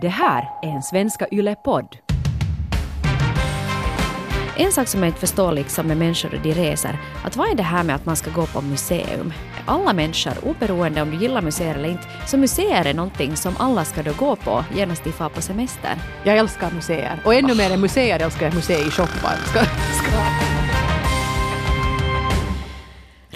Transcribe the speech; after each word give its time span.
Det 0.00 0.08
här 0.08 0.50
är 0.62 0.68
en 0.68 0.82
Svenska 0.82 1.26
Yle-podd. 1.32 1.96
En 4.56 4.72
sak 4.72 4.88
som 4.88 5.02
jag 5.02 5.08
inte 5.08 5.20
förstår 5.20 5.52
liksom 5.52 5.86
med 5.86 5.96
människor 5.96 6.34
och 6.34 6.40
de 6.42 6.52
reser, 6.54 6.98
att 7.24 7.36
vad 7.36 7.50
är 7.50 7.54
det 7.54 7.62
här 7.62 7.84
med 7.84 7.96
att 7.96 8.06
man 8.06 8.16
ska 8.16 8.30
gå 8.30 8.46
på 8.46 8.60
museum? 8.60 9.32
Alla 9.66 9.92
människor, 9.92 10.32
oberoende 10.42 11.02
om 11.02 11.10
du 11.10 11.16
gillar 11.16 11.42
museer 11.42 11.74
eller 11.74 11.88
inte, 11.88 12.06
så 12.26 12.36
museer 12.36 12.84
är 12.84 12.94
någonting 12.94 13.36
som 13.36 13.54
alla 13.58 13.84
ska 13.84 14.02
då 14.02 14.12
gå 14.12 14.36
på 14.36 14.64
genast 14.74 15.04
de 15.04 15.12
far 15.12 15.28
på 15.28 15.42
semester. 15.42 15.94
Jag 16.24 16.36
älskar 16.36 16.70
museer. 16.70 17.20
Och 17.24 17.34
ännu 17.34 17.54
mer 17.54 17.72
än 17.72 17.80
museer 17.80 18.20
älskar 18.20 18.46
jag 18.46 18.54
museishoppar. 18.54 19.36
Ska, 19.46 19.64
ska. 19.64 20.47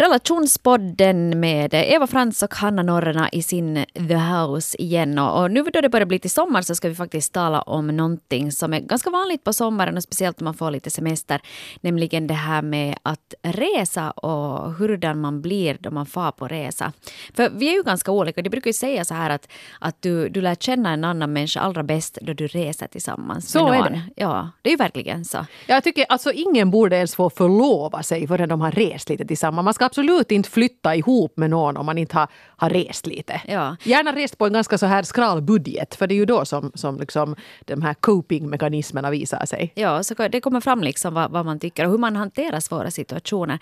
Relationspodden 0.02 1.40
med 1.40 1.74
Eva 1.74 2.06
Frans 2.06 2.42
och 2.42 2.54
Hanna 2.54 2.82
Norrena 2.82 3.28
i 3.30 3.42
sin 3.42 3.84
The 3.94 4.16
House 4.16 4.76
igen. 4.82 5.18
Och 5.18 5.50
nu 5.50 5.62
då 5.62 5.80
det 5.80 5.88
börjar 5.88 6.06
bli 6.06 6.18
till 6.18 6.30
sommar 6.30 6.62
så 6.62 6.74
ska 6.74 6.88
vi 6.88 6.94
faktiskt 6.94 7.32
tala 7.32 7.62
om 7.62 7.86
någonting 7.86 8.52
som 8.52 8.72
är 8.72 8.80
ganska 8.80 9.10
vanligt 9.10 9.44
på 9.44 9.52
sommaren 9.52 9.96
och 9.96 10.02
speciellt 10.02 10.40
om 10.40 10.44
man 10.44 10.54
får 10.54 10.70
lite 10.70 10.90
semester. 10.90 11.40
Nämligen 11.80 12.26
det 12.26 12.34
här 12.34 12.62
med 12.62 12.98
att 13.02 13.34
resa 13.42 14.10
och 14.10 14.72
hurdan 14.72 15.20
man 15.20 15.42
blir 15.42 15.76
då 15.80 15.90
man 15.90 16.06
far 16.06 16.32
på 16.32 16.48
resa. 16.48 16.92
För 17.34 17.50
vi 17.50 17.68
är 17.68 17.72
ju 17.72 17.82
ganska 17.82 18.12
olika. 18.12 18.42
De 18.42 18.50
brukar 18.50 18.68
ju 18.68 18.74
säga 18.74 19.04
så 19.04 19.14
här 19.14 19.30
att, 19.30 19.48
att 19.78 20.02
du, 20.02 20.28
du 20.28 20.40
lär 20.40 20.54
känna 20.54 20.92
en 20.92 21.04
annan 21.04 21.32
människa 21.32 21.60
allra 21.60 21.82
bäst 21.82 22.18
då 22.22 22.32
du 22.32 22.46
reser 22.46 22.86
tillsammans 22.86 23.50
så 23.50 23.68
med 23.68 23.78
någon. 23.78 23.86
är 23.86 23.90
det. 23.90 24.02
Ja, 24.16 24.50
det 24.62 24.68
är 24.68 24.72
ju 24.72 24.76
verkligen 24.76 25.24
så. 25.24 25.46
Jag 25.66 25.84
tycker 25.84 26.06
alltså 26.08 26.32
ingen 26.32 26.70
borde 26.70 26.96
ens 26.96 27.14
få 27.14 27.30
förlova 27.30 28.02
sig 28.02 28.26
förrän 28.26 28.48
de 28.48 28.60
har 28.60 28.70
rest 28.70 29.08
lite 29.08 29.24
tillsammans. 29.24 29.64
Man 29.64 29.74
ska 29.74 29.91
absolut 29.92 30.30
inte 30.30 30.50
flytta 30.50 30.96
ihop 30.96 31.36
med 31.36 31.50
någon 31.50 31.76
om 31.76 31.86
man 31.86 31.98
inte 31.98 32.16
har, 32.16 32.28
har 32.56 32.70
rest 32.70 33.06
lite. 33.06 33.40
Ja. 33.46 33.76
Gärna 33.84 34.12
rest 34.12 34.38
på 34.38 34.46
en 34.46 34.52
ganska 34.52 34.78
så 34.78 34.86
här 34.86 35.02
skral 35.02 35.42
budget 35.42 35.94
för 35.94 36.06
det 36.06 36.14
är 36.14 36.16
ju 36.16 36.24
då 36.24 36.44
som, 36.44 36.72
som 36.74 36.98
liksom 36.98 37.36
de 37.60 37.82
här 37.82 37.94
coping-mekanismerna 37.94 39.10
visar 39.10 39.46
sig. 39.46 39.72
Ja, 39.74 40.02
så 40.02 40.14
det 40.14 40.40
kommer 40.40 40.60
fram 40.60 40.82
liksom 40.82 41.14
vad, 41.14 41.30
vad 41.30 41.44
man 41.44 41.60
tycker 41.60 41.84
och 41.84 41.90
hur 41.90 41.98
man 41.98 42.16
hanterar 42.16 42.60
svåra 42.60 42.90
situationer. 42.90 43.58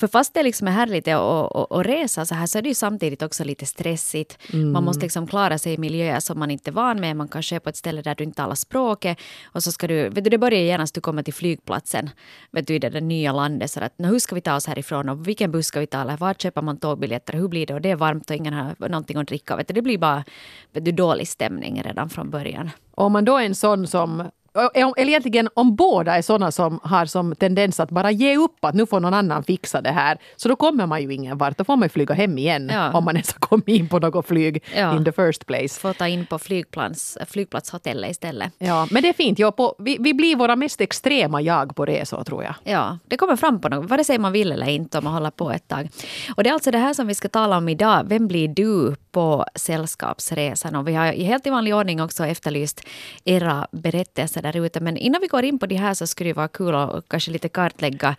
För 0.00 0.06
fast 0.06 0.34
det 0.34 0.42
liksom 0.42 0.68
är 0.68 0.72
härligt 0.72 1.08
att, 1.08 1.56
att, 1.56 1.72
att 1.72 1.86
resa 1.86 2.26
så 2.26 2.34
här 2.34 2.46
så 2.46 2.58
är 2.58 2.62
det 2.62 2.68
ju 2.68 2.74
samtidigt 2.74 3.22
också 3.22 3.44
lite 3.44 3.66
stressigt. 3.66 4.38
Man 4.52 4.84
måste 4.84 5.02
liksom 5.02 5.26
klara 5.26 5.58
sig 5.58 5.74
i 5.74 5.78
miljöer 5.78 6.20
som 6.20 6.38
man 6.38 6.50
inte 6.50 6.70
är 6.70 6.72
van 6.72 7.00
med. 7.00 7.16
Man 7.16 7.28
kanske 7.28 7.56
är 7.56 7.60
på 7.60 7.68
ett 7.68 7.76
ställe 7.76 8.02
där 8.02 8.14
du 8.14 8.24
inte 8.24 8.36
talar 8.36 8.54
språket. 8.54 9.18
Och 9.52 9.62
så 9.62 9.72
ska 9.72 9.86
du, 9.88 10.08
vet 10.08 10.24
du, 10.24 10.30
det 10.30 10.38
börjar 10.38 10.60
genast 10.60 10.94
du 10.94 11.00
kommer 11.00 11.22
till 11.22 11.34
flygplatsen 11.34 12.10
vet 12.50 12.66
du, 12.66 12.74
i 12.74 12.78
det 12.78 12.90
där 12.90 13.00
nya 13.00 13.32
landet. 13.32 13.70
Så 13.70 13.80
att, 13.80 13.98
"Nå, 13.98 14.08
hur 14.08 14.18
ska 14.18 14.34
vi 14.34 14.40
ta 14.40 14.54
oss 14.54 14.66
härifrån 14.66 15.08
och 15.08 15.28
vilken 15.28 15.52
buss 15.52 15.69
ska 15.70 15.80
vi 15.80 15.86
tala, 15.86 16.16
var 16.16 16.34
köper 16.34 16.62
man 16.62 16.76
tågbiljetter? 16.76 17.32
Hur 17.32 17.48
blir 17.48 17.66
det? 17.66 17.74
Och 17.74 17.80
det 17.80 17.90
är 17.90 17.96
varmt 17.96 18.30
och 18.30 18.36
ingen 18.36 18.54
har 18.54 18.88
någonting 18.88 19.16
att 19.16 19.26
dricka. 19.26 19.56
Vet 19.56 19.68
du, 19.68 19.74
det 19.74 19.82
blir 19.82 19.98
bara 19.98 20.24
vet 20.72 20.84
du, 20.84 20.92
dålig 20.92 21.28
stämning 21.28 21.82
redan 21.82 22.10
från 22.10 22.30
början. 22.30 22.70
Och 22.94 23.04
om 23.04 23.12
man 23.12 23.24
då 23.24 23.36
är 23.36 23.46
en 23.46 23.54
sån 23.54 23.86
som 23.86 24.30
eller 24.54 25.08
egentligen 25.08 25.48
om 25.54 25.76
båda 25.76 26.16
är 26.16 26.22
såna 26.22 26.50
som 26.52 26.80
har 26.82 27.06
som 27.06 27.34
tendens 27.34 27.80
att 27.80 27.90
bara 27.90 28.10
ge 28.10 28.36
upp 28.36 28.64
att 28.64 28.74
nu 28.74 28.86
får 28.86 29.00
någon 29.00 29.14
annan 29.14 29.42
fixa 29.44 29.80
det 29.80 29.90
här. 29.90 30.18
Så 30.36 30.48
då 30.48 30.56
kommer 30.56 30.86
man 30.86 31.02
ju 31.02 31.14
ingen 31.14 31.38
vart. 31.38 31.58
Då 31.58 31.64
får 31.64 31.76
man 31.76 31.82
ju 31.86 31.88
flyga 31.88 32.14
hem 32.14 32.38
igen 32.38 32.70
Ja. 32.74 32.92
om 32.92 33.04
man 33.04 33.16
ens 33.16 33.32
har 33.32 33.38
kommit 33.40 33.68
in 33.68 33.88
på 33.88 33.98
något 33.98 34.26
flyg 34.26 34.64
Ja. 34.76 34.96
in 34.96 35.04
the 35.04 35.12
first 35.12 35.46
place. 35.46 35.80
Få 35.80 35.92
ta 35.92 36.08
in 36.08 36.26
på 36.26 36.38
flygplats, 36.38 37.18
flygplatshotellet 37.28 38.10
istället. 38.10 38.52
Ja, 38.58 38.86
men 38.90 39.02
det 39.02 39.08
är 39.08 39.12
fint. 39.12 39.38
Ja, 39.38 39.52
på, 39.52 39.74
vi, 39.78 39.96
vi 40.00 40.14
blir 40.14 40.36
våra 40.36 40.56
mest 40.56 40.80
extrema 40.80 41.40
jag 41.42 41.76
på 41.76 41.84
resor 41.86 42.24
tror 42.24 42.44
jag. 42.44 42.54
Ja, 42.64 42.98
det 43.06 43.16
kommer 43.16 43.36
fram 43.36 43.60
på 43.60 43.68
något, 43.68 43.90
vare 43.90 44.04
sig 44.04 44.18
man 44.18 44.32
vill 44.32 44.52
eller 44.52 44.68
inte 44.68 44.98
om 44.98 45.04
man 45.04 45.12
håller 45.12 45.30
på 45.30 45.50
ett 45.50 45.68
tag. 45.68 45.88
Och 46.36 46.42
det 46.44 46.50
är 46.50 46.54
alltså 46.54 46.70
det 46.70 46.78
här 46.78 46.94
som 46.94 47.06
vi 47.06 47.14
ska 47.14 47.28
tala 47.28 47.56
om 47.56 47.68
idag. 47.68 48.04
Vem 48.08 48.28
blir 48.28 48.48
du 48.48 48.94
på 49.12 49.44
sällskapsresan? 49.54 50.76
Och 50.76 50.88
vi 50.88 50.94
har 50.94 51.12
i 51.12 51.24
helt 51.24 51.46
i 51.46 51.50
vanlig 51.50 51.74
ordning 51.74 52.02
också 52.02 52.26
efterlyst 52.26 52.80
era 53.24 53.66
berättelser 53.72 54.42
där 54.42 54.56
ute. 54.66 54.80
Men 54.80 54.96
innan 54.96 55.20
vi 55.20 55.26
går 55.26 55.44
in 55.44 55.58
på 55.58 55.66
det 55.66 55.76
här 55.76 55.94
så 55.94 56.06
skulle 56.06 56.30
det 56.30 56.34
vara 56.34 56.48
kul 56.48 56.74
att 56.74 57.08
kanske 57.08 57.30
lite 57.30 57.48
kartlägga 57.48 58.16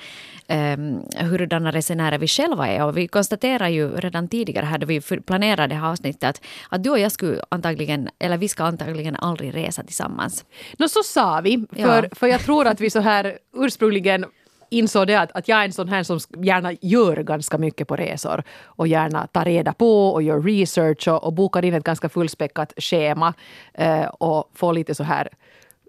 um, 0.50 1.02
hurdana 1.30 1.72
resenärer 1.72 2.18
vi 2.18 2.28
själva 2.28 2.68
är. 2.68 2.86
Och 2.86 2.98
vi 2.98 3.08
konstaterar 3.08 3.68
ju 3.68 3.96
redan 3.96 4.28
tidigare 4.28 4.66
här 4.66 4.78
då 4.78 4.86
vi 4.86 5.02
planerade 5.02 5.68
det 5.68 5.80
här 5.80 5.92
avsnittet 5.92 6.24
att, 6.24 6.42
att 6.70 6.84
du 6.84 6.90
och 6.90 7.00
jag 7.00 7.12
skulle 7.12 7.42
antagligen, 7.50 8.10
eller 8.20 8.38
vi 8.38 8.48
ska 8.48 8.64
antagligen 8.64 9.16
aldrig 9.16 9.56
resa 9.56 9.84
tillsammans. 9.84 10.46
Nå, 10.78 10.88
så 10.88 11.04
sa 11.04 11.42
vi. 11.42 11.66
För, 11.72 12.04
Ja. 12.04 12.16
för 12.16 12.28
jag 12.28 12.42
tror 12.42 12.68
att 12.68 12.82
vi 12.82 12.90
så 12.90 13.00
här 13.00 13.38
ursprungligen 13.56 14.26
insåg 14.72 15.08
det 15.08 15.16
att, 15.16 15.32
att 15.32 15.48
jag 15.48 15.60
är 15.60 15.66
en 15.66 15.74
sån 15.74 15.90
här 15.90 16.04
som 16.04 16.20
gärna 16.44 16.74
gör 16.82 17.16
ganska 17.16 17.58
mycket 17.58 17.88
på 17.88 17.96
resor 17.96 18.44
och 18.64 18.88
gärna 18.88 19.28
tar 19.28 19.46
reda 19.46 19.74
på 19.74 20.10
och 20.10 20.22
gör 20.22 20.42
research 20.42 21.08
och, 21.08 21.24
och 21.24 21.34
bokar 21.34 21.66
in 21.66 21.74
ett 21.74 21.84
ganska 21.84 22.10
fullspäckat 22.10 22.74
schema 22.78 23.34
eh, 23.74 24.06
och 24.06 24.50
får 24.54 24.74
lite 24.74 24.96
så 24.96 25.04
här 25.04 25.30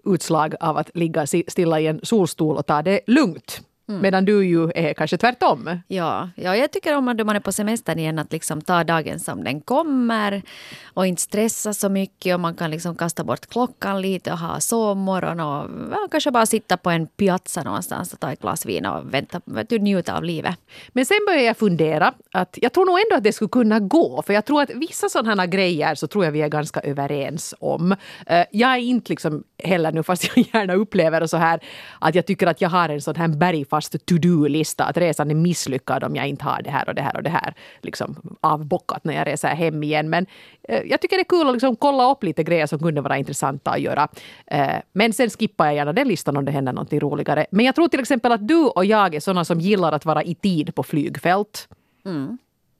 utslag 0.05 0.55
av 0.59 0.77
att 0.77 0.97
ligga 0.97 1.27
stilla 1.27 1.79
i 1.79 1.87
en 1.87 1.99
solstol 2.03 2.57
och 2.57 2.65
ta 2.65 2.81
det 2.81 2.99
lugnt. 3.07 3.61
Medan 4.01 4.25
du 4.25 4.45
ju 4.45 4.71
är 4.75 4.93
kanske 4.93 5.17
tvärtom. 5.17 5.79
Ja, 5.87 6.29
ja, 6.35 6.55
jag 6.55 6.71
tycker 6.71 6.97
om 6.97 7.07
att 7.07 7.17
då 7.17 7.23
man 7.23 7.35
är 7.35 7.39
på 7.39 7.51
semestern 7.51 7.99
igen 7.99 8.19
att 8.19 8.31
liksom 8.31 8.61
ta 8.61 8.83
dagen 8.83 9.19
som 9.19 9.43
den 9.43 9.61
kommer 9.61 10.41
och 10.93 11.07
inte 11.07 11.21
stressa 11.21 11.73
så 11.73 11.89
mycket 11.89 12.33
och 12.33 12.39
man 12.39 12.55
kan 12.55 12.71
liksom 12.71 12.95
kasta 12.95 13.23
bort 13.23 13.45
klockan 13.49 14.01
lite 14.01 14.31
och 14.31 14.37
ha 14.39 14.59
sovmorgon 14.59 15.39
och 15.39 15.69
ja, 15.91 16.07
kanske 16.11 16.31
bara 16.31 16.45
sitta 16.45 16.77
på 16.77 16.89
en 16.89 17.07
piazza 17.07 17.63
någonstans 17.63 18.13
och 18.13 18.19
ta 18.19 18.31
ett 18.31 18.41
glas 18.41 18.65
vin 18.65 18.85
och 18.85 19.13
vänta, 19.13 19.41
du, 19.69 19.79
njuta 19.79 20.17
av 20.17 20.23
livet. 20.23 20.55
Men 20.89 21.05
sen 21.05 21.17
började 21.27 21.45
jag 21.45 21.57
fundera 21.57 22.13
att 22.31 22.57
jag 22.61 22.73
tror 22.73 22.85
nog 22.85 22.99
ändå 22.99 23.15
att 23.17 23.23
det 23.23 23.33
skulle 23.33 23.49
kunna 23.49 23.79
gå. 23.79 24.21
För 24.21 24.33
jag 24.33 24.45
tror 24.45 24.61
att 24.61 24.69
vissa 24.69 25.09
sådana 25.09 25.41
här 25.41 25.47
grejer 25.47 25.95
så 25.95 26.07
tror 26.07 26.25
jag 26.25 26.31
vi 26.31 26.41
är 26.41 26.49
ganska 26.49 26.79
överens 26.79 27.53
om. 27.59 27.95
Eh, 28.27 28.45
Jag 28.51 28.73
är 28.73 28.77
inte 28.77 29.09
liksom 29.09 29.43
heller 29.63 29.91
nu, 29.91 30.03
fast 30.03 30.23
jag 30.35 30.45
gärna 30.53 30.73
upplever 30.73 31.19
det 31.19 31.27
så 31.27 31.37
här, 31.37 31.59
att 31.99 32.15
jag 32.15 32.25
tycker 32.25 32.47
att 32.47 32.61
jag 32.61 32.69
har 32.69 32.89
en 32.89 33.01
sån 33.01 33.15
här 33.15 33.27
bergfast 33.27 33.82
to-do-lista. 33.89 34.83
Att 34.83 34.97
resan 34.97 35.31
är 35.31 35.35
misslyckad 35.35 36.03
om 36.03 36.15
jag 36.15 36.27
inte 36.27 36.43
har 36.43 36.61
det 36.61 36.69
här 36.69 36.89
och 36.89 36.95
det 36.95 37.01
här 37.01 37.15
och 37.17 37.23
det 37.23 37.29
här 37.29 37.53
liksom 37.81 38.15
avbockat 38.41 39.03
när 39.03 39.13
jag 39.13 39.27
reser 39.27 39.47
hem 39.47 39.83
igen. 39.83 40.09
Men 40.09 40.25
eh, 40.63 40.81
jag 40.85 41.01
tycker 41.01 41.17
det 41.17 41.21
är 41.21 41.29
kul 41.39 41.47
att 41.47 41.53
liksom 41.53 41.75
kolla 41.75 42.11
upp 42.11 42.23
lite 42.23 42.43
grejer 42.43 42.67
som 42.67 42.79
kunde 42.79 43.01
vara 43.01 43.17
intressanta 43.17 43.71
att 43.71 43.79
göra. 43.81 44.07
Eh, 44.47 44.75
Men 44.93 45.13
sen 45.13 45.29
skippar 45.29 45.65
jag 45.65 45.75
gärna 45.75 45.93
den 45.93 46.07
listan 46.07 46.37
om 46.37 46.45
det 46.45 46.51
händer 46.51 46.73
något 46.73 46.93
roligare. 46.93 47.45
Men 47.51 47.65
jag 47.65 47.75
tror 47.75 47.87
till 47.87 47.99
exempel 47.99 48.31
att 48.31 48.47
du 48.47 48.63
och 48.63 48.85
jag 48.85 49.15
är 49.15 49.19
såna 49.19 49.45
som 49.45 49.59
gillar 49.59 49.91
att 49.91 50.05
vara 50.05 50.23
i 50.23 50.35
tid 50.35 50.75
på 50.75 50.83
flygfält. 50.83 51.67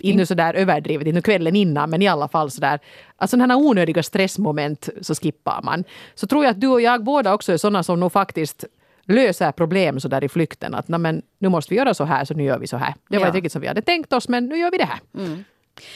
Inte 0.01 0.17
nu 0.17 0.25
sådär 0.25 0.53
överdrivet, 0.53 1.07
inte 1.07 1.21
kvällen 1.21 1.55
innan, 1.55 1.89
men 1.89 2.01
i 2.01 2.07
alla 2.07 2.27
fall 2.27 2.51
sådär. 2.51 2.79
Alltså 3.15 3.37
sådana 3.37 3.55
onödiga 3.57 4.03
stressmoment 4.03 4.89
så 5.01 5.15
skippar 5.15 5.61
man. 5.63 5.83
Så 6.15 6.27
tror 6.27 6.43
jag 6.43 6.51
att 6.51 6.61
du 6.61 6.67
och 6.67 6.81
jag 6.81 7.03
båda 7.03 7.33
också 7.33 7.53
är 7.53 7.57
sådana 7.57 7.83
som 7.83 7.99
nog 7.99 8.11
faktiskt 8.11 8.65
löser 9.07 9.51
problem 9.51 9.99
så 9.99 10.07
där 10.07 10.23
i 10.23 10.29
flykten. 10.29 10.73
Att 10.75 10.87
"Nå, 10.87 10.97
men, 10.97 11.21
nu 11.39 11.49
måste 11.49 11.73
vi 11.73 11.77
göra 11.77 11.93
så 11.93 12.03
här, 12.03 12.25
så 12.25 12.33
nu 12.33 12.43
gör 12.43 12.59
vi 12.59 12.67
så 12.67 12.77
här. 12.77 12.93
Det 13.09 13.17
var 13.17 13.23
Ja. 13.23 13.27
inte 13.27 13.37
riktigt 13.37 13.51
som 13.51 13.61
vi 13.61 13.67
hade 13.67 13.81
tänkt 13.81 14.13
oss, 14.13 14.27
men 14.29 14.45
nu 14.45 14.57
gör 14.57 14.71
vi 14.71 14.77
det 14.77 14.85
här. 14.85 14.99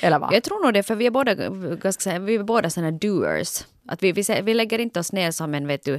Eller 0.01 0.19
vad? 0.19 0.33
Jag 0.33 0.43
tror 0.43 0.63
nog 0.63 0.73
det, 0.73 0.83
för 0.83 0.95
vi 0.95 1.05
är 1.05 1.11
båda, 1.11 1.33
ganska, 1.75 2.19
vi 2.19 2.35
är 2.35 2.43
båda 2.43 2.69
såna 2.69 2.91
doers. 2.91 3.63
Att 3.87 4.03
vi, 4.03 4.11
vi, 4.11 4.23
vi 4.43 4.53
lägger 4.53 4.79
inte 4.79 4.99
oss 4.99 5.11
ner 5.11 5.31
som 5.31 5.53
en 5.53 5.67
vet 5.67 5.85
du, 5.85 5.93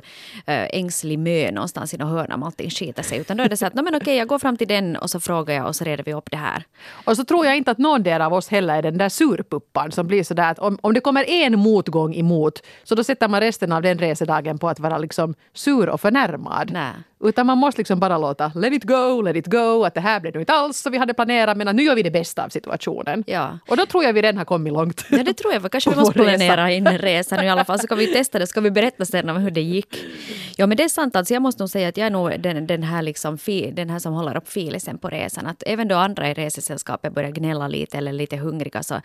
äh, 0.46 0.66
ängslig 0.72 1.18
mö 1.18 1.50
någonstans 1.50 1.94
i 1.94 1.96
någon 1.96 2.08
hörna 2.08 2.34
om 2.34 2.42
allting 2.42 2.70
skiter 2.70 3.02
sig. 3.02 3.18
Utan 3.18 3.36
då 3.36 3.44
är 3.44 3.48
det 3.48 3.56
så 3.56 3.66
att, 3.66 3.74
"Nå, 3.74 3.82
men 3.82 3.94
okej, 3.94 4.16
jag 4.16 4.28
går 4.28 4.38
fram 4.38 4.56
till 4.56 4.68
den 4.68 4.96
och 4.96 5.10
så 5.10 5.20
frågar 5.20 5.54
jag 5.54 5.66
och 5.66 5.76
så 5.76 5.84
reder 5.84 6.04
vi 6.04 6.14
upp 6.14 6.30
det 6.30 6.36
här. 6.36 6.64
Och 7.04 7.16
så 7.16 7.24
tror 7.24 7.46
jag 7.46 7.56
inte 7.56 7.70
att 7.70 7.78
någon 7.78 8.02
del 8.02 8.22
av 8.22 8.34
oss 8.34 8.48
heller 8.48 8.76
är 8.78 8.82
den 8.82 8.98
där 8.98 9.08
surpuppan 9.08 9.92
som 9.92 10.06
blir 10.06 10.24
sådär 10.24 10.50
att 10.50 10.58
om, 10.58 10.78
om 10.80 10.94
det 10.94 11.00
kommer 11.00 11.30
en 11.30 11.58
motgång 11.58 12.14
emot 12.14 12.62
så 12.84 12.94
då 12.94 13.04
sätter 13.04 13.28
man 13.28 13.40
resten 13.40 13.72
av 13.72 13.82
den 13.82 13.98
resedagen 13.98 14.58
på 14.58 14.68
att 14.68 14.80
vara 14.80 14.98
liksom 14.98 15.34
sur 15.54 15.88
och 15.88 16.00
förnärmad. 16.00 16.70
Nej. 16.72 16.92
Utan 17.20 17.46
man 17.46 17.58
måste 17.58 17.80
liksom 17.80 18.00
bara 18.00 18.18
låta 18.18 18.52
let 18.54 18.72
it 18.72 18.84
go, 18.84 19.20
let 19.22 19.36
it 19.36 19.46
go, 19.46 19.84
att 19.84 19.94
det 19.94 20.00
här 20.00 20.20
blev 20.20 20.34
nu 20.34 20.40
inte 20.40 20.52
alls 20.52 20.78
som 20.80 20.92
vi 20.92 20.98
hade 20.98 21.14
planerat 21.14 21.56
men 21.56 21.76
nu 21.76 21.82
gör 21.82 21.94
vi 21.94 22.02
det 22.02 22.10
bästa 22.10 22.44
av 22.44 22.48
situationen. 22.48 23.24
Ja. 23.26 23.58
Och 23.68 23.76
då 23.76 23.86
tror 23.86 24.04
jag 24.04 24.12
vi 24.12 24.22
redan 24.22 24.38
har 24.38 24.44
kommit 24.44 24.72
långt. 24.72 25.04
Ja, 25.10 25.22
det 25.22 25.34
tror 25.34 25.52
jag. 25.52 25.62
för 25.62 25.68
Kanske 25.68 25.90
vi 25.90 25.96
måste 26.00 26.18
resa. 26.18 26.28
planera 26.36 26.70
in 26.72 26.86
resan 26.88 27.44
i 27.44 27.50
alla 27.50 27.64
fall. 27.64 27.78
Så 27.78 27.82
ska 27.86 27.94
vi 27.94 28.06
testa 28.06 28.38
det. 28.38 28.46
Ska 28.46 28.60
vi 28.60 28.70
berätta 28.70 29.04
sen 29.04 29.28
om 29.30 29.36
hur 29.36 29.50
det 29.50 29.60
gick. 29.60 29.96
Ja, 30.56 30.66
men 30.66 30.76
det 30.76 30.84
är 30.84 30.88
sant. 30.88 31.16
Alltså, 31.16 31.34
jag 31.34 31.42
måste 31.42 31.62
nog 31.62 31.70
säga 31.70 31.88
att 31.88 31.96
jag 31.96 32.06
är 32.06 32.10
nog 32.10 32.40
den, 32.40 32.66
den, 32.66 32.82
här, 32.82 33.02
liksom, 33.02 33.38
fi, 33.38 33.70
den 33.70 33.90
här 33.90 33.98
som 33.98 34.12
håller 34.14 34.36
upp 34.36 34.48
filisen 34.48 34.98
på 34.98 35.08
resan. 35.08 35.46
Att 35.46 35.62
även 35.66 35.88
då 35.88 35.96
andra 35.96 36.30
i 36.30 36.34
resesällskapet 36.34 37.14
börjar 37.14 37.30
gnälla 37.30 37.68
lite 37.68 37.98
eller 37.98 38.12
lite 38.12 38.36
hungriga 38.36 38.82
så, 38.82 39.00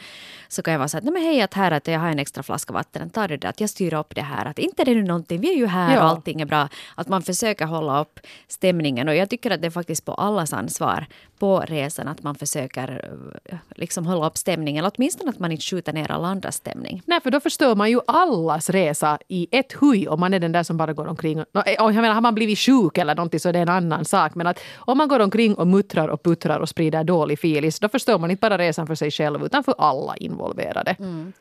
så 0.47 0.61
kan 0.61 0.71
jag 0.71 0.79
vara 0.79 0.87
så 0.87 0.97
att, 0.97 1.03
nej 1.03 1.13
men 1.13 1.21
hej 1.23 1.41
att 1.41 1.53
här 1.53 1.71
att 1.71 1.87
jag 1.87 1.99
har 1.99 2.07
en 2.09 2.19
extra 2.19 2.43
flaska 2.43 2.73
vatten. 2.73 3.09
Ta 3.09 3.27
det 3.27 3.37
där, 3.37 3.49
att 3.49 3.61
jag 3.61 3.69
styr 3.69 3.93
upp 3.93 4.15
det 4.15 4.21
här. 4.21 4.45
Att 4.45 4.59
inte 4.59 4.83
är 4.83 4.85
det 4.85 4.95
nu 4.95 5.03
någonting, 5.03 5.41
vi 5.41 5.53
är 5.53 5.57
ju 5.57 5.65
här 5.67 5.95
Ja. 5.95 6.03
och 6.03 6.09
allting 6.09 6.41
är 6.41 6.45
bra. 6.45 6.69
Att 6.95 7.07
man 7.07 7.21
försöker 7.23 7.65
hålla 7.65 8.01
upp 8.03 8.19
stämningen. 8.47 9.07
Och 9.07 9.15
jag 9.15 9.29
tycker 9.29 9.51
att 9.51 9.61
det 9.61 9.67
är 9.67 9.71
faktiskt 9.71 10.05
på 10.05 10.13
allas 10.13 10.53
ansvar 10.53 11.05
på 11.43 11.59
resan 11.59 12.07
att 12.07 12.23
man 12.23 12.35
försöker 12.35 13.09
eh, 13.45 13.57
liksom 13.75 14.05
hålla 14.05 14.27
upp 14.27 14.37
stämningen. 14.37 14.79
Eller 14.79 14.91
åtminstone 14.95 15.29
att 15.29 15.39
man 15.39 15.51
inte 15.51 15.63
skjuter 15.63 15.93
ner 15.93 16.11
alla 16.11 16.27
andras 16.27 16.55
stämning. 16.55 17.01
Nej, 17.05 17.21
för 17.21 17.31
då 17.31 17.39
förstör 17.39 17.75
man 17.75 17.89
ju 17.89 17.99
allas 18.07 18.69
resa 18.69 19.17
i 19.27 19.47
ett 19.51 19.73
huj 19.73 20.07
om 20.07 20.19
man 20.19 20.33
är 20.33 20.39
den 20.39 20.51
där 20.51 20.63
som 20.63 20.77
bara 20.77 20.93
går 20.93 21.07
omkring. 21.07 21.39
Och, 21.39 21.63
jag 21.77 21.95
menar, 21.95 22.13
har 22.13 22.21
man 22.21 22.35
blivit 22.35 22.59
sjuk 22.59 22.97
eller 22.97 23.15
någonting 23.15 23.39
så 23.39 23.49
är 23.49 23.53
det 23.53 23.59
en 23.59 23.69
annan 23.69 24.05
sak. 24.05 24.35
Men 24.35 24.47
att 24.47 24.59
om 24.75 24.97
man 24.97 25.07
går 25.07 25.19
omkring 25.19 25.55
och 25.55 25.67
muttrar 25.67 26.07
och 26.07 26.23
puttrar 26.23 26.59
och 26.59 26.69
sprider 26.69 27.03
dålig 27.03 27.39
filis 27.39 27.79
då 27.79 27.89
förstör 27.89 28.19
man 28.19 28.31
inte 28.31 28.41
bara 28.41 28.57
resan 28.57 28.87
för 28.87 28.95
sig 28.95 29.11
själv 29.11 29.45
utan 29.45 29.63
för 29.63 29.75
alla 29.77 30.15
involverade. 30.17 30.95
Mm. 30.99 31.33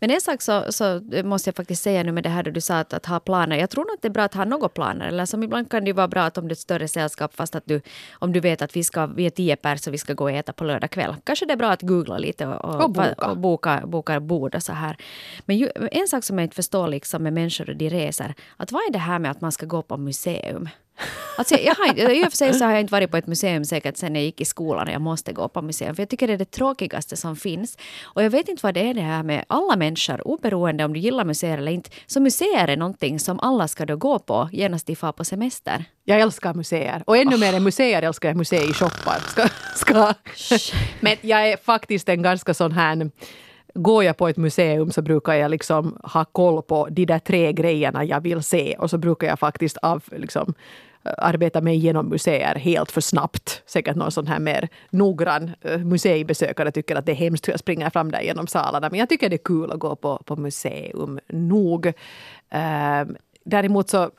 Men 0.00 0.10
en 0.10 0.20
sak 0.20 0.42
så, 0.42 0.64
så, 0.70 1.00
måste 1.24 1.48
jag 1.48 1.56
faktiskt 1.56 1.82
säga 1.82 2.02
nu 2.02 2.12
med 2.12 2.22
det 2.22 2.28
här 2.28 2.42
du 2.42 2.60
sa 2.60 2.78
att, 2.78 2.92
att 2.92 3.06
ha 3.06 3.20
planer. 3.20 3.56
Jag 3.56 3.70
tror 3.70 3.84
nog 3.84 3.94
att 3.94 4.02
det 4.02 4.08
är 4.08 4.12
bra 4.12 4.22
att 4.22 4.34
ha 4.34 4.44
några 4.44 4.68
planer. 4.68 5.08
Eller 5.08 5.26
som 5.26 5.42
ibland 5.42 5.70
kan 5.70 5.84
det 5.84 5.92
vara 5.92 6.08
bra 6.08 6.22
att 6.22 6.38
om 6.38 6.48
det 6.48 6.52
är 6.52 6.56
ett 6.56 6.58
större 6.58 6.88
sällskap 6.88 7.34
fast 7.34 7.54
att 7.54 7.66
du, 7.66 7.80
om 8.12 8.32
du 8.32 8.40
vet 8.40 8.62
att 8.62 8.76
vi, 8.76 8.84
ska, 8.84 9.06
vi 9.06 9.26
är 9.26 9.30
tio 9.46 9.56
pers 9.56 9.86
och 9.86 9.94
vi 9.94 9.98
ska 9.98 10.14
gå 10.14 10.24
och 10.24 10.30
äta 10.30 10.52
på 10.52 10.64
lördag 10.64 10.90
kväll. 10.90 11.14
Kanske 11.24 11.46
det 11.46 11.52
är 11.52 11.56
bra 11.56 11.70
att 11.70 11.82
googla 11.82 12.18
lite 12.18 12.46
och, 12.46 12.64
och, 12.64 12.84
och 12.84 12.90
boka. 12.90 13.30
och 13.30 13.36
boka, 13.36 13.82
boka 13.86 14.20
bord 14.20 14.54
och 14.54 14.62
så 14.62 14.72
här. 14.72 14.96
Men 15.46 15.56
ju, 15.56 15.68
en 15.92 16.08
sak 16.08 16.24
som 16.24 16.38
jag 16.38 16.44
inte 16.44 16.56
förstår 16.56 16.88
liksom 16.88 17.22
med 17.22 17.32
människor 17.32 17.70
och 17.70 17.76
de 17.76 17.90
reser. 17.90 18.34
Att 18.56 18.72
vad 18.72 18.82
är 18.88 18.92
det 18.92 18.98
här 18.98 19.18
med 19.18 19.30
att 19.30 19.40
man 19.40 19.52
ska 19.52 19.66
gå 19.66 19.82
på 19.82 19.96
museum? 19.96 20.68
Alltså 21.38 21.56
jag 21.56 21.74
har, 21.74 22.10
I 22.10 22.26
och 22.26 22.30
för 22.30 22.36
sig 22.36 22.54
så 22.54 22.64
har 22.64 22.72
jag 22.72 22.80
inte 22.80 22.92
varit 22.92 23.10
på 23.10 23.16
ett 23.16 23.26
museum 23.26 23.64
säkert 23.64 23.96
sen 23.96 24.14
jag 24.14 24.24
gick 24.24 24.40
i 24.40 24.44
skolan 24.44 24.88
jag 24.92 25.02
måste 25.02 25.32
gå 25.32 25.48
på 25.48 25.62
museum. 25.62 25.94
För 25.94 26.02
jag 26.02 26.08
tycker 26.08 26.26
det 26.26 26.32
är 26.32 26.38
det 26.38 26.50
tråkigaste 26.50 27.16
som 27.16 27.36
finns. 27.36 27.78
Och 28.02 28.22
jag 28.22 28.30
vet 28.30 28.48
inte 28.48 28.66
vad 28.66 28.74
det 28.74 28.90
är 28.90 28.94
det 28.94 29.00
här 29.00 29.22
med 29.22 29.44
alla 29.48 29.76
människor, 29.76 30.26
oberoende 30.28 30.84
om 30.84 30.92
du 30.92 31.00
gillar 31.00 31.24
museer 31.24 31.58
eller 31.58 31.72
inte. 31.72 31.90
Så 32.06 32.20
museer 32.20 32.68
är 32.68 32.76
någonting 32.76 33.20
som 33.20 33.40
alla 33.40 33.68
ska 33.68 33.86
då 33.86 33.96
gå 33.96 34.18
på 34.18 34.48
genast 34.52 34.86
de 34.86 34.96
far 34.96 35.12
på 35.12 35.24
semester. 35.24 35.84
Jag 36.04 36.20
älskar 36.20 36.54
museer. 36.54 37.02
Och 37.06 37.16
ännu 37.16 37.34
oh. 37.34 37.40
mer 37.40 37.52
än 37.52 37.62
museer 37.62 38.02
älskar 38.02 38.28
jag 38.28 38.36
museishoppar. 38.36 39.20
Ska, 39.28 39.48
ska. 39.74 40.14
Men 41.00 41.16
jag 41.20 41.48
är 41.48 41.56
faktiskt 41.56 42.08
en 42.08 42.22
ganska 42.22 42.54
sån 42.54 42.72
här 42.72 43.10
går 43.76 44.04
jag 44.04 44.16
på 44.16 44.28
ett 44.28 44.36
museum 44.36 44.90
så 44.90 45.02
brukar 45.02 45.34
jag 45.34 45.50
liksom 45.50 45.98
ha 46.02 46.24
koll 46.24 46.62
på 46.62 46.88
de 46.90 47.04
där 47.04 47.18
tre 47.18 47.52
grejerna 47.52 48.04
jag 48.04 48.20
vill 48.20 48.42
se 48.42 48.76
och 48.78 48.90
så 48.90 48.98
brukar 48.98 49.26
jag 49.26 49.38
faktiskt 49.38 49.76
av, 49.76 50.04
liksom, 50.16 50.54
eh, 51.04 51.12
arbeta 51.18 51.60
mig 51.60 51.74
igenom 51.74 52.08
museer 52.08 52.54
helt 52.54 52.90
för 52.90 53.00
snabbt. 53.00 53.62
Säkert 53.66 53.96
någon 53.96 54.12
sån 54.12 54.26
här 54.26 54.38
mer 54.38 54.68
noggrann 54.90 55.50
eh, 55.62 55.78
museibesökare 55.78 56.70
tycker 56.70 56.96
att 56.96 57.06
det 57.06 57.12
är 57.12 57.16
hemskt 57.16 57.48
hur 57.48 57.52
jag 57.52 57.60
springer 57.60 57.90
fram 57.90 58.10
där 58.10 58.20
genom 58.20 58.46
salarna. 58.46 58.90
Men 58.90 59.00
jag 59.00 59.08
tycker 59.08 59.30
det 59.30 59.36
är 59.36 59.44
kul 59.44 59.72
att 59.72 59.78
gå 59.78 59.96
på, 59.96 60.22
på 60.24 60.36
museum 60.36 61.20
nog. 61.28 61.86
Uh, 61.86 63.16
däremot 63.44 63.88
så 63.88 64.10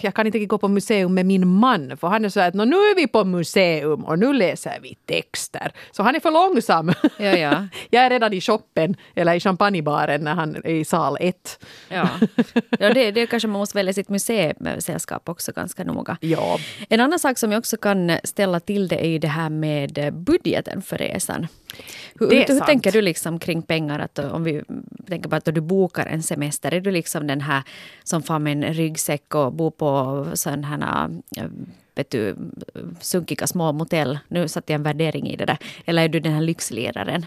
jag 0.00 0.14
kan 0.14 0.26
inte 0.26 0.44
gå 0.44 0.58
på 0.58 0.68
museum 0.68 1.14
med 1.14 1.26
min 1.26 1.48
man 1.48 1.96
för 1.96 2.08
han 2.08 2.24
är 2.24 2.28
så 2.28 2.40
att 2.40 2.54
nu 2.54 2.76
är 2.76 2.96
vi 2.96 3.06
på 3.06 3.24
museum 3.24 4.04
och 4.04 4.18
nu 4.18 4.32
läser 4.32 4.78
vi 4.82 4.94
texter. 5.06 5.72
Så 5.92 6.02
han 6.02 6.14
är 6.14 6.20
för 6.20 6.30
långsam. 6.30 6.92
Ja, 7.18 7.36
ja. 7.36 7.68
jag 7.90 8.04
är 8.04 8.10
redan 8.10 8.32
i 8.32 8.40
shoppen 8.40 8.96
eller 9.14 9.34
i 9.34 9.40
champagnebaren 9.40 10.20
när 10.24 10.34
han 10.34 10.56
är 10.56 10.68
i 10.68 10.84
sal 10.84 11.16
ett. 11.20 11.64
Ja, 11.88 12.08
ja 12.78 12.94
det, 12.94 13.10
det 13.10 13.26
kanske 13.26 13.48
man 13.48 13.58
måste 13.58 13.78
välja 13.78 13.92
sitt 13.92 14.08
museisällskap 14.08 15.28
också 15.28 15.52
ganska 15.52 15.84
noga. 15.84 16.16
Ja. 16.20 16.58
En 16.88 17.00
annan 17.00 17.18
sak 17.18 17.38
som 17.38 17.52
jag 17.52 17.58
också 17.58 17.76
kan 17.76 18.12
ställa 18.24 18.60
till 18.60 18.88
det 18.88 19.04
är 19.04 19.08
ju 19.08 19.18
det 19.18 19.28
här 19.28 19.50
med 19.50 20.14
budgeten 20.14 20.82
för 20.82 20.98
resan. 20.98 21.46
Hur, 22.14 22.30
hur, 22.30 22.54
hur 22.54 22.60
tänker 22.60 22.92
du 22.92 23.02
liksom 23.02 23.38
kring 23.38 23.62
pengar? 23.62 23.98
Att 23.98 24.18
om 24.18 24.44
vi 24.44 24.62
tänker 25.08 25.28
på 25.28 25.36
att 25.36 25.44
du 25.44 25.60
bokar 25.60 26.06
en 26.06 26.22
semester, 26.22 26.74
är 26.74 26.80
du 26.80 26.90
liksom 26.90 27.26
den 27.26 27.40
här 27.40 27.62
som 28.04 28.22
får 28.22 28.38
med 28.38 28.64
en 28.64 28.74
ryggsäck 28.74 29.34
och 29.34 29.52
bor 29.52 29.70
på 29.70 30.26
sådana 30.34 30.66
här 30.66 31.10
vet 31.94 32.10
du, 32.10 32.36
sunkiga 33.00 33.46
små 33.46 33.72
motell. 33.72 34.18
Nu 34.28 34.48
satte 34.48 34.72
jag 34.72 34.78
en 34.78 34.82
värdering 34.82 35.28
i 35.28 35.36
det 35.36 35.44
där. 35.44 35.58
Eller 35.84 36.04
är 36.04 36.08
du 36.08 36.20
den 36.20 36.32
här 36.32 36.40
lyxliraren? 36.40 37.26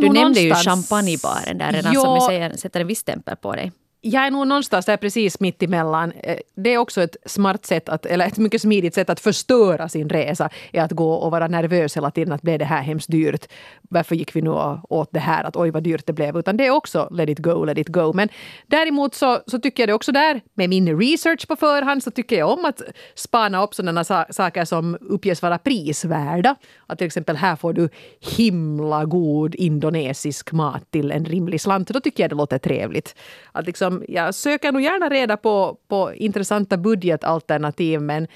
du 0.00 0.08
nämnde 0.08 0.40
ju 0.40 0.54
champagnebaren 0.54 1.58
där 1.58 1.72
redan 1.72 1.92
ja, 1.92 2.00
som 2.00 2.20
säger, 2.20 2.56
sätter 2.56 2.80
en 2.80 2.86
viss 2.86 2.98
stämpel 2.98 3.36
på 3.36 3.52
dig 3.52 3.72
jag 4.00 4.26
är 4.26 4.30
nog 4.30 4.46
någonstans 4.46 4.86
där 4.86 4.96
precis 4.96 5.40
mitt 5.40 5.62
emellan. 5.62 6.12
Eh, 6.12 6.38
det 6.56 6.74
är 6.74 6.78
också 6.78 7.02
ett 7.02 7.16
smart 7.26 7.66
sätt, 7.66 7.88
att, 7.88 8.06
eller 8.06 8.26
ett 8.26 8.38
mycket 8.38 8.62
smidigt 8.62 8.94
sätt 8.94 9.10
att 9.10 9.20
förstöra 9.20 9.88
sin 9.88 10.08
resa. 10.08 10.48
är 10.72 10.82
att 10.82 10.92
gå 10.92 11.12
och 11.12 11.30
vara 11.30 11.48
nervös 11.48 11.96
hela 11.96 12.10
tiden 12.10 12.32
att 12.32 12.42
blev 12.42 12.58
det 12.58 12.64
här 12.64 12.82
hemskt 12.82 13.10
dyrt. 13.10 13.46
Varför 13.82 14.14
gick 14.14 14.36
vi 14.36 14.42
nu 14.42 14.50
åt 14.88 15.08
det 15.12 15.20
här? 15.20 15.44
Att 15.44 15.56
oj 15.56 15.70
vad 15.70 15.82
dyrt 15.82 16.06
det 16.06 16.12
blev. 16.12 16.36
Utan 16.36 16.56
det 16.56 16.66
är 16.66 16.70
också 16.70 17.08
let 17.10 17.28
it 17.28 17.38
go, 17.38 17.64
let 17.64 17.78
it 17.78 17.88
go. 17.88 18.12
Men 18.12 18.28
däremot 18.66 19.14
så, 19.14 19.40
så 19.46 19.58
tycker 19.58 19.82
jag 19.82 19.88
det 19.88 19.94
också 19.94 20.12
där, 20.12 20.40
med 20.54 20.68
min 20.68 21.00
research 21.00 21.48
på 21.48 21.56
förhand, 21.56 22.02
så 22.02 22.10
tycker 22.10 22.38
jag 22.38 22.50
om 22.50 22.64
att 22.64 22.82
spana 23.14 23.64
upp 23.64 23.74
sådana 23.74 24.04
saker 24.30 24.64
som 24.64 24.98
uppges 25.00 25.42
vara 25.42 25.58
prisvärda. 25.58 26.56
Att 26.86 26.98
till 26.98 27.06
exempel 27.06 27.36
här 27.36 27.56
får 27.56 27.72
du 27.72 27.88
himla 28.36 29.04
god 29.04 29.54
indonesisk 29.54 30.52
mat 30.52 30.90
till 30.90 31.10
en 31.10 31.24
rimlig 31.24 31.60
slant. 31.60 31.88
Då 31.88 32.00
tycker 32.00 32.22
jag 32.22 32.30
det 32.30 32.36
låter 32.36 32.58
trevligt. 32.58 33.14
Att 33.52 33.66
liksom 33.66 33.89
liksom, 33.90 34.14
jag 34.14 34.34
söker 34.34 34.72
nog 34.72 34.82
gärna 34.82 35.08
reda 35.08 35.36
på, 35.36 35.76
på 35.88 36.14
intressanta 36.14 36.76
budgetalternativ 36.76 38.00
men 38.00 38.26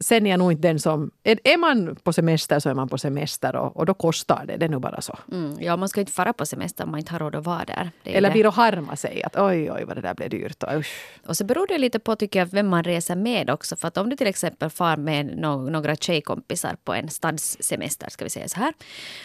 sen 0.00 0.26
är 0.26 0.30
jag 0.30 0.38
nog 0.38 0.52
inte 0.52 0.68
den 0.68 0.78
som... 0.78 1.10
Är, 1.28 1.58
man 1.58 1.96
på 1.96 2.12
semester 2.12 2.58
så 2.58 2.70
är 2.70 2.74
man 2.74 2.88
på 2.88 2.98
semester 2.98 3.56
och, 3.56 3.76
och 3.76 3.86
då 3.86 3.94
kostar 3.94 4.44
det. 4.46 4.56
Det 4.56 4.64
är 4.64 4.68
nog 4.68 4.82
bara 4.82 5.00
så. 5.00 5.18
Mm, 5.32 5.56
ja, 5.60 5.76
man 5.76 5.88
ska 5.88 6.00
inte 6.00 6.12
fara 6.12 6.32
på 6.32 6.46
semester 6.46 6.84
om 6.84 6.90
man 6.90 7.00
inte 7.00 7.12
har 7.12 7.18
råd 7.18 7.34
att 7.34 7.44
vara 7.44 7.64
där. 7.64 7.90
Eller 8.04 8.30
blir 8.30 8.48
att 8.48 8.54
harma 8.54 8.96
sig 8.96 9.22
att 9.22 9.36
oj, 9.36 9.72
oj 9.72 9.84
vad 9.84 9.96
det 9.96 10.00
där 10.00 10.14
blev 10.14 10.30
dyrt. 10.30 10.62
Och, 10.62 10.84
och 11.26 11.36
så 11.36 11.44
beror 11.44 11.66
det 11.66 11.78
lite 11.78 11.98
på 11.98 12.16
tycker 12.16 12.38
jag 12.38 12.46
vem 12.46 12.68
man 12.68 12.84
reser 12.84 13.16
med 13.16 13.50
också. 13.50 13.76
För 13.76 13.88
att 13.88 13.96
om 13.96 14.10
du 14.10 14.16
till 14.16 14.26
exempel 14.26 14.70
far 14.70 14.96
med 14.96 15.26
no 15.38 15.70
några 15.70 15.96
tjejkompisar 15.96 16.76
på 16.84 16.94
en 16.94 17.08
stadssemester, 17.08 18.08
ska 18.10 18.24
vi 18.24 18.30
säga 18.30 18.48
så 18.48 18.60
här. 18.60 18.74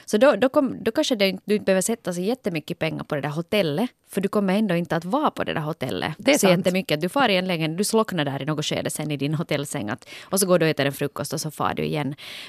Så 0.06 0.18
då, 0.18 0.36
då, 0.36 0.50
kom, 0.50 0.84
då 0.84 0.92
kanske 0.92 1.16
det, 1.16 1.40
du 1.46 1.54
inte 1.54 1.66
behöver 1.66 1.82
sätta 1.82 2.14
så 2.14 2.22
jättemycket 2.22 2.80
pengar 2.80 3.04
på 3.04 3.16
det 3.16 3.22
där 3.22 3.30
hotellet. 3.30 3.90
För 4.14 4.22
du 4.22 4.30
kommer 4.30 4.54
ändå 4.54 4.76
inte 4.76 4.96
att 4.96 5.06
vara 5.06 5.32
på 5.32 5.44
det 5.44 5.54
där 5.54 5.62
hotellet 5.62 6.14
det 6.18 6.32
är 6.32 6.38
så 6.38 6.48
sant. 6.48 6.58
jättemycket. 6.58 7.02
Du 7.02 7.10
far 7.10 7.30
egentligen, 7.30 7.76
du 7.76 7.84
slocknar 7.84 8.26
där 8.26 8.42
i 8.42 8.46
något 8.46 8.66
skede 8.66 8.90
sen 8.90 9.12
i 9.12 9.18
din 9.18 9.34
hotellsäng. 9.34 9.90
Att, 9.90 10.10
och 10.24 10.40
så 10.40 10.46
går 10.46 10.60
du 10.60 10.66
och 10.66 10.70
äter 10.70 10.86
en 10.86 10.94
frukost 10.94 11.34
och 11.34 11.42
så 11.42 11.52
far 11.52 11.74
du 11.74 11.84
igen. 11.84 11.93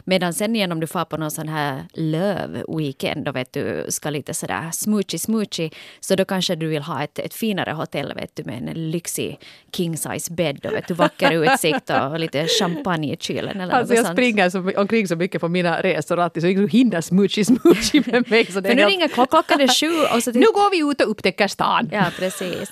Medan 0.04 0.34
sen 0.34 0.56
igen 0.56 0.72
om 0.72 0.80
du 0.80 0.86
far 0.86 1.04
på 1.04 1.16
någon 1.16 1.30
sån 1.30 1.48
här 1.48 1.84
löv-weekend 1.92 3.28
och 3.28 3.36
vet 3.36 3.52
du 3.52 3.86
ska 3.88 4.10
lite 4.10 4.34
sådär 4.34 4.70
smoochy 4.72 5.18
smoochy 5.18 5.70
så 6.00 6.14
då 6.14 6.24
kanske 6.24 6.54
du 6.54 6.66
vill 6.66 6.82
ha 6.82 7.02
ett, 7.02 7.18
ett 7.18 7.34
finare 7.34 7.72
hotell 7.72 8.12
vet 8.16 8.36
du 8.36 8.44
med 8.44 8.68
en 8.68 8.90
lyxig 8.90 9.38
king 9.72 9.96
size 9.96 10.32
bädd 10.32 10.66
och 10.66 10.72
vet 10.72 10.88
du 10.88 10.94
vacker 10.94 11.52
utsikt 11.52 11.90
och, 11.90 12.20
lite 12.20 12.46
champagne 12.46 13.12
i 13.12 13.16
kylen. 13.20 13.60
Eller 13.60 13.74
alltså 13.74 13.94
jag 13.94 14.04
sånt. 14.04 14.16
springer 14.16 14.50
så, 14.50 14.72
omkring 14.76 15.08
så 15.08 15.16
mycket 15.16 15.40
på 15.40 15.48
mina 15.48 15.82
resor 15.82 16.18
alltid 16.18 16.42
så 16.42 16.48
jag 16.48 16.72
hinner 16.72 17.00
smoochy 17.00 17.44
smoochy 17.44 18.02
med 18.06 18.30
mig. 18.30 18.46
Så 18.46 18.60
det 18.60 18.68
För 18.68 18.76
nu 18.76 18.82
helt... 18.82 18.92
ringer 18.92 19.08
klockan 19.08 19.60
är 19.60 19.68
sju 19.68 20.14
och 20.16 20.22
så... 20.22 20.32
Till... 20.32 20.40
Nu 20.40 20.46
går 20.46 20.70
vi 20.70 20.92
ut 20.92 21.00
och 21.00 21.10
upptäcker 21.10 21.48
stan. 21.48 21.88
Ja, 21.92 22.06
precis. 22.18 22.70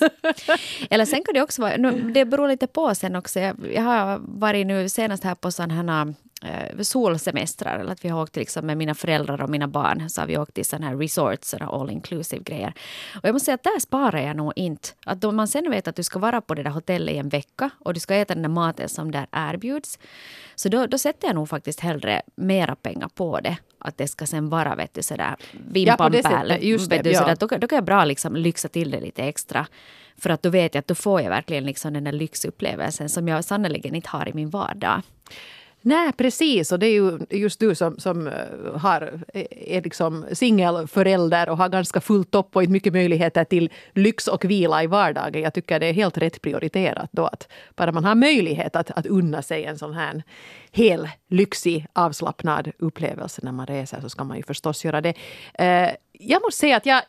Eller 0.90 1.04
sen 1.04 1.24
kan 1.24 1.34
det 1.34 1.42
också 1.42 1.62
vara, 1.62 1.76
det 1.92 2.24
beror 2.24 2.48
lite 2.48 2.66
på 2.66 2.94
sen 2.94 3.16
också. 3.16 3.40
Jag, 3.40 3.56
jag 3.74 3.82
har 3.82 4.20
varit 4.22 4.66
nu 4.66 4.88
senast 4.88 5.24
här 5.24 5.34
på 5.34 5.50
sådana 5.50 5.74
här 5.74 6.14
eh, 6.44 6.80
solsemestrar. 6.80 7.78
Eller 7.78 7.92
att 7.92 8.04
vi 8.04 8.08
har 8.08 8.22
åkt 8.22 8.36
liksom 8.36 8.66
med 8.66 8.78
mina 8.78 8.94
föräldrar 8.94 9.42
och 9.42 9.50
mina 9.50 9.68
barn. 9.68 10.10
Så 10.10 10.20
har 10.20 10.26
vi 10.26 10.38
åkt 10.38 10.54
till 10.54 10.64
sådana 10.64 10.86
här 10.86 10.96
resorts, 10.96 11.48
sådana 11.48 11.72
all 11.72 11.90
inclusive 11.90 12.42
grejer. 12.42 12.74
Och 13.14 13.24
jag 13.28 13.32
måste 13.32 13.44
säga 13.44 13.54
att 13.54 13.62
där 13.62 13.80
sparar 13.80 14.20
jag 14.20 14.36
nog 14.36 14.52
inte. 14.56 14.88
Att 15.06 15.20
då 15.20 15.32
man 15.32 15.48
sen 15.48 15.70
vet 15.70 15.88
att 15.88 15.96
du 15.96 16.02
ska 16.02 16.18
vara 16.18 16.40
på 16.40 16.54
det 16.54 16.62
där 16.62 16.70
hotellet 16.70 17.14
i 17.14 17.18
en 17.18 17.28
vecka 17.28 17.70
och 17.78 17.94
du 17.94 18.00
ska 18.00 18.14
äta 18.14 18.34
den 18.34 18.42
där 18.42 18.50
maten 18.50 18.88
som 18.88 19.10
där 19.10 19.26
erbjuds. 19.32 19.98
Så 20.54 20.68
då, 20.68 20.86
då 20.86 20.98
sätter 20.98 21.28
jag 21.28 21.34
nog 21.34 21.48
faktiskt 21.48 21.80
hellre 21.80 22.22
mera 22.34 22.74
pengar 22.76 23.08
på 23.08 23.40
det. 23.40 23.56
Att 23.78 23.98
det 23.98 24.08
ska 24.08 24.26
sen 24.26 24.48
vara 24.48 24.74
vet 24.74 24.94
du, 24.94 25.02
sådär 25.02 25.36
vimpan 25.52 26.12
ja, 26.24 26.56
Just 26.60 26.90
det, 26.90 27.16
sådär, 27.16 27.36
då, 27.40 27.46
då 27.46 27.68
kan 27.68 27.76
jag 27.76 27.84
bra 27.84 28.04
liksom 28.04 28.36
lyxa 28.36 28.68
till 28.68 28.90
det 28.90 29.00
lite 29.00 29.22
extra. 29.22 29.66
För 30.16 30.30
att 30.30 30.42
då 30.42 30.50
vet 30.50 30.74
jag 30.74 30.80
att 30.80 30.88
då 30.88 30.94
får 30.94 31.20
jag 31.20 31.30
verkligen 31.30 31.64
liksom 31.64 31.92
den 31.92 32.04
där 32.04 32.12
lyxupplevelsen 32.12 33.08
som 33.08 33.28
jag 33.28 33.44
sannerligen 33.44 33.94
inte 33.94 34.08
har 34.08 34.28
i 34.28 34.32
min 34.32 34.50
vardag. 34.50 35.02
Nej, 35.82 36.12
precis. 36.12 36.72
Och 36.72 36.78
det 36.78 36.86
är 36.86 36.92
ju 36.92 37.18
just 37.30 37.60
du 37.60 37.74
som, 37.74 37.98
som 37.98 38.26
eh, 38.26 38.34
har, 38.74 39.20
eh, 39.34 39.44
är 39.50 39.82
liksom 39.82 40.24
singelförälder 40.32 41.48
och 41.48 41.56
har 41.56 41.68
ganska 41.68 42.00
fullt 42.00 42.34
upp 42.34 42.56
och 42.56 42.62
inte 42.62 42.72
mycket 42.72 42.92
möjligheter 42.92 43.44
till 43.44 43.70
lyx 43.94 44.28
och 44.28 44.44
vila 44.44 44.82
i 44.82 44.86
vardagen. 44.86 45.42
Jag 45.42 45.54
tycker 45.54 45.80
det 45.80 45.86
är 45.86 45.92
helt 45.92 46.18
rätt 46.18 46.42
prioriterat 46.42 47.08
då 47.12 47.26
att 47.26 47.48
bara 47.76 47.92
man 47.92 48.04
har 48.04 48.14
möjlighet 48.14 48.76
att, 48.76 48.90
att 48.90 49.06
unna 49.06 49.42
sig 49.42 49.64
en 49.64 49.78
sån 49.78 49.94
här 49.94 50.22
hel 50.72 51.08
lyxig 51.28 51.86
avslappnad 51.92 52.70
upplevelse 52.78 53.40
när 53.44 53.52
man 53.52 53.66
reser 53.66 54.00
så 54.00 54.08
ska 54.08 54.24
man 54.24 54.36
ju 54.36 54.42
förstås 54.42 54.84
göra 54.84 55.00
det. 55.00 55.14
Eh, 55.54 55.90
jag 56.12 56.42
måste 56.42 56.60
säga 56.60 56.76
att 56.76 56.86
jag, 56.86 57.02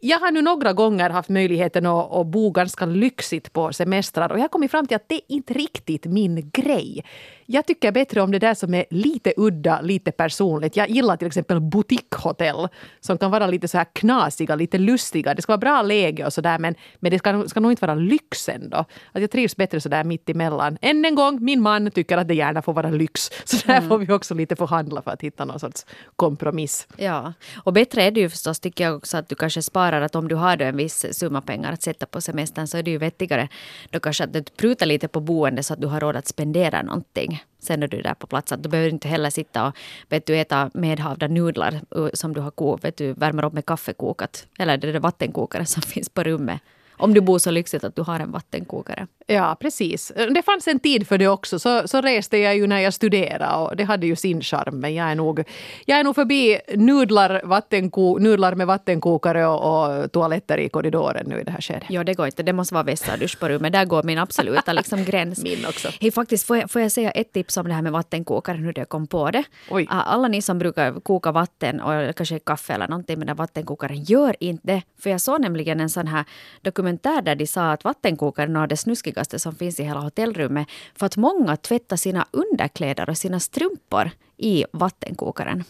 jag 0.00 0.18
har 0.18 0.30
nu 0.30 0.42
några 0.42 0.72
gånger 0.72 1.10
haft 1.10 1.28
möjligheten 1.28 1.86
att, 1.86 2.12
att 2.12 2.26
bo 2.26 2.50
ganska 2.50 2.86
lyxigt 2.86 3.52
på 3.52 3.72
semestrar 3.72 4.32
och 4.32 4.38
jag 4.38 4.42
har 4.42 4.48
kommit 4.48 4.70
fram 4.70 4.86
till 4.86 4.96
att 4.96 5.08
det 5.08 5.14
är 5.14 5.22
inte 5.28 5.54
riktigt 5.54 6.04
min 6.04 6.50
grej 6.50 7.04
jag 7.46 7.66
tycker 7.66 7.92
bättre 7.92 8.20
om 8.20 8.30
det 8.30 8.38
där 8.38 8.54
som 8.54 8.74
är 8.74 8.84
lite 8.90 9.32
udda, 9.36 9.80
lite 9.80 10.12
personligt. 10.12 10.76
Jag 10.76 10.90
gillar 10.90 11.16
till 11.16 11.26
exempel 11.26 11.60
boutiquehotell 11.60 12.68
som 13.00 13.18
kan 13.18 13.30
vara 13.30 13.46
lite 13.46 13.68
så 13.68 13.78
här 13.78 13.86
knasiga, 13.92 14.54
lite 14.54 14.78
lustiga. 14.78 15.34
Det 15.34 15.42
ska 15.42 15.52
vara 15.52 15.58
bra 15.58 15.82
läge 15.82 16.26
och 16.26 16.32
sådär 16.32 16.58
men, 16.58 16.74
men 17.00 17.10
det 17.10 17.18
ska, 17.18 17.48
ska 17.48 17.60
nog 17.60 17.72
inte 17.72 17.86
vara 17.86 17.94
lyx 17.94 18.48
ändå. 18.48 18.84
Att 19.12 19.20
jag 19.20 19.30
trivs 19.30 19.56
bättre 19.56 19.80
sådär 19.80 20.04
mitt 20.04 20.28
emellan. 20.28 20.78
Än 20.80 21.04
en 21.04 21.14
gång, 21.14 21.44
min 21.44 21.62
man 21.62 21.90
tycker 21.90 22.16
att 22.16 22.28
det 22.28 22.34
gärna 22.34 22.62
får 22.62 22.72
vara 22.72 22.90
lyx. 22.90 23.30
Så 23.44 23.66
där 23.66 23.76
mm. 23.76 23.88
får 23.88 23.98
vi 23.98 24.12
också 24.12 24.34
lite 24.34 24.56
förhandla 24.56 25.02
för 25.02 25.10
att 25.10 25.22
hitta 25.22 25.44
någon 25.44 25.60
sorts 25.60 25.86
kompromiss. 26.16 26.86
Ja, 26.96 27.32
och 27.64 27.72
bättre 27.72 28.02
är 28.02 28.10
det 28.10 28.20
ju 28.20 28.28
förstås 28.28 28.60
tycker 28.60 28.84
jag 28.84 28.96
också 28.96 29.16
att 29.16 29.28
du 29.28 29.34
kanske 29.34 29.62
sparar 29.62 30.02
att 30.02 30.14
om 30.14 30.28
du 30.28 30.34
har 30.34 30.62
en 30.62 30.76
viss 30.76 31.06
summa 31.12 31.40
pengar 31.40 31.72
att 31.72 31.82
sätta 31.82 32.06
på 32.06 32.20
semestern 32.20 32.66
så 32.66 32.78
är 32.78 32.82
det 32.82 32.90
ju 32.90 32.98
vettigare 32.98 33.48
då 33.90 34.00
kanske 34.00 34.24
att 34.24 34.32
du 34.32 34.42
prutar 34.42 34.86
lite 34.86 35.08
på 35.08 35.20
boende 35.20 35.62
så 35.62 35.72
att 35.74 35.80
du 35.80 35.86
har 35.86 36.00
råd 36.00 36.16
att 36.16 36.26
spendera 36.26 36.82
någonting. 36.82 37.35
Sen 37.58 37.80
när 37.80 37.88
du 37.88 38.02
där 38.02 38.14
på 38.14 38.26
plats. 38.26 38.52
Att 38.52 38.62
du 38.62 38.68
behöver 38.68 38.90
inte 38.90 39.08
heller 39.08 39.30
sitta 39.30 39.66
och 39.66 39.76
vet 40.08 40.26
du, 40.26 40.36
äta 40.36 40.70
medhavda 40.74 41.28
nudlar 41.28 41.80
som 42.14 42.34
du 42.34 42.40
har 42.40 42.50
ko, 42.50 42.76
vet 42.76 42.96
du, 42.96 43.12
värmer 43.12 43.44
upp 43.44 43.52
med 43.52 43.66
kaffekokat. 43.66 44.46
Eller 44.58 44.76
det 44.76 44.88
är 44.88 44.92
det 44.92 44.98
vattenkokare 44.98 45.66
som 45.66 45.82
finns 45.92 46.08
på 46.08 46.22
rummet. 46.22 46.60
Om 46.98 47.14
du 47.14 47.20
bor 47.20 47.38
så 47.38 47.50
lyxigt 47.50 47.84
att 47.84 47.96
du 47.96 48.02
har 48.02 48.20
en 48.20 48.32
vattenkokare. 48.32 49.06
Ja, 49.28 49.56
precis. 49.60 50.12
Det 50.34 50.42
fanns 50.42 50.68
en 50.68 50.80
tid 50.80 51.08
för 51.08 51.18
det 51.18 51.28
också. 51.28 51.58
Så, 51.58 51.88
så 51.88 52.00
reste 52.00 52.38
jag 52.38 52.56
ju 52.56 52.66
när 52.66 52.80
jag 52.80 52.94
studerade 52.94 53.56
och 53.56 53.76
det 53.76 53.84
hade 53.84 54.06
ju 54.06 54.16
sin 54.16 54.42
charm. 54.42 54.80
Men 54.80 54.94
jag 54.94 55.10
är 55.10 55.14
nog, 55.14 55.44
jag 55.84 55.98
är 55.98 56.04
nog 56.04 56.14
förbi 56.14 56.58
nudlar, 56.74 57.40
vattenko, 57.44 58.18
nudlar 58.18 58.54
med 58.54 58.66
vattenkokare 58.66 59.46
och, 59.46 60.02
och 60.02 60.12
toaletter 60.12 60.58
i 60.58 60.68
korridoren 60.68 61.26
nu 61.28 61.40
i 61.40 61.44
det 61.44 61.50
här 61.50 61.60
skedet. 61.60 61.84
Ja, 61.88 62.04
det 62.04 62.14
går 62.14 62.26
inte. 62.26 62.42
Det 62.42 62.52
måste 62.52 62.74
vara 62.74 62.84
vässadusch 62.84 63.40
på 63.40 63.48
rummet. 63.48 63.72
Där 63.72 63.84
går 63.84 64.02
min 64.02 64.18
absoluta 64.18 64.72
liksom, 64.72 65.04
gräns. 65.10 65.42
min 65.42 65.66
också. 65.66 65.88
Hej, 66.00 66.10
faktiskt, 66.10 66.46
får 66.46 66.56
jag, 66.56 66.70
får 66.70 66.82
jag 66.82 66.92
säga 66.92 67.10
ett 67.10 67.32
tips 67.32 67.56
om 67.56 67.68
det 67.68 67.74
här 67.74 67.82
med 67.82 67.92
vattenkokaren, 67.92 68.64
hur 68.64 68.72
jag 68.76 68.88
kom 68.88 69.06
på 69.06 69.30
det? 69.30 69.44
Oj. 69.70 69.86
Alla 69.90 70.28
ni 70.28 70.42
som 70.42 70.58
brukar 70.58 71.00
koka 71.00 71.32
vatten 71.32 71.80
och 71.80 72.16
kanske 72.16 72.38
kaffe 72.38 72.72
eller 72.72 72.88
någonting 72.88 73.18
med 73.18 73.26
den 73.26 73.36
vattenkokaren, 73.36 74.04
gör 74.04 74.36
inte 74.40 74.66
det. 74.66 74.82
För 74.98 75.10
jag 75.10 75.20
såg 75.20 75.40
nämligen 75.40 75.80
en 75.80 75.90
sån 75.90 76.06
här 76.06 76.24
dokumentär 76.62 77.22
där 77.22 77.34
de 77.34 77.46
sa 77.46 77.70
att 77.72 77.84
vattenkokaren 77.84 78.56
är 78.56 78.66
det 78.66 78.76
snuskigaste 79.16 79.38
som 79.38 79.54
finns 79.54 79.80
i 79.80 79.84
hela 79.84 80.00
hotellrummet. 80.00 80.68
För 80.94 81.06
att 81.06 81.16
många 81.16 81.56
tvättar 81.56 81.96
sina 81.96 82.26
underkläder 82.32 83.10
och 83.10 83.18
sina 83.18 83.40
strumpor 83.40 84.10
i 84.38 84.64
vattenkokaren. 84.72 85.64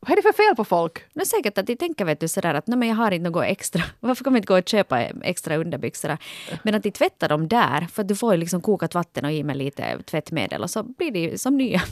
Vad 0.00 0.10
är 0.12 0.16
det 0.16 0.22
för 0.22 0.32
fel 0.32 0.56
på 0.56 0.64
folk? 0.64 0.98
Är 1.14 1.24
säkert 1.24 1.58
att 1.58 1.66
de 1.66 1.76
tänker 1.76 2.04
vet 2.04 2.20
du, 2.20 2.28
sådär 2.28 2.54
att 2.54 2.66
men 2.66 2.88
jag 2.88 2.96
har 2.96 3.12
inte 3.12 3.30
något 3.30 3.44
extra. 3.44 3.82
Varför 4.00 4.24
kan 4.24 4.32
man 4.32 4.36
inte 4.38 4.46
gå 4.46 4.58
och 4.58 4.68
köpa 4.68 5.00
extra 5.22 5.56
underbyxor? 5.56 6.18
Men 6.62 6.74
att 6.74 6.82
de 6.82 6.90
tvättar 6.90 7.28
dem 7.28 7.48
där, 7.48 7.86
för 7.92 8.02
att 8.02 8.08
du 8.08 8.14
får 8.14 8.34
ju 8.34 8.40
liksom 8.40 8.60
kokat 8.60 8.94
vatten 8.94 9.24
och 9.24 9.32
i 9.32 9.42
med 9.42 9.56
lite 9.56 9.98
tvättmedel 10.02 10.62
och 10.62 10.70
så 10.70 10.82
blir 10.82 11.12
de 11.12 11.38
som 11.38 11.56
nya. 11.56 11.82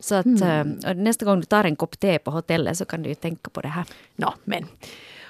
Så 0.00 0.14
att 0.14 0.26
mm. 0.26 0.78
nästa 0.96 1.24
gång 1.24 1.40
du 1.40 1.46
tar 1.46 1.64
en 1.64 1.76
kopp 1.76 1.98
te 2.00 2.18
på 2.18 2.30
hotellet 2.30 2.78
så 2.78 2.84
kan 2.84 3.02
du 3.02 3.08
ju 3.08 3.14
tänka 3.14 3.50
på 3.50 3.60
det 3.60 3.68
här. 3.68 3.84
No, 4.16 4.34
men 4.44 4.66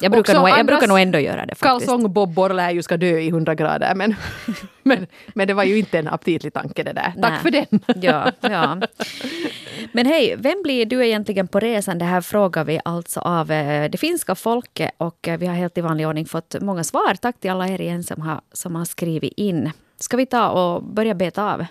jag 0.02 0.12
brukar, 0.12 0.34
nog, 0.34 0.48
jag 0.48 0.66
brukar 0.66 0.86
nog 0.86 1.00
ändå 1.00 1.18
göra 1.18 1.46
det 1.46 1.54
faktiskt. 1.54 1.86
Kalsongbobbor 1.86 2.50
lär 2.50 2.70
ju 2.70 2.82
ska 2.82 2.96
dö 2.96 3.18
i 3.18 3.28
100 3.28 3.54
grader 3.54 3.94
men, 3.94 4.14
men, 4.82 5.06
men 5.34 5.48
det 5.48 5.54
var 5.54 5.64
ju 5.64 5.78
inte 5.78 5.98
en 5.98 6.08
aptitlig 6.08 6.52
tanke 6.52 6.82
det 6.82 6.92
där. 6.92 7.12
Tack 7.22 7.32
Nej. 7.32 7.40
för 7.42 7.50
den. 7.50 7.80
ja, 8.02 8.32
ja. 8.40 8.80
Men 9.92 10.06
hej, 10.06 10.34
vem 10.38 10.62
blir 10.62 10.86
du 10.86 11.06
egentligen 11.06 11.48
på 11.48 11.60
resan? 11.60 11.98
Det 11.98 12.04
här 12.04 12.20
frågar 12.20 12.64
vi 12.64 12.80
alltså 12.84 13.20
av 13.20 13.50
eh, 13.50 13.90
det 13.90 13.98
finska 13.98 14.34
folket 14.34 14.90
och 14.96 15.28
eh, 15.28 15.38
vi 15.38 15.46
har 15.46 15.54
helt 15.54 15.78
i 15.78 15.80
vanlig 15.80 16.08
ordning 16.08 16.26
fått 16.26 16.56
många 16.60 16.84
svar. 16.84 17.14
Tack 17.14 17.40
till 17.40 17.50
alla 17.50 17.68
er 17.68 17.80
igen 17.80 18.04
som 18.04 18.22
har, 18.22 18.40
som 18.52 18.74
har 18.76 18.84
skrivit 18.84 19.32
in. 19.36 19.70
Ska 20.00 20.16
vi 20.16 20.26
ta 20.26 20.48
och 20.50 20.82
börja 20.82 21.14
beta 21.14 21.52
av? 21.52 21.66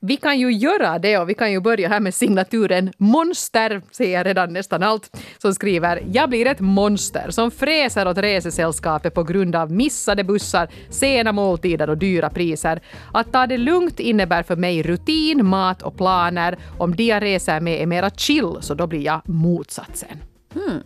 Vi 0.00 0.16
kan 0.16 0.38
ju 0.38 0.52
göra 0.52 0.98
det 0.98 1.18
och 1.18 1.28
vi 1.28 1.34
kan 1.34 1.52
ju 1.52 1.60
börja 1.60 1.88
här 1.88 2.00
med 2.00 2.14
signaturen 2.14 2.92
Monster, 2.98 3.82
ser 3.90 4.12
jag 4.12 4.26
redan 4.26 4.52
nästan 4.52 4.82
allt, 4.82 5.16
som 5.38 5.54
skriver 5.54 6.02
“Jag 6.12 6.28
blir 6.28 6.46
ett 6.46 6.60
monster 6.60 7.30
som 7.30 7.50
fräser 7.50 8.08
åt 8.08 8.18
resesällskapet 8.18 9.14
på 9.14 9.22
grund 9.22 9.56
av 9.56 9.72
missade 9.72 10.24
bussar, 10.24 10.68
sena 10.90 11.32
måltider 11.32 11.90
och 11.90 11.98
dyra 11.98 12.30
priser. 12.30 12.80
Att 13.12 13.32
ta 13.32 13.46
det 13.46 13.58
lugnt 13.58 14.00
innebär 14.00 14.42
för 14.42 14.56
mig 14.56 14.82
rutin, 14.82 15.46
mat 15.46 15.82
och 15.82 15.96
planer. 15.96 16.58
Om 16.78 16.96
de 16.96 17.04
jag 17.04 17.22
reser 17.22 17.60
med 17.60 17.82
är 17.82 17.86
mera 17.86 18.10
chill, 18.10 18.56
så 18.60 18.74
då 18.74 18.86
blir 18.86 19.04
jag 19.04 19.20
motsatsen.” 19.28 20.18
hmm. 20.54 20.82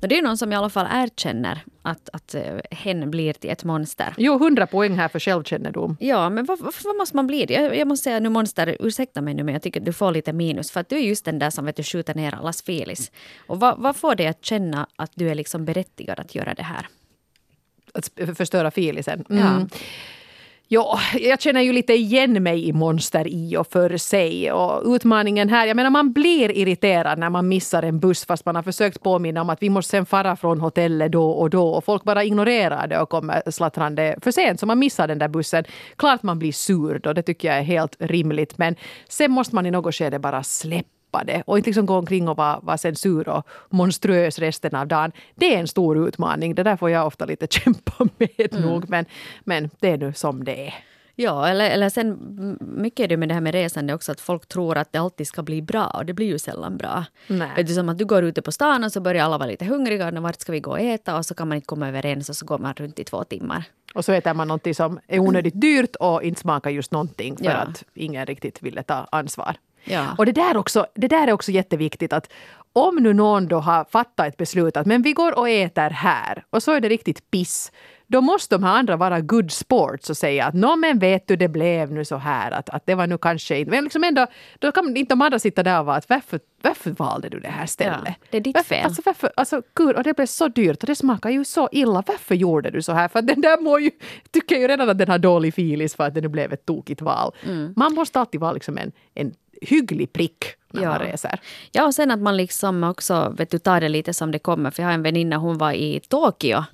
Det 0.00 0.18
är 0.18 0.22
någon 0.22 0.38
som 0.38 0.52
i 0.52 0.56
alla 0.56 0.70
fall 0.70 0.86
erkänner 0.90 1.64
att, 1.82 2.08
att 2.12 2.34
uh, 2.34 2.60
hen 2.70 3.10
blir 3.10 3.32
till 3.32 3.50
ett 3.50 3.64
monster. 3.64 4.14
Jo, 4.16 4.38
hundra 4.38 4.66
poäng 4.66 4.94
här 4.94 5.08
för 5.08 5.18
självkännedom. 5.18 5.96
Ja, 6.00 6.30
men 6.30 6.44
vad, 6.44 6.58
vad 6.84 6.96
måste 6.96 7.16
man 7.16 7.26
bli? 7.26 7.46
Jag, 7.48 7.76
jag 7.76 7.88
måste 7.88 8.04
säga 8.04 8.20
nu 8.20 8.28
monster, 8.28 8.76
ursäkta 8.80 9.20
mig 9.20 9.34
nu 9.34 9.44
men 9.44 9.54
jag 9.54 9.62
tycker 9.62 9.80
att 9.80 9.86
du 9.86 9.92
får 9.92 10.12
lite 10.12 10.32
minus 10.32 10.70
för 10.70 10.80
att 10.80 10.88
du 10.88 10.96
är 10.96 11.00
just 11.00 11.24
den 11.24 11.38
där 11.38 11.50
som 11.50 11.64
vet 11.64 11.76
du, 11.76 11.82
skjuter 11.82 12.14
ner 12.14 12.34
allas 12.34 12.62
filis. 12.62 13.12
Och 13.46 13.60
vad, 13.60 13.78
vad 13.78 13.96
får 13.96 14.14
dig 14.14 14.26
att 14.26 14.44
känna 14.44 14.86
att 14.96 15.10
du 15.14 15.28
är 15.28 15.34
liksom 15.34 15.64
berättigad 15.64 16.20
att 16.20 16.34
göra 16.34 16.54
det 16.54 16.62
här? 16.62 16.88
Att 17.94 18.36
förstöra 18.36 18.70
filisen? 18.70 19.24
Mm. 19.30 19.42
Ja. 19.42 19.66
Ja, 20.68 20.98
jag 21.20 21.40
känner 21.40 21.60
ju 21.60 21.72
lite 21.72 21.92
igen 21.92 22.42
mig 22.42 22.68
i 22.68 22.72
monster 22.72 23.26
i 23.28 23.56
och 23.56 23.66
för 23.66 23.96
sig. 23.96 24.52
Och 24.52 24.94
utmaningen 24.94 25.48
här, 25.48 25.66
jag 25.66 25.76
menar 25.76 25.90
man 25.90 26.12
blir 26.12 26.50
irriterad 26.50 27.18
när 27.18 27.30
man 27.30 27.48
missar 27.48 27.82
en 27.82 28.00
buss 28.00 28.26
fast 28.26 28.44
man 28.46 28.56
har 28.56 28.62
försökt 28.62 29.02
påminna 29.02 29.40
om 29.40 29.50
att 29.50 29.62
vi 29.62 29.70
måste 29.70 29.90
sen 29.90 30.06
fara 30.06 30.36
från 30.36 30.60
hotellet 30.60 31.12
då 31.12 31.30
och 31.30 31.50
då. 31.50 31.68
Och 31.68 31.84
folk 31.84 32.04
bara 32.04 32.24
ignorerar 32.24 32.86
det 32.86 33.00
och 33.00 33.08
kommer 33.08 33.50
slattrande 33.50 34.16
för 34.22 34.30
sent 34.30 34.60
så 34.60 34.66
man 34.66 34.78
missar 34.78 35.08
den 35.08 35.18
där 35.18 35.28
bussen. 35.28 35.64
Klart 35.96 36.22
man 36.22 36.38
blir 36.38 36.52
sur 36.52 36.98
då, 36.98 37.12
det 37.12 37.22
tycker 37.22 37.48
jag 37.48 37.58
är 37.58 37.62
helt 37.62 37.96
rimligt. 37.98 38.58
Men 38.58 38.76
sen 39.08 39.30
måste 39.30 39.54
man 39.54 39.66
i 39.66 39.70
något 39.70 39.94
skede 39.94 40.18
bara 40.18 40.42
släppa 40.42 40.95
det 41.24 41.42
och 41.46 41.58
inte 41.58 41.68
liksom 41.68 41.86
gå 41.86 41.96
omkring 41.98 42.28
och 42.28 42.36
vara, 42.36 42.60
vara 42.60 42.78
censur 42.78 43.28
och 43.28 43.46
monstruös 43.70 44.38
resten 44.38 44.74
av 44.74 44.86
dagen. 44.86 45.12
Det 45.34 45.54
är 45.54 45.58
en 45.58 45.68
stor 45.68 46.08
utmaning. 46.08 46.54
Det 46.54 46.62
där 46.62 46.76
får 46.76 46.90
jag 46.90 47.06
ofta 47.06 47.24
lite 47.24 47.46
kämpa 47.50 48.08
med 48.18 48.52
mm. 48.54 48.62
nog. 48.62 48.88
Men, 48.88 49.04
men 49.44 49.70
det 49.80 49.90
är 49.90 49.98
nu 49.98 50.12
som 50.12 50.44
det 50.44 50.66
är. 50.66 50.74
Ja, 51.18 51.48
eller, 51.48 51.70
eller 51.70 51.88
sen 51.88 52.18
mycket 52.60 53.04
är 53.04 53.08
det 53.08 53.16
med 53.16 53.28
det 53.28 53.34
här 53.34 53.40
med 53.40 53.54
resande 53.54 53.94
också 53.94 54.12
att 54.12 54.20
folk 54.20 54.46
tror 54.46 54.78
att 54.78 54.92
det 54.92 54.98
alltid 54.98 55.26
ska 55.26 55.42
bli 55.42 55.62
bra 55.62 55.86
och 55.86 56.06
det 56.06 56.12
blir 56.12 56.26
ju 56.26 56.38
sällan 56.38 56.76
bra. 56.76 57.04
Nej. 57.26 57.48
Vet 57.56 57.66
du, 57.66 57.74
som 57.74 57.88
att 57.88 57.98
du 57.98 58.04
går 58.04 58.24
ute 58.24 58.42
på 58.42 58.52
stan 58.52 58.84
och 58.84 58.92
så 58.92 59.00
börjar 59.00 59.24
alla 59.24 59.38
vara 59.38 59.48
lite 59.48 59.64
hungriga 59.64 60.08
och 60.08 60.22
vart 60.22 60.40
ska 60.40 60.52
vi 60.52 60.60
gå 60.60 60.70
och 60.70 60.80
äta 60.80 61.16
och 61.16 61.26
så 61.26 61.34
kan 61.34 61.48
man 61.48 61.56
inte 61.56 61.66
komma 61.66 61.88
överens 61.88 62.28
och 62.28 62.36
så 62.36 62.46
går 62.46 62.58
man 62.58 62.74
runt 62.74 62.98
i 62.98 63.04
två 63.04 63.24
timmar. 63.24 63.64
Och 63.94 64.04
så 64.04 64.12
äter 64.12 64.34
man 64.34 64.48
någonting 64.48 64.74
som 64.74 65.00
är 65.06 65.18
onödigt 65.18 65.60
dyrt 65.60 65.96
och 65.96 66.22
inte 66.22 66.40
smakar 66.40 66.70
just 66.70 66.92
någonting 66.92 67.36
för 67.36 67.44
ja. 67.44 67.52
att 67.52 67.84
ingen 67.94 68.26
riktigt 68.26 68.62
ville 68.62 68.82
ta 68.82 69.08
ansvar. 69.12 69.56
Ja. 69.86 70.14
Och 70.18 70.26
det 70.26 70.32
där, 70.32 70.56
också, 70.56 70.86
det 70.94 71.08
där 71.08 71.28
är 71.28 71.32
också 71.32 71.50
jätteviktigt 71.52 72.12
att 72.12 72.32
om 72.72 72.96
nu 72.96 73.12
någon 73.14 73.48
då 73.48 73.58
har 73.58 73.84
fattat 73.84 74.26
ett 74.26 74.36
beslut 74.36 74.76
att 74.76 74.86
men 74.86 75.02
vi 75.02 75.12
går 75.12 75.38
och 75.38 75.48
äter 75.48 75.90
här 75.90 76.44
och 76.50 76.62
så 76.62 76.72
är 76.72 76.80
det 76.80 76.88
riktigt 76.88 77.30
piss 77.30 77.72
då 78.06 78.20
måste 78.20 78.54
de 78.54 78.64
här 78.64 78.78
andra 78.78 78.96
vara 78.96 79.20
good 79.20 79.52
sports 79.52 80.10
och 80.10 80.16
säga 80.16 80.46
att 80.46 80.54
nå 80.54 80.76
men 80.76 80.98
vet 80.98 81.28
du 81.28 81.36
det 81.36 81.48
blev 81.48 81.92
nu 81.92 82.04
så 82.04 82.16
här 82.16 82.50
att, 82.50 82.68
att 82.68 82.86
det 82.86 82.94
var 82.94 83.06
nu 83.06 83.18
kanske 83.18 83.58
inte... 83.58 83.70
Men 83.70 83.84
liksom 83.84 84.04
ändå, 84.04 84.26
då 84.58 84.72
kan 84.72 84.96
inte 84.96 85.12
de 85.14 85.22
andra 85.22 85.38
sitta 85.38 85.62
där 85.62 85.80
och 85.80 85.86
vara 85.86 85.96
att 85.96 86.08
varför, 86.08 86.40
varför 86.62 86.90
valde 86.90 87.28
du 87.28 87.40
det 87.40 87.48
här 87.48 87.66
stället? 87.66 88.00
Ja, 88.04 88.14
det 88.30 88.36
är 88.36 88.40
ditt 88.40 88.54
varför, 88.54 88.74
fel. 88.74 88.84
Alltså, 88.84 89.02
varför, 89.04 89.32
alltså 89.36 89.62
gud, 89.74 89.96
och 89.96 90.02
det 90.02 90.14
blev 90.14 90.26
så 90.26 90.48
dyrt 90.48 90.82
och 90.82 90.86
det 90.86 90.94
smakar 90.94 91.30
ju 91.30 91.44
så 91.44 91.68
illa. 91.72 92.02
Varför 92.06 92.34
gjorde 92.34 92.70
du 92.70 92.82
så 92.82 92.92
här? 92.92 93.08
För 93.08 93.22
den 93.22 93.40
där 93.40 93.62
mår 93.62 93.80
ju, 93.80 93.90
tycker 94.30 94.56
ju 94.56 94.68
redan 94.68 94.90
att 94.90 94.98
den 94.98 95.08
har 95.08 95.18
dålig 95.18 95.54
filis 95.54 95.94
för 95.94 96.04
att 96.04 96.14
det 96.14 96.20
nu 96.20 96.28
blev 96.28 96.52
ett 96.52 96.66
tokigt 96.66 97.02
val. 97.02 97.34
Mm. 97.44 97.74
Man 97.76 97.94
måste 97.94 98.20
alltid 98.20 98.40
vara 98.40 98.52
liksom 98.52 98.78
en, 98.78 98.92
en 99.14 99.34
hygglig 99.60 100.12
prick 100.12 100.44
när 100.72 100.82
ja. 100.82 100.88
man 100.88 100.98
reser. 100.98 101.40
Ja, 101.72 101.86
och 101.86 101.94
sen 101.94 102.10
att 102.10 102.20
man 102.20 102.36
liksom 102.36 102.84
också 102.84 103.34
vet 103.38 103.50
du, 103.50 103.58
tar 103.58 103.80
det 103.80 103.88
lite 103.88 104.14
som 104.14 104.30
det 104.30 104.38
kommer. 104.38 104.70
För 104.70 104.82
jag 104.82 104.88
har 104.88 104.94
en 104.94 105.02
väninna, 105.02 105.36
hon 105.36 105.58
var 105.58 105.72
i 105.72 106.00
Tokyo 106.08 106.64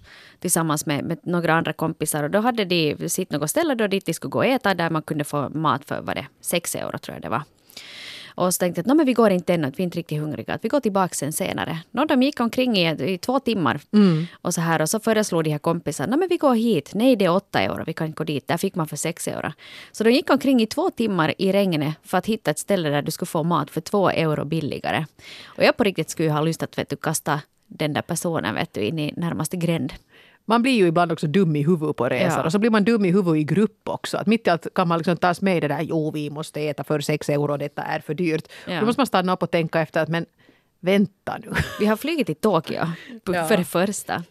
tillsammans 0.41 0.87
med, 0.87 1.05
med 1.05 1.19
några 1.23 1.55
andra 1.55 1.73
kompisar. 1.73 2.23
Och 2.25 2.31
då 2.31 2.39
hade 2.41 2.65
de 2.65 3.09
sitt 3.09 3.31
något 3.31 3.51
ställe 3.51 3.75
då 3.75 3.87
dit 3.87 4.07
de 4.07 4.15
skulle 4.15 4.31
gå 4.31 4.39
och 4.39 4.47
äta 4.47 4.75
där 4.75 4.91
man 4.91 5.03
kunde 5.03 5.25
få 5.25 5.49
mat 5.49 5.85
för 5.85 6.01
vad 6.01 6.17
det, 6.17 6.27
sex 6.41 6.75
euro 6.75 6.99
tror 6.99 7.15
jag 7.15 7.23
det 7.23 7.29
var. 7.29 7.43
Och 8.35 8.55
så 8.55 8.59
tänkte 8.59 8.83
jag 8.87 9.01
att 9.01 9.07
vi 9.07 9.13
går 9.13 9.31
inte 9.31 9.55
än, 9.55 9.65
att 9.65 9.79
vi 9.79 9.83
är 9.83 9.85
inte 9.85 9.99
riktigt 9.99 10.21
hungriga, 10.21 10.55
att 10.55 10.65
vi 10.65 10.69
går 10.69 10.81
tillbaka 10.81 11.15
sen 11.15 11.33
senare. 11.33 11.79
Nå, 11.91 12.05
de 12.05 12.23
gick 12.23 12.41
omkring 12.41 12.77
i, 12.77 13.13
i 13.13 13.19
två 13.19 13.41
timmar 13.41 13.81
mm. 13.93 14.27
och 14.43 14.55
så 14.55 14.61
här 14.61 14.83
och 14.83 14.91
så 14.91 15.01
föreslog 15.01 15.45
de 15.45 15.51
här 15.51 15.59
kompisarna, 15.59 16.17
men 16.17 16.29
vi 16.29 16.37
går 16.37 16.55
hit, 16.55 16.91
nej 16.95 17.17
det 17.17 17.25
är 17.25 17.31
åtta 17.31 17.61
euro, 17.61 17.85
vi 17.87 17.93
kan 17.93 18.07
inte 18.07 18.17
gå 18.17 18.25
dit, 18.25 18.49
där 18.49 18.57
fick 18.57 18.75
man 18.75 18.89
för 18.89 18.97
sex 18.97 19.29
euro. 19.29 19.53
Så 19.93 20.05
de 20.05 20.11
gick 20.11 20.31
omkring 20.31 20.63
i 20.63 20.67
två 20.67 20.91
timmar 20.91 21.35
i 21.39 21.53
regnet 21.53 21.95
för 22.03 22.19
att 22.19 22.27
hitta 22.27 22.51
ett 22.51 22.59
ställe 22.59 22.89
där 22.89 23.03
du 23.03 23.11
skulle 23.11 23.27
få 23.27 23.43
mat 23.43 23.71
för 23.71 23.81
två 23.81 24.11
euro 24.11 24.45
billigare. 24.45 25.07
Och 25.45 25.65
jag 25.65 25.77
på 25.77 25.85
riktigt 25.85 26.11
skulle 26.11 26.31
ha 26.31 26.41
lust 26.41 26.63
att 26.63 26.79
vet 26.79 26.89
du, 26.89 26.97
kasta 26.97 27.41
den 27.67 27.93
där 27.93 28.03
personen 28.03 28.55
vet 28.55 28.75
du, 28.75 28.81
in 28.81 28.99
i 28.99 29.13
närmaste 29.17 29.57
gränd 29.57 29.93
man 30.53 30.63
blir 30.63 30.73
ju 30.73 30.87
ibland 30.87 31.13
också 31.13 31.27
dum 31.27 31.57
i 31.57 31.63
huvudet 31.63 31.97
på 31.97 32.09
resor. 32.09 32.39
Ja. 32.39 32.45
Och 32.45 32.53
så 32.53 32.59
blir 32.59 32.71
man 32.71 32.85
dum 32.85 33.05
i 33.05 33.11
huvudet 33.11 33.41
i 33.41 33.45
grupp 33.45 33.89
också. 33.89 34.17
Att 34.17 34.27
mitt 34.27 34.47
i 34.47 34.51
allt 34.51 34.67
kan 34.75 34.89
man 34.89 34.99
liksom 34.99 35.17
tas 35.17 35.41
med 35.41 35.57
i 35.57 35.61
det 35.61 35.69
där, 35.69 35.81
jo 35.81 36.11
vi 36.11 36.31
måste 36.31 36.61
äta 36.61 36.85
för 36.85 37.01
sex 37.01 37.29
euro, 37.29 37.57
detta 37.57 37.83
är 37.83 38.01
för 38.01 38.15
dyrt. 38.15 38.49
Ja. 38.67 38.81
Då 38.81 38.87
måste 38.87 39.01
man 39.01 39.07
stanna 39.07 39.33
upp 39.33 39.43
och 39.43 39.51
tänka 39.51 39.81
efter 39.81 40.03
att 40.03 40.09
men 40.09 40.27
vänta 40.81 41.39
nu. 41.39 41.53
Vi 41.81 41.87
har 41.87 41.97
flugit 41.97 42.27
till 42.27 42.37
Tokyo 42.37 42.81
för 43.49 43.57
det 43.57 43.65
första. 43.65 44.23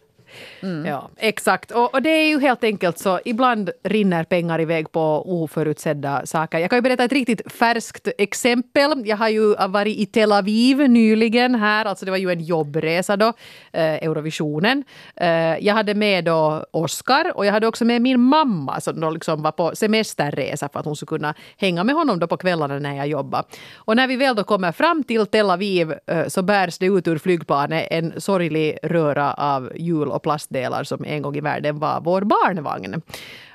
Mm. 0.62 0.86
Ja, 0.86 1.10
exakt. 1.16 1.70
Och, 1.70 1.94
och, 1.94 2.02
det 2.02 2.10
är 2.10 2.28
ju 2.28 2.40
helt 2.40 2.64
enkelt 2.64 2.98
så, 2.98 3.20
ibland 3.24 3.70
rinner 3.82 4.24
pengar 4.24 4.60
iväg 4.60 4.92
på 4.92 5.22
oförutsedda 5.42 6.26
saker. 6.26 6.58
Jag 6.58 6.70
kan 6.70 6.76
ju 6.76 6.82
berätta 6.82 7.04
ett 7.04 7.12
riktigt 7.12 7.52
färskt 7.52 8.08
exempel. 8.18 9.02
Jag 9.06 9.16
har 9.16 9.28
ju 9.28 9.54
varit 9.54 9.96
i 9.96 10.06
Tel 10.06 10.32
Aviv 10.32 10.90
nyligen 10.90 11.54
här, 11.54 11.84
alltså 11.84 12.04
det 12.04 12.10
var 12.10 12.18
ju 12.18 12.30
en 12.30 12.40
jobbresa 12.40 13.16
då, 13.16 13.32
eh, 13.72 13.82
Eurovisionen. 13.82 14.84
Eh, 15.16 15.28
jag 15.58 15.74
hade 15.74 15.94
med 15.94 16.24
då 16.24 16.64
Oscar 16.70 17.36
och 17.36 17.46
jag 17.46 17.52
hade 17.52 17.66
också 17.66 17.84
med 17.84 18.02
min 18.02 18.20
mamma 18.20 18.80
som 18.80 19.00
då 19.00 19.10
liksom 19.10 19.42
var 19.42 19.52
på 19.52 19.70
semesterresa 19.74 20.68
för 20.68 20.80
att 20.80 20.86
hon 20.86 20.96
skulle 20.96 21.18
kunna 21.18 21.34
hänga 21.56 21.84
med 21.84 21.94
honom 21.94 22.18
då 22.18 22.26
på 22.26 22.36
kvällarna 22.36 22.78
när 22.78 22.96
jag 22.96 23.06
jobbade. 23.06 23.44
Och 23.74 23.96
när 23.96 24.06
vi 24.06 24.16
väl 24.16 24.36
då 24.36 24.44
kommer 24.44 24.72
fram 24.72 25.04
till 25.04 25.26
Tel 25.26 25.50
Aviv 25.50 25.94
eh, 26.06 26.26
så 26.28 26.42
bärs 26.42 26.78
det 26.78 26.86
ut 26.86 27.08
ur 27.08 27.18
flygplanet 27.18 27.86
en 27.90 28.20
sorglig 28.20 28.78
röra 28.82 29.34
av 29.34 29.72
jul. 29.76 30.08
och 30.08 30.21
plastdelar 30.22 30.84
som 30.84 31.04
en 31.04 31.22
gång 31.22 31.36
i 31.36 31.40
världen 31.40 31.78
var 31.78 32.00
vår 32.00 32.20
barnvagn. 32.22 33.02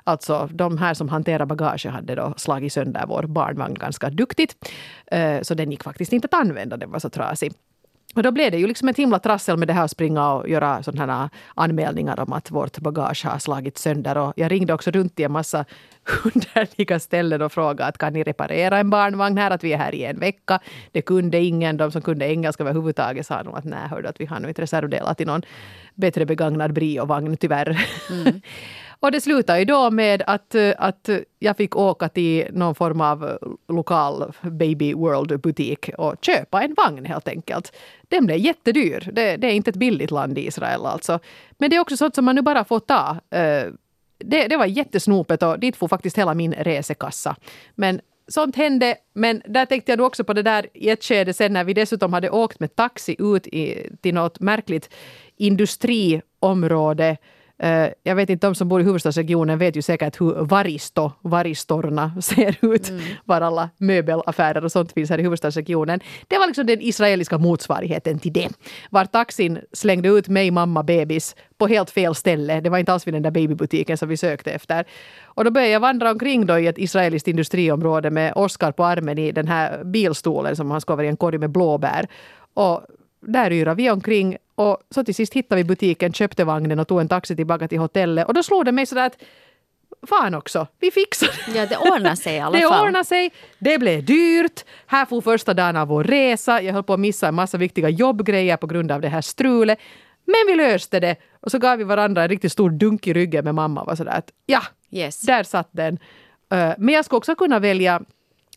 Alltså 0.03 0.49
de 0.51 0.77
här 0.77 0.93
som 0.93 1.09
hanterar 1.09 1.45
bagage 1.45 1.85
hade 1.85 2.15
då 2.15 2.33
slagit 2.37 2.73
sönder 2.73 3.05
vår 3.07 3.23
barnvagn 3.23 3.73
ganska 3.73 4.09
duktigt. 4.09 4.55
Eh, 5.11 5.41
så 5.41 5.53
den 5.53 5.71
gick 5.71 5.83
faktiskt 5.83 6.13
inte 6.13 6.27
att 6.31 6.41
använda, 6.41 6.77
den 6.77 6.91
var 6.91 6.99
så 6.99 7.09
trasig. 7.09 7.53
Och 8.15 8.23
då 8.23 8.31
blev 8.31 8.51
det 8.51 8.57
ju 8.57 8.67
liksom 8.67 8.87
ett 8.87 8.97
himla 8.97 9.19
trassel 9.19 9.57
med 9.57 9.67
det 9.67 9.73
här 9.73 9.83
att 9.83 9.91
springa 9.91 10.33
och 10.33 10.49
göra 10.49 10.83
sådana 10.83 11.17
här 11.17 11.29
anmälningar 11.55 12.19
om 12.19 12.33
att 12.33 12.51
vårt 12.51 12.79
bagage 12.79 13.25
har 13.25 13.39
slagits 13.39 13.81
sönder. 13.81 14.17
Och 14.17 14.33
jag 14.35 14.51
ringde 14.51 14.73
också 14.73 14.91
runt 14.91 15.15
till 15.15 15.25
en 15.25 15.31
massa 15.31 15.65
underliga 16.25 16.99
ställen 16.99 17.41
och 17.41 17.51
frågade 17.51 17.85
att 17.85 17.97
kan 17.97 18.13
ni 18.13 18.23
reparera 18.23 18.77
en 18.77 18.89
barnvagn 18.89 19.37
här? 19.37 19.51
Att 19.51 19.63
vi 19.63 19.73
är 19.73 19.77
här 19.77 19.95
i 19.95 20.03
en 20.03 20.19
vecka. 20.19 20.59
Det 20.91 21.01
kunde 21.01 21.39
ingen. 21.39 21.77
De 21.77 21.91
som 21.91 22.01
kunde 22.01 22.25
engelska 22.25 22.63
överhuvudtaget 22.63 23.25
sa 23.25 23.43
nog 23.43 23.57
att 23.57 23.65
nej, 23.65 23.87
hörde 23.89 24.09
att 24.09 24.21
vi 24.21 24.25
har 24.25 24.39
nog 24.39 24.49
inte 24.49 24.61
reservdelar 24.61 25.13
till 25.13 25.27
någon 25.27 25.41
bättre 25.95 26.25
begagnad 26.25 26.73
Brio-vagn 26.73 27.37
tyvärr. 27.37 27.87
Mm. 28.11 28.41
Och 28.99 29.11
det 29.11 29.21
slutade 29.21 29.59
ju 29.59 29.65
då 29.65 29.91
med 29.91 30.23
att, 30.27 30.55
att 30.77 31.09
jag 31.39 31.57
fick 31.57 31.75
åka 31.75 32.09
till 32.09 32.47
någon 32.51 32.75
form 32.75 33.01
av 33.01 33.37
lokal 33.67 34.33
Baby 34.41 34.93
World-butik 34.93 35.89
och 35.97 36.15
köpa 36.21 36.63
en 36.63 36.73
vagn 36.77 37.05
helt 37.05 37.27
enkelt. 37.27 37.75
Den 38.07 38.25
blev 38.25 38.37
jättedyr. 38.37 39.09
Det, 39.13 39.37
det 39.37 39.47
är 39.47 39.51
inte 39.51 39.69
ett 39.69 39.75
billigt 39.75 40.11
land 40.11 40.37
i 40.37 40.47
Israel 40.47 40.85
alltså. 40.85 41.19
Men 41.57 41.69
det 41.69 41.75
är 41.75 41.79
också 41.79 41.97
sånt 41.97 42.15
som 42.15 42.25
man 42.25 42.35
nu 42.35 42.41
bara 42.41 42.63
får 42.63 42.79
ta. 42.79 43.17
Eh, 43.29 43.67
det, 44.17 44.47
det 44.47 44.57
var 44.57 44.65
jättesnopet 44.65 45.43
och 45.43 45.59
dit 45.59 45.75
får 45.75 45.87
faktiskt 45.87 46.17
hela 46.17 46.33
min 46.33 46.53
resekassa. 46.53 47.35
Men 47.75 48.01
sånt 48.27 48.55
hände, 48.55 48.95
men 49.13 49.41
där 49.45 49.65
tänkte 49.65 49.91
jag 49.91 50.01
också 50.01 50.23
på 50.23 50.33
det 50.33 50.43
där 50.43 50.67
i 50.73 50.89
ett 50.89 51.03
skede 51.03 51.33
sen 51.33 51.53
när 51.53 51.63
vi 51.63 51.73
dessutom 51.73 52.13
hade 52.13 52.29
åkt 52.29 52.59
med 52.59 52.75
taxi 52.75 53.15
ut 53.19 53.47
i, 53.47 53.89
till 54.01 54.13
något 54.13 54.39
märkligt 54.39 54.89
industriområde 55.37 57.09
Eh, 57.09 57.17
jag 58.03 58.15
vet 58.15 58.29
inte, 58.29 58.47
de 58.47 58.55
som 58.55 58.67
bor 58.67 58.81
i 58.81 58.83
huvudstadsregionen 58.83 59.59
vet 59.59 59.75
ju 59.75 59.81
säkert 59.81 60.21
hur 60.21 60.45
Varisto, 60.45 61.11
Varistorna 61.21 62.11
ser 62.21 62.57
ut. 62.61 62.89
Mm. 62.89 63.01
Var 63.25 63.41
alla 63.41 63.69
möbelaffärer 63.77 64.65
och 64.65 64.71
sånt 64.71 64.91
finns 64.91 65.09
här 65.09 65.19
i 65.19 65.21
huvudstadsregionen. 65.21 65.99
Det 66.27 66.37
var 66.37 66.47
liksom 66.47 66.65
den 66.65 66.81
israeliska 66.81 67.37
motsvarigheten 67.37 68.19
till 68.19 68.33
det. 68.33 68.49
Var 68.89 69.05
taxin 69.05 69.59
slängde 69.73 70.09
ut 70.09 70.27
mig, 70.27 70.51
mamma, 70.51 70.83
bebis 70.83 71.35
på 71.57 71.67
helt 71.67 71.89
fel 71.89 72.15
ställe. 72.15 72.61
Det 72.61 72.69
var 72.69 72.77
inte 72.77 72.93
alls 72.93 73.07
vid 73.07 73.13
den 73.13 73.23
där 73.23 73.31
babybutiken 73.31 73.97
som 73.97 74.09
vi 74.09 74.17
sökte 74.17 74.51
efter. 74.51 74.85
Och 75.23 75.43
då 75.43 75.51
började 75.51 75.73
jag 75.73 75.79
vandra 75.79 76.11
omkring 76.11 76.45
då 76.45 76.59
i 76.59 76.67
ett 76.67 76.77
israeliskt 76.77 77.27
industriområde 77.27 78.09
med 78.09 78.33
Oskar 78.35 78.71
på 78.71 78.85
armen 78.85 79.17
i 79.17 79.31
den 79.31 79.47
här 79.47 79.83
bilstolen 79.83 80.55
som 80.55 80.71
han 80.71 80.81
ska 80.81 80.93
över 80.93 81.03
i 81.03 81.07
en 81.07 81.17
korg 81.17 81.37
med 81.37 81.49
blåbär. 81.49 82.07
Och 82.53 82.81
där 83.21 83.51
yrade 83.51 83.75
vi 83.75 83.89
omkring 83.89 84.37
och 84.57 84.77
så 84.89 85.03
till 85.03 85.15
sist 85.15 85.33
hittade 85.33 85.61
vi 85.61 85.63
butiken, 85.63 86.13
köpte 86.13 86.43
vagnen 86.43 86.79
och 86.79 86.87
tog 86.87 87.01
en 87.01 87.07
taxi 87.07 87.35
tillbaka 87.35 87.67
till 87.67 87.79
hotellet. 87.79 88.27
Och 88.27 88.33
då 88.33 88.43
slog 88.43 88.65
det 88.65 88.71
mig 88.71 88.85
sådär 88.85 89.05
att 89.05 89.17
fan 90.09 90.35
också, 90.35 90.67
vi 90.79 90.91
fixar 90.91 91.29
det. 91.45 91.59
Ja, 91.59 91.65
det 91.65 91.77
ordnar 91.77 92.15
sig 92.15 92.35
i 92.35 92.39
alla 92.39 92.59
fall. 92.59 92.79
Det 92.81 92.87
ordnar 92.87 93.03
sig. 93.03 93.31
Det 93.59 93.77
blev 93.77 94.05
dyrt. 94.05 94.65
Här 94.87 95.05
får 95.05 95.21
första 95.21 95.53
dagen 95.53 95.75
av 95.75 95.87
vår 95.87 96.03
resa. 96.03 96.61
Jag 96.61 96.73
höll 96.73 96.83
på 96.83 96.93
att 96.93 96.99
missa 96.99 97.27
en 97.27 97.35
massa 97.35 97.57
viktiga 97.57 97.89
jobbgrejer 97.89 98.57
på 98.57 98.67
grund 98.67 98.91
av 98.91 99.01
det 99.01 99.09
här 99.09 99.21
strulet. 99.21 99.79
Men 100.25 100.43
vi 100.47 100.55
löste 100.55 100.99
det. 100.99 101.15
Och 101.39 101.51
så 101.51 101.59
gav 101.59 101.77
vi 101.77 101.83
varandra 101.83 102.23
en 102.23 102.29
riktigt 102.29 102.51
stor 102.51 102.69
dunk 102.69 103.07
i 103.07 103.13
ryggen 103.13 103.43
med 103.43 103.55
mamma. 103.55 103.83
Var 103.83 103.95
sådär 103.95 104.11
att 104.11 104.31
ja, 104.45 104.61
yes. 104.91 105.21
där 105.21 105.43
satt 105.43 105.69
den. 105.71 105.99
Eh, 106.51 106.73
men 106.77 106.95
jag 106.95 107.05
skulle 107.05 107.17
också 107.17 107.35
kunna 107.35 107.59
välja 107.59 108.01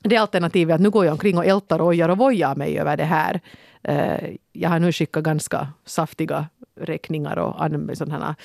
det 0.02 0.16
alternativet 0.16 0.74
att 0.74 0.80
nu 0.80 0.90
går 0.90 1.04
jag 1.04 1.12
omkring 1.12 1.38
och 1.38 1.46
ältar 1.46 1.88
ojar 1.88 2.08
och 2.08 2.18
vojar 2.18 2.54
mig 2.54 2.78
över 2.78 2.96
det 2.96 3.04
här. 3.04 3.40
Eh, 3.82 4.30
jag 4.52 4.70
har 4.70 4.78
nu 4.78 4.92
skickat 4.92 5.24
ganska 5.24 5.68
saftiga 5.84 6.46
räkningar 6.80 7.38
och 7.38 7.64
an, 7.64 7.90
sådana 7.94 8.36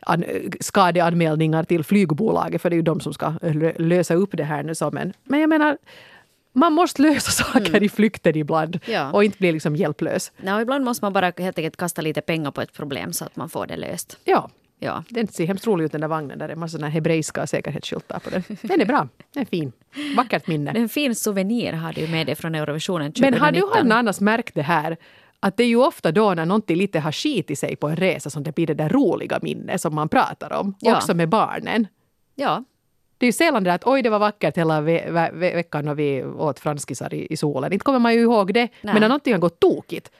an, 0.00 0.24
skadeanmälningar 0.60 1.64
till 1.64 1.84
flygbolaget 1.84 2.62
för 2.62 2.70
det 2.70 2.74
är 2.74 2.78
ju 2.78 2.82
de 2.82 3.00
som 3.00 3.14
ska 3.14 3.34
lösa 3.78 4.14
upp 4.14 4.30
det 4.32 4.44
här 4.44 4.62
nu. 4.62 4.74
Så. 4.74 4.90
Men, 4.90 5.12
men 5.24 5.40
jag 5.40 5.48
menar, 5.48 5.78
man 6.52 6.72
måste 6.72 7.02
lösa 7.02 7.30
saker 7.44 7.68
mm. 7.68 7.84
i 7.84 7.88
flykten 7.88 8.36
ibland 8.36 8.78
ja. 8.86 9.12
och 9.12 9.24
inte 9.24 9.38
bli 9.38 9.52
liksom 9.52 9.76
hjälplös. 9.76 10.32
Ja, 10.42 10.60
ibland 10.60 10.84
måste 10.84 11.04
man 11.04 11.12
bara 11.12 11.32
helt 11.38 11.58
enkelt 11.58 11.76
kasta 11.76 12.02
lite 12.02 12.20
pengar 12.20 12.50
på 12.50 12.60
ett 12.60 12.72
problem 12.72 13.12
så 13.12 13.24
att 13.24 13.36
man 13.36 13.48
får 13.48 13.66
det 13.66 13.76
löst. 13.76 14.18
Ja, 14.24 14.50
Ja. 14.84 15.04
Den 15.08 15.28
ser 15.28 15.46
hemskt 15.46 15.66
rolig 15.66 15.84
ut 15.84 15.92
den 15.92 16.00
där 16.00 16.08
vagnen. 16.08 16.38
Där 16.38 16.48
är 16.48 16.52
en 16.52 16.58
massa 16.58 16.86
hebreiska 16.86 17.46
säkerhetsskyltar 17.46 18.18
på 18.18 18.30
den. 18.30 18.42
Den 18.62 18.80
är 18.80 18.86
bra. 18.86 19.08
Den 19.32 19.40
är 19.42 19.46
fin. 19.46 19.72
Vackert 20.16 20.46
minne. 20.46 20.72
Det 20.72 20.78
är 20.78 20.82
en 20.82 20.88
fin 20.88 21.14
souvenir 21.14 21.72
har 21.72 21.92
du 21.92 22.08
med 22.08 22.26
dig 22.26 22.34
från 22.34 22.54
Eurovisionen 22.54 23.12
2019. 23.12 23.30
Men 23.30 23.40
har 23.40 23.82
du 23.82 23.94
annars 23.94 24.20
märkt 24.20 24.54
det 24.54 24.62
här? 24.62 24.96
Att 25.40 25.56
det 25.56 25.62
är 25.62 25.68
ju 25.68 25.76
ofta 25.76 26.12
då 26.12 26.34
när 26.34 26.46
någonting 26.46 26.76
lite 26.76 27.00
har 27.00 27.12
skit 27.12 27.50
i 27.50 27.56
sig 27.56 27.76
på 27.76 27.88
en 27.88 27.96
resa 27.96 28.30
som 28.30 28.42
det 28.42 28.54
blir 28.54 28.66
det 28.66 28.74
där 28.74 28.88
roliga 28.88 29.38
minnet 29.42 29.80
som 29.80 29.94
man 29.94 30.08
pratar 30.08 30.52
om. 30.52 30.74
Ja. 30.80 30.96
Också 30.96 31.14
med 31.14 31.28
barnen. 31.28 31.86
Ja. 32.34 32.64
Det 33.18 33.26
är 33.26 33.28
ju 33.28 33.32
sällan 33.32 33.64
det 33.64 33.72
att 33.72 33.86
oj 33.86 34.02
det 34.02 34.10
var 34.10 34.18
vackert 34.18 34.56
hela 34.56 34.80
ve 34.80 35.10
ve 35.32 35.54
veckan 35.54 35.88
och 35.88 35.98
vi 35.98 36.24
åt 36.24 36.60
franskisar 36.60 37.14
i, 37.14 37.26
i 37.30 37.36
solen. 37.36 37.72
Inte 37.72 37.84
kommer 37.84 37.98
man 37.98 38.14
ju 38.14 38.20
ihåg 38.20 38.54
det. 38.54 38.60
Nej. 38.60 38.94
Men 38.94 39.00
när 39.00 39.08
någonting 39.08 39.32
har 39.32 39.40
gått 39.40 39.60
tokigt 39.60 40.10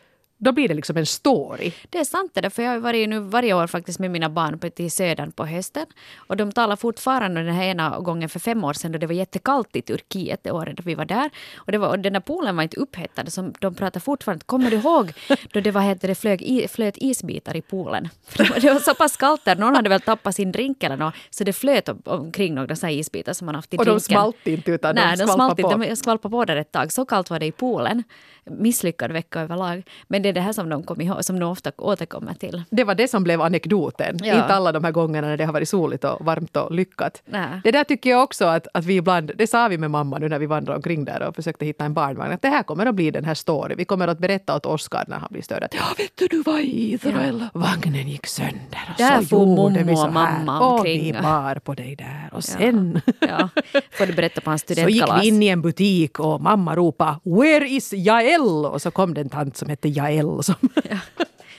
då 0.44 0.52
blir 0.52 0.68
det 0.68 0.74
liksom 0.74 0.96
en 0.96 1.06
story. 1.06 1.72
Det 1.90 1.98
är 1.98 2.04
sant 2.04 2.30
det, 2.34 2.50
för 2.50 2.62
jag 2.62 2.70
har 2.70 2.78
varit 2.78 3.08
nu 3.08 3.20
varje 3.20 3.54
år 3.54 3.66
faktiskt 3.66 3.98
med 3.98 4.10
mina 4.10 4.28
barn 4.28 4.58
på, 4.58 4.70
till 4.70 4.90
södern 4.90 5.32
på 5.32 5.46
hösten. 5.46 5.86
Och 6.16 6.36
de 6.36 6.52
talar 6.52 6.76
fortfarande 6.76 7.42
den 7.42 7.54
här 7.54 7.64
ena 7.64 7.98
gången 7.98 8.28
för 8.28 8.40
fem 8.40 8.64
år 8.64 8.72
sedan 8.72 8.92
då 8.92 8.98
det 8.98 9.06
var 9.06 9.14
jättekallt 9.14 9.76
i 9.76 9.82
Turkiet 9.82 10.40
det 10.42 10.50
året 10.50 10.76
då 10.76 10.82
vi 10.86 10.94
var 10.94 11.04
där. 11.04 11.30
Och, 11.56 11.72
det 11.72 11.78
var, 11.78 11.88
och 11.88 11.98
den 11.98 12.12
där 12.12 12.20
poolen 12.20 12.56
var 12.56 12.62
inte 12.62 12.76
upphettad, 12.76 13.30
så 13.30 13.52
de 13.60 13.74
pratar 13.74 14.00
fortfarande. 14.00 14.44
Kommer 14.44 14.70
du 14.70 14.76
ihåg 14.76 15.12
då 15.52 15.60
det, 15.60 15.70
var, 15.70 15.80
heter 15.80 16.08
det 16.08 16.14
flög 16.14 16.42
i, 16.42 16.68
flöt 16.68 16.94
isbitar 16.96 17.56
i 17.56 17.62
poolen? 17.62 18.08
det 18.36 18.72
var 18.72 18.80
så 18.80 18.94
pass 18.94 19.16
kallt 19.16 19.44
där, 19.44 19.56
någon 19.56 19.74
hade 19.74 19.88
väl 19.88 20.00
tappat 20.00 20.34
sin 20.34 20.52
drink 20.52 20.82
eller 20.82 20.96
något, 20.96 21.14
så 21.30 21.44
det 21.44 21.52
flöt 21.52 21.88
omkring 22.04 22.54
några 22.54 22.76
så 22.76 22.88
isbitar 22.88 23.32
som 23.32 23.46
man 23.46 23.54
haft 23.54 23.74
i 23.74 23.76
drinken. 23.76 23.92
Och 23.92 24.00
de 24.00 24.04
smalt 24.04 24.46
inte 24.46 24.70
utan 24.70 24.94
Nej, 24.94 25.16
de 25.16 25.26
skvalpade 25.26 25.62
på? 25.62 25.76
De 25.76 25.96
skvalpade 25.96 26.32
på 26.32 26.44
där 26.44 26.56
ett 26.56 26.72
tag. 26.72 26.92
Så 26.92 27.04
kallt 27.04 27.30
var 27.30 27.38
det 27.38 27.46
i 27.46 27.52
poolen 27.52 28.02
misslyckad 28.50 29.12
vecka 29.12 29.40
överlag. 29.40 29.82
Men 30.08 30.22
det 30.22 30.32
det 30.34 30.40
här 30.40 30.52
som 30.52 30.68
de 30.68 30.82
kom 30.82 31.00
ihåg, 31.00 31.24
som 31.24 31.38
de 31.38 31.50
ofta 31.50 31.72
återkommer 31.78 32.34
till. 32.34 32.62
Det 32.70 32.84
var 32.84 32.94
det 32.94 33.08
som 33.08 33.24
blev 33.24 33.40
anekdoten. 33.40 34.18
Ja. 34.22 34.34
Inte 34.34 34.54
alla 34.54 34.72
de 34.72 34.84
här 34.84 34.92
gångerna 34.92 35.28
när 35.28 35.36
det 35.36 35.44
har 35.44 35.52
varit 35.52 35.68
soligt 35.68 36.04
och 36.04 36.24
varmt 36.24 36.56
och 36.56 36.74
lyckat. 36.74 37.22
Nä. 37.26 37.60
Det 37.64 37.70
där 37.70 37.84
tycker 37.84 38.10
jag 38.10 38.22
också 38.22 38.44
att, 38.44 38.66
att 38.74 38.84
vi 38.84 38.96
ibland, 38.96 39.32
det 39.36 39.46
sa 39.46 39.68
vi 39.68 39.78
med 39.78 39.90
mamma 39.90 40.18
nu 40.18 40.28
när 40.28 40.38
vi 40.38 40.46
vandrade 40.46 40.76
omkring 40.76 41.04
där 41.04 41.22
och 41.22 41.36
försökte 41.36 41.64
hitta 41.64 41.84
en 41.84 41.94
barnvagn, 41.94 42.32
att 42.32 42.42
det 42.42 42.48
här 42.48 42.62
kommer 42.62 42.86
att 42.86 42.94
bli 42.94 43.10
den 43.10 43.24
här 43.24 43.34
story. 43.34 43.74
Vi 43.74 43.84
kommer 43.84 44.08
att 44.08 44.18
berätta 44.18 44.56
åt 44.56 44.66
Oskar 44.66 45.04
när 45.08 45.18
han 45.18 45.28
blir 45.30 45.42
störd 45.42 45.64
att 45.64 45.74
ja, 45.74 45.84
vet 45.98 46.12
du, 46.14 46.26
du 46.26 46.42
var 46.42 46.58
i 46.58 46.92
Israel. 46.92 47.44
Ja. 47.54 47.60
Vagnen 47.60 48.08
gick 48.08 48.26
sönder 48.26 48.84
och 48.88 48.98
där 48.98 49.22
så 49.22 49.36
gjorde 49.36 49.82
vi 49.82 49.96
så 49.96 50.08
här. 50.08 50.62
Och 50.62 50.86
vi 50.86 51.14
bar 51.22 51.58
på 51.58 51.74
dig 51.74 51.96
där 51.96 52.30
och 52.32 52.44
sen... 52.44 53.00
Ja. 53.20 53.26
ja. 53.28 53.48
Får 53.92 54.06
du 54.06 54.12
berätta 54.12 54.40
på 54.40 54.50
hans 54.50 54.60
studentkalas. 54.62 55.08
Så 55.18 55.24
gick 55.24 55.24
vi 55.24 55.28
in 55.28 55.42
i 55.42 55.46
en 55.46 55.62
butik 55.62 56.20
och 56.20 56.40
mamma 56.40 56.76
ropade 56.76 57.18
“Where 57.24 57.68
is 57.68 57.92
Jael?” 57.92 58.24
Jael 58.24 58.66
och 58.66 58.82
så 58.82 58.90
kom 58.90 59.14
det 59.14 59.20
en 59.20 59.28
tant 59.28 59.56
som 59.56 59.68
hette 59.68 59.88
Jael. 59.88 60.13
Som, 60.22 60.54
ja, 60.90 60.98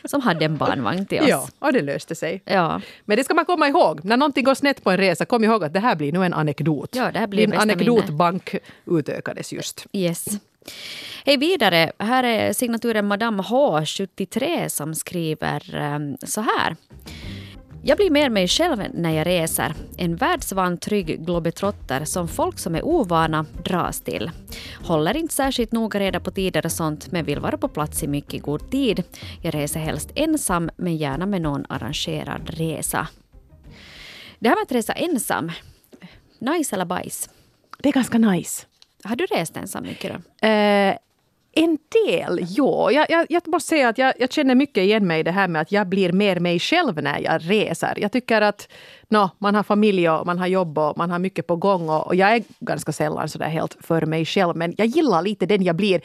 som 0.05 0.21
hade 0.21 0.45
en 0.45 0.57
barnvagn 0.57 1.05
till 1.05 1.21
oss. 1.21 1.27
Ja, 1.27 1.47
och 1.59 1.73
det 1.73 1.81
löste 1.81 2.15
sig. 2.15 2.41
Ja. 2.45 2.81
Men 3.05 3.17
det 3.17 3.23
ska 3.23 3.33
man 3.33 3.45
komma 3.45 3.67
ihåg. 3.67 4.05
När 4.05 4.17
någonting 4.17 4.43
går 4.43 4.55
snett 4.55 4.83
på 4.83 4.91
en 4.91 4.97
resa, 4.97 5.25
kom 5.25 5.43
ihåg 5.43 5.63
att 5.63 5.73
det 5.73 5.79
här 5.79 5.95
blir 5.95 6.11
nu 6.11 6.25
en 6.25 6.33
anekdot. 6.33 6.95
Ja, 6.95 7.11
det 7.11 7.19
här 7.19 7.27
blir 7.27 7.47
Din 7.47 7.59
anekdotbank 7.59 8.55
utökades 8.85 9.53
just. 9.53 9.85
Yes. 9.93 10.25
Hej 11.25 11.37
vidare, 11.37 11.91
här 11.99 12.23
är 12.23 12.53
signaturen 12.53 13.07
Madame 13.07 13.43
H73 13.43 14.67
som 14.67 14.95
skriver 14.95 15.75
um, 15.95 16.17
så 16.23 16.41
här. 16.41 16.75
Jag 17.87 17.97
blir 17.97 18.09
mer 18.09 18.29
mig 18.29 18.47
själv 18.47 18.83
när 18.93 19.11
jag 19.11 19.27
reser. 19.27 19.73
En 19.97 20.15
världsvan 20.15 20.77
trygg 20.77 21.25
globetrotter 21.25 22.05
som 22.05 22.27
folk 22.27 22.59
som 22.59 22.75
är 22.75 22.85
ovana 22.85 23.45
dras 23.63 24.01
till. 24.01 24.31
Håller 24.83 25.17
inte 25.17 25.33
särskilt 25.33 25.71
noga 25.71 25.99
reda 25.99 26.19
på 26.19 26.31
tider 26.31 26.65
och 26.65 26.71
sånt 26.71 27.11
men 27.11 27.25
vill 27.25 27.39
vara 27.39 27.57
på 27.57 27.67
plats 27.67 28.03
i 28.03 28.07
mycket 28.07 28.43
god 28.43 28.71
tid. 28.71 29.03
Jag 29.41 29.53
reser 29.53 29.79
helst 29.79 30.11
ensam 30.15 30.69
men 30.75 30.97
gärna 30.97 31.25
med 31.25 31.41
någon 31.41 31.65
arrangerad 31.69 32.49
resa. 32.49 33.07
Det 34.39 34.49
här 34.49 34.55
med 34.55 34.63
att 34.63 34.71
resa 34.71 34.93
ensam, 34.93 35.51
nice 36.39 36.75
eller 36.75 36.85
bajs? 36.85 37.29
Det 37.79 37.89
är 37.89 37.93
ganska 37.93 38.17
nice. 38.17 38.65
Har 39.03 39.15
du 39.15 39.25
rest 39.25 39.57
ensam 39.57 39.83
mycket 39.83 40.13
då? 40.13 40.47
Uh, 40.47 40.95
en 41.57 41.77
del, 42.05 42.45
ja. 42.49 42.91
Jag, 42.91 43.05
jag, 43.09 43.25
jag 43.29 43.47
måste 43.47 43.69
säga 43.69 43.89
att 43.89 43.97
jag, 43.97 44.13
jag, 44.19 44.31
känner 44.31 44.55
mycket 44.55 44.83
igen 44.83 45.07
mig 45.07 45.19
i 45.19 45.23
det 45.23 45.31
här 45.31 45.47
med 45.47 45.61
att 45.61 45.71
jag 45.71 45.87
blir 45.87 46.11
mer 46.11 46.39
mig 46.39 46.59
själv 46.59 47.03
när 47.03 47.19
jag 47.19 47.41
reser. 47.43 47.93
Jag 47.97 48.11
tycker 48.11 48.41
att 48.41 48.69
no, 49.09 49.29
man 49.39 49.55
har 49.55 49.63
familj 49.63 50.09
och 50.09 50.25
man 50.25 50.39
har 50.39 50.47
jobb 50.47 50.77
och 50.77 50.97
man 50.97 51.11
har 51.11 51.19
mycket 51.19 51.47
på 51.47 51.55
gång 51.55 51.89
och, 51.89 52.07
och 52.07 52.15
jag 52.15 52.35
är 52.35 52.43
ganska 52.59 52.91
sällan 52.91 53.29
sådär 53.29 53.49
helt 53.49 53.77
för 53.79 54.05
mig 54.05 54.25
själv. 54.25 54.55
Men 54.55 54.73
jag 54.77 54.87
gillar 54.87 55.21
lite 55.21 55.45
den 55.45 55.63
jag 55.63 55.75
blir. 55.75 56.01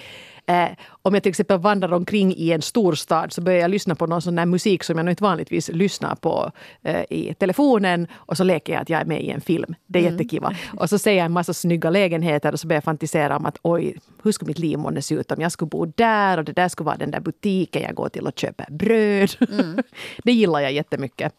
Eh, 0.46 0.68
om 1.02 1.14
jag 1.14 1.22
till 1.22 1.30
exempel 1.30 1.58
vandrar 1.58 1.92
omkring 1.92 2.34
i 2.36 2.52
en 2.52 2.62
storstad 2.62 3.32
så 3.32 3.40
börjar 3.40 3.60
jag 3.60 3.70
lyssna 3.70 3.94
på 3.94 4.06
någon 4.06 4.22
sån 4.22 4.34
där 4.34 4.46
musik 4.46 4.84
som 4.84 4.98
jag 4.98 5.10
inte 5.10 5.22
vanligtvis 5.22 5.68
lyssnar 5.68 6.14
på 6.14 6.50
eh, 6.82 7.04
i 7.10 7.34
telefonen 7.38 8.06
och 8.14 8.36
så 8.36 8.44
leker 8.44 8.72
jag 8.72 8.82
att 8.82 8.88
jag 8.88 9.00
är 9.00 9.04
med 9.04 9.22
i 9.22 9.30
en 9.30 9.40
film. 9.40 9.74
Det 9.86 9.98
är 9.98 10.02
mm. 10.02 10.12
jättekiva. 10.12 10.56
Och 10.76 10.90
så 10.90 10.98
ser 10.98 11.12
jag 11.12 11.24
en 11.26 11.32
massa 11.32 11.54
snygga 11.54 11.90
lägenheter 11.90 12.52
och 12.52 12.60
så 12.60 12.66
börjar 12.66 12.76
jag 12.76 12.84
fantisera 12.84 13.36
om 13.36 13.46
att 13.46 13.58
oj, 13.62 13.96
hur 14.22 14.32
skulle 14.32 14.48
mitt 14.48 14.58
liv 14.58 14.78
månne 14.78 15.02
se 15.02 15.14
ut 15.14 15.32
om 15.32 15.40
jag 15.40 15.52
skulle 15.52 15.68
bo 15.68 15.86
där 15.86 16.38
och 16.38 16.44
det 16.44 16.52
där 16.52 16.68
skulle 16.68 16.84
vara 16.84 16.96
den 16.96 17.10
där 17.10 17.20
butiken 17.20 17.82
jag 17.82 17.94
går 17.94 18.08
till 18.08 18.26
och 18.26 18.38
köper 18.38 18.66
bröd. 18.70 19.30
Mm. 19.50 19.82
det 20.24 20.32
gillar 20.32 20.60
jag 20.60 20.72
jättemycket. 20.72 21.34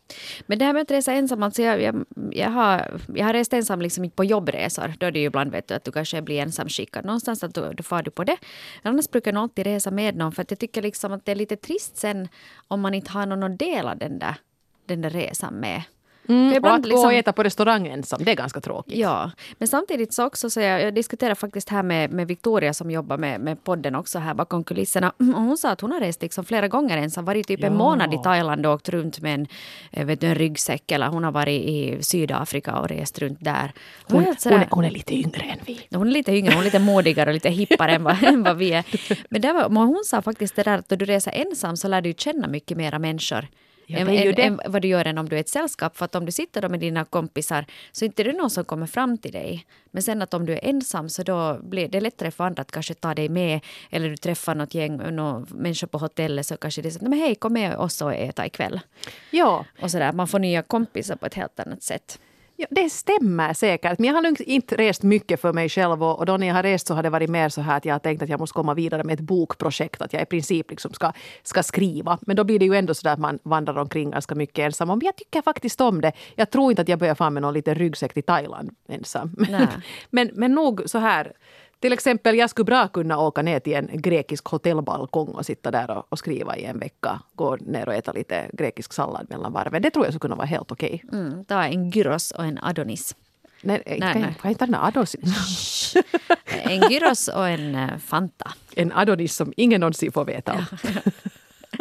Men 0.46 0.60
det 0.60 0.66
här 0.66 0.74
med 0.74 0.82
att 0.82 0.92
resa 0.92 1.14
ensam, 1.14 1.51
alltså 1.52 1.62
jag, 1.62 1.82
jag, 1.82 2.06
jag, 2.32 2.50
har, 2.50 3.00
jag 3.16 3.26
har 3.26 3.34
rest 3.34 3.54
ensam 3.54 3.82
liksom 3.82 4.10
på 4.10 4.24
jobbresor. 4.24 4.94
Då 5.00 5.06
är 5.06 5.12
det 5.12 5.20
ju 5.20 5.26
ibland 5.26 5.52
vet 5.52 5.68
du, 5.68 5.74
att 5.74 5.84
du 5.84 5.92
kanske 5.92 6.22
blir 6.22 6.40
ensamskickad 6.40 7.06
någonstans, 7.06 7.44
att 7.44 7.54
då, 7.54 7.74
då 7.74 7.84
far 7.84 8.04
du 8.04 8.12
på 8.12 8.24
det. 8.24 8.38
Annars 8.82 9.10
brukar 9.10 9.34
jag 9.34 9.42
alltid 9.42 9.66
resa 9.66 9.92
med 9.92 10.16
någon 10.16 10.32
för 10.32 10.42
att 10.42 10.52
jag 10.52 10.60
tycker 10.60 10.82
liksom 10.82 11.12
att 11.12 11.26
det 11.26 11.32
är 11.32 11.36
lite 11.36 11.56
trist 11.56 11.98
sen 11.98 12.28
om 12.68 12.82
man 12.82 12.94
inte 12.94 13.12
har 13.12 13.26
någon 13.26 13.44
att 13.44 13.60
dela 13.60 13.96
den 13.96 14.20
där, 14.20 14.36
den 14.86 15.02
där 15.02 15.10
resan 15.10 15.54
med. 15.54 15.82
Mm, 16.28 16.64
och 16.64 16.74
att 16.74 16.86
liksom, 16.86 17.02
gå 17.02 17.08
och 17.08 17.14
äta 17.14 17.34
på 17.34 17.44
restaurang 17.44 17.88
ensam, 17.88 18.24
det 18.24 18.32
är 18.32 18.36
ganska 18.36 18.62
tråkigt. 18.62 18.98
Ja, 18.98 19.32
men 19.58 19.68
samtidigt 19.68 20.14
så 20.14 20.26
också 20.26 20.50
så 20.50 20.60
jag, 20.60 20.82
jag 20.82 20.94
diskuterar 20.94 21.36
faktiskt 21.36 21.70
här 21.70 21.84
med, 21.84 22.12
med 22.12 22.28
Victoria 22.28 22.74
som 22.74 22.92
jobbar 22.92 23.18
med, 23.18 23.42
med 23.42 23.64
podden 23.64 23.96
också 23.96 24.20
här 24.20 24.34
bakom 24.34 24.64
kulisserna. 24.64 25.14
Mm, 25.20 25.36
och 25.36 25.42
hon 25.42 25.58
sa 25.58 25.70
att 25.70 25.82
hon 25.82 25.92
har 25.92 26.00
rest 26.00 26.22
liksom 26.22 26.46
flera 26.46 26.68
gånger 26.68 26.98
ensam, 26.98 27.26
varit 27.26 27.48
typ 27.48 27.60
ja. 27.60 27.68
en 27.68 27.76
månad 27.76 28.14
i 28.14 28.18
Thailand 28.24 28.66
och 28.66 28.74
åkt 28.74 28.90
runt 28.90 29.22
med 29.22 29.34
en, 29.34 29.48
eh, 29.92 30.06
vet 30.06 30.22
du, 30.22 30.28
en 30.28 30.36
ryggsäck 30.36 30.92
eller 30.92 31.08
hon 31.08 31.24
har 31.24 31.32
varit 31.32 31.62
i 31.62 31.98
Sydafrika 32.04 32.76
och 32.76 32.90
rest 32.90 33.20
runt 33.20 33.38
där. 33.42 33.72
Hon, 34.04 34.24
hon, 34.24 34.36
hon, 34.44 34.54
är, 34.54 34.68
hon 34.72 34.86
är 34.86 34.92
lite 34.92 35.16
yngre 35.16 35.42
än 35.42 35.60
vi. 35.66 35.88
Hon 35.92 36.08
är 36.08 36.12
lite 36.12 36.32
yngre, 36.32 36.54
hon 36.54 36.62
är 36.62 36.66
lite 36.66 36.80
modigare 36.80 37.30
och 37.30 37.34
lite 37.34 37.50
hippare 37.50 37.92
än, 37.92 38.04
vad, 38.04 38.24
än 38.24 38.44
vad 38.44 38.58
vi 38.58 38.74
är. 38.74 38.86
Men 39.30 39.42
där 39.42 39.54
var, 39.54 39.86
hon 39.86 40.04
sa 40.06 40.22
faktiskt 40.22 40.56
det 40.56 40.64
där 40.64 40.78
att 40.78 40.90
då 40.90 40.96
du 40.96 41.06
reser 41.06 41.32
ensam 41.32 41.78
så 41.78 41.88
lär 41.88 42.02
du 42.02 42.14
känna 42.18 42.48
mycket 42.48 42.78
mera 42.78 43.00
människor 43.00 43.48
än, 43.88 44.08
än, 44.08 44.40
än, 44.40 44.60
vad 44.66 44.82
du 44.82 44.88
gör 44.88 45.06
än 45.06 45.18
om 45.18 45.30
du 45.30 45.36
är 45.36 45.40
ett 45.40 45.50
sällskap. 45.50 45.98
För 45.98 46.06
att 46.06 46.16
om 46.16 46.26
du 46.26 46.32
sitter 46.32 46.70
med 46.70 46.80
dina 46.80 47.06
kompisar 47.06 47.66
så 47.92 48.06
inte 48.06 48.22
är 48.22 48.24
det 48.24 48.34
någon 48.34 48.50
som 48.50 48.66
kommer 48.66 48.88
fram 48.88 49.18
till 49.18 49.32
dig. 49.32 49.66
Men 49.92 50.04
sen 50.04 50.22
att 50.22 50.34
om 50.34 50.46
du 50.46 50.54
är 50.54 50.66
ensam 50.66 51.10
så 51.10 51.24
då 51.24 51.60
blir 51.64 51.88
det 51.88 52.02
lättare 52.02 52.32
för 52.32 52.44
andra 52.44 52.62
att 52.62 52.72
kanske 52.72 52.94
ta 52.94 53.16
dig 53.16 53.30
med. 53.30 53.60
Eller 53.90 54.10
du 54.10 54.18
träffar 54.18 54.56
något 54.56 54.74
gäng, 54.74 54.98
några 54.98 55.46
människor 55.50 55.88
på 55.88 55.98
hotellet 55.98 56.46
så 56.46 56.58
kanske 56.58 56.82
det 56.82 56.90
är 56.90 56.92
så 56.92 57.00
men 57.04 57.20
hej 57.20 57.36
kom 57.36 57.54
med 57.54 57.76
oss 57.76 58.02
och 58.02 58.14
äta 58.14 58.46
ikväll. 58.46 58.80
Ja. 59.32 59.66
Och 59.82 59.92
sådär, 59.92 60.14
man 60.14 60.28
får 60.28 60.40
nya 60.40 60.62
kompisar 60.62 61.16
på 61.16 61.26
ett 61.26 61.34
helt 61.34 61.60
annat 61.60 61.84
sätt. 61.84 62.20
Ja, 62.62 62.68
det 62.70 62.90
stämmer 62.90 63.54
säkert. 63.54 64.00
Men 64.00 64.08
jag 64.08 64.14
har 64.14 64.50
inte 64.50 64.76
rest 64.76 65.04
mycket 65.04 65.42
för 65.42 65.54
mig 65.54 65.70
själv. 65.70 66.04
Och, 66.04 66.26
då 66.26 66.38
när 66.38 66.48
jag 66.48 66.56
har 66.56 66.64
rest 66.64 66.88
så 66.88 66.94
har 66.94 67.04
det 67.04 67.10
varit 67.10 67.30
mer 67.30 67.50
så 67.50 67.62
här 67.62 67.78
att 67.78 67.86
jag 67.86 67.94
har 67.94 68.00
tänkt 68.00 68.24
att 68.24 68.30
jag 68.30 68.40
måste 68.40 68.54
komma 68.54 68.74
vidare 68.74 69.04
med 69.04 69.14
ett 69.14 69.20
bokprojekt. 69.20 70.02
Att 70.02 70.14
jag 70.14 70.22
i 70.22 70.26
princip 70.26 70.70
liksom 70.70 70.94
ska, 70.94 71.12
ska 71.44 71.64
skriva. 71.64 72.18
Men 72.22 72.36
då 72.36 72.44
blir 72.44 72.60
det 72.60 72.66
ju 72.66 72.76
ändå 72.76 72.94
så 72.94 73.08
där 73.08 73.14
att 73.14 73.20
man 73.20 73.40
vandrar 73.44 73.78
omkring 73.78 74.12
ganska 74.12 74.36
mycket 74.36 74.66
ensam. 74.66 74.88
Men 74.88 75.02
jag 75.04 75.16
tycker 75.16 75.42
faktiskt 75.42 75.82
om 75.82 76.02
det. 76.02 76.12
Jag 76.36 76.50
tror 76.50 76.72
inte 76.72 76.82
att 76.82 76.88
jag 76.88 77.00
börjar 77.00 77.16
fram 77.16 77.34
med 77.34 77.42
någon 77.42 77.54
liten 77.54 77.76
ryggsäck 77.76 78.14
till 78.14 78.24
Thailand 78.24 78.70
ensam. 78.88 79.36
Men, 79.50 79.68
men, 80.10 80.30
men 80.34 80.52
nog 80.52 80.82
så 80.86 80.98
här 80.98 81.34
till 81.82 81.94
exempel, 81.94 82.38
jag 82.38 82.50
skulle 82.50 82.66
bra 82.66 82.88
kunna 82.88 83.20
åka 83.20 83.42
ner 83.42 83.60
till 83.60 83.74
en 83.74 83.90
grekisk 83.94 84.48
hotellbalkong 84.48 85.28
och 85.28 85.46
sitta 85.46 85.72
där 85.72 85.92
och, 85.92 86.06
och 86.10 86.20
skriva 86.20 86.58
i 86.58 86.66
en 86.66 86.80
vecka. 86.80 87.20
Gå 87.36 87.56
ner 87.56 87.88
och 87.88 87.94
äta 87.94 88.12
lite 88.12 88.50
grekisk 88.54 88.94
sallad 88.94 89.28
mellan 89.30 89.54
varven. 89.54 89.82
Det 89.82 89.92
tror 89.92 90.06
jag 90.06 90.14
skulle 90.14 90.20
kunna 90.20 90.36
vara 90.36 90.48
helt 90.48 90.72
okej. 90.72 91.04
Okay. 91.08 91.20
Mm, 91.20 91.46
ta 91.46 91.64
en 91.64 91.90
gyros 91.90 92.32
och 92.32 92.46
en 92.46 92.58
adonis. 92.58 93.16
Nej, 93.62 93.84
nej, 93.86 94.00
nej. 94.00 94.12
Kan 94.12 94.36
jag 94.44 94.52
inte 94.52 94.78
adonis? 94.78 95.96
en 96.46 96.90
gyros 96.90 97.28
och 97.28 97.50
en 97.50 97.76
uh, 97.76 97.98
Fanta. 97.98 98.52
En 98.76 98.92
adonis 98.92 99.36
som 99.36 99.54
ingen 99.58 99.82
någonsin 99.82 100.12
får 100.12 100.26
veta 100.26 100.54
om. 100.54 100.66